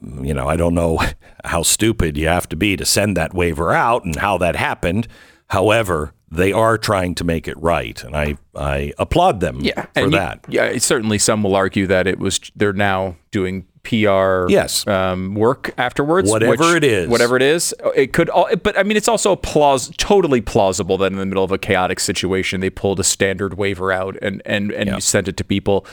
you 0.00 0.34
know, 0.34 0.46
I 0.48 0.56
don't 0.56 0.74
know 0.74 1.00
how 1.44 1.62
stupid 1.62 2.16
you 2.16 2.28
have 2.28 2.48
to 2.50 2.56
be 2.56 2.76
to 2.76 2.84
send 2.84 3.16
that 3.16 3.34
waiver 3.34 3.72
out 3.72 4.04
and 4.04 4.16
how 4.16 4.38
that 4.38 4.56
happened. 4.56 5.08
However, 5.48 6.12
they 6.30 6.52
are 6.52 6.76
trying 6.78 7.14
to 7.16 7.24
make 7.24 7.48
it 7.48 7.56
right, 7.60 8.02
and 8.04 8.16
I 8.16 8.36
I 8.54 8.92
applaud 8.98 9.40
them 9.40 9.58
Yeah, 9.60 9.86
for 9.94 10.00
you- 10.02 10.10
that. 10.10 10.44
yeah, 10.48 10.76
certainly 10.78 11.18
some 11.18 11.42
will 11.42 11.56
argue 11.56 11.86
that 11.86 12.06
it 12.06 12.18
was 12.18 12.40
they're 12.56 12.72
now 12.72 13.16
doing 13.30 13.64
PR 13.84 14.46
Yes. 14.50 14.86
um, 14.86 15.34
work 15.34 15.72
afterwards. 15.78 16.30
Whatever 16.30 16.76
it 16.76 16.84
is. 16.84 17.08
whatever 17.08 17.36
it 17.36 17.42
is, 17.42 17.74
it 17.96 18.12
could. 18.12 18.28
all 18.28 18.48
But 18.62 18.78
I 18.78 18.82
mean, 18.82 18.96
it's 18.98 19.08
also 19.08 19.34
plaus 19.36 19.90
totally 19.96 20.42
plausible 20.42 20.98
that 20.98 21.10
in 21.12 21.18
the 21.18 21.24
middle 21.24 21.44
of 21.44 21.52
a 21.52 21.58
chaotic 21.58 21.98
situation, 22.00 22.60
they 22.60 22.68
pulled 22.70 23.00
a 23.00 23.04
standard 23.04 23.54
waiver 23.56 23.90
out 23.90 24.16
and 24.20 24.42
and 24.44 24.70
and 24.72 24.90
you 24.90 25.00
sent 25.00 25.28
it 25.28 25.36
to 25.38 25.44
people. 25.44 25.86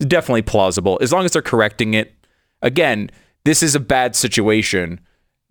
It's 0.00 0.06
definitely 0.08 0.42
plausible 0.42 0.98
as 1.02 1.12
long 1.12 1.26
as 1.26 1.32
they're 1.32 1.42
correcting 1.42 1.92
it. 1.92 2.14
Again, 2.62 3.10
this 3.44 3.62
is 3.62 3.74
a 3.74 3.80
bad 3.80 4.16
situation. 4.16 5.00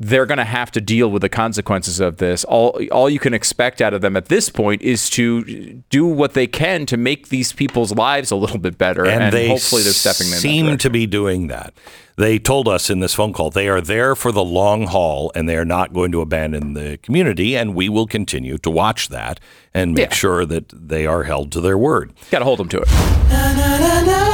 They're 0.04 0.26
going 0.26 0.40
to 0.40 0.44
have 0.44 0.72
to 0.72 0.82
deal 0.82 1.12
with 1.12 1.22
the 1.22 1.30
consequences 1.30 2.00
of 2.00 2.18
this. 2.18 2.44
All 2.46 2.80
all 2.92 3.08
you 3.08 3.20
can 3.20 3.36
expect 3.36 3.82
out 3.82 3.94
of 3.94 4.02
them 4.02 4.18
at 4.18 4.26
this 4.26 4.50
point 4.50 4.82
is 4.82 5.10
to 5.12 5.84
do 5.90 6.08
what 6.08 6.34
they 6.34 6.48
can 6.48 6.88
to 6.88 6.98
make 6.98 7.30
these 7.30 7.54
people's 7.54 7.94
lives 7.94 8.32
a 8.32 8.36
little 8.36 8.58
bit 8.58 8.80
better, 8.80 9.06
and, 9.06 9.24
and, 9.26 9.34
they 9.34 9.48
hopefully 9.48 9.84
they're 9.84 9.94
stepping 9.94 10.26
in 10.28 10.32
that 10.32 10.40
seem 10.40 10.78
to 10.78 10.90
be 10.90 11.06
doing 11.06 11.48
that. 11.48 11.74
They 12.18 12.40
told 12.40 12.68
us 12.68 12.90
in 12.90 13.00
this 13.00 13.14
phone 13.14 13.32
call 13.32 13.52
they 13.52 13.68
are 13.70 13.82
there 13.82 14.16
for 14.16 14.32
the 14.32 14.44
long 14.44 14.88
haul 14.88 15.32
and 15.34 15.48
they 15.48 15.56
are 15.56 15.66
not 15.66 15.94
going 15.94 16.12
to 16.12 16.22
abandon 16.22 16.74
the 16.74 16.98
community. 17.02 17.56
And 17.56 17.74
we 17.74 17.90
will 17.90 18.06
continue 18.06 18.58
to 18.60 18.70
watch 18.70 19.10
that 19.10 19.40
and 19.74 19.94
make 19.94 20.10
Yeah. 20.10 20.16
sure 20.16 20.46
that 20.46 20.70
they 20.70 21.06
are 21.08 21.24
held 21.24 21.52
to 21.54 21.62
their 21.62 21.78
word. 21.78 22.14
Got 22.30 22.40
to 22.40 22.46
hold 22.46 22.60
them 22.60 22.70
to 22.70 22.84
it. 22.86 24.31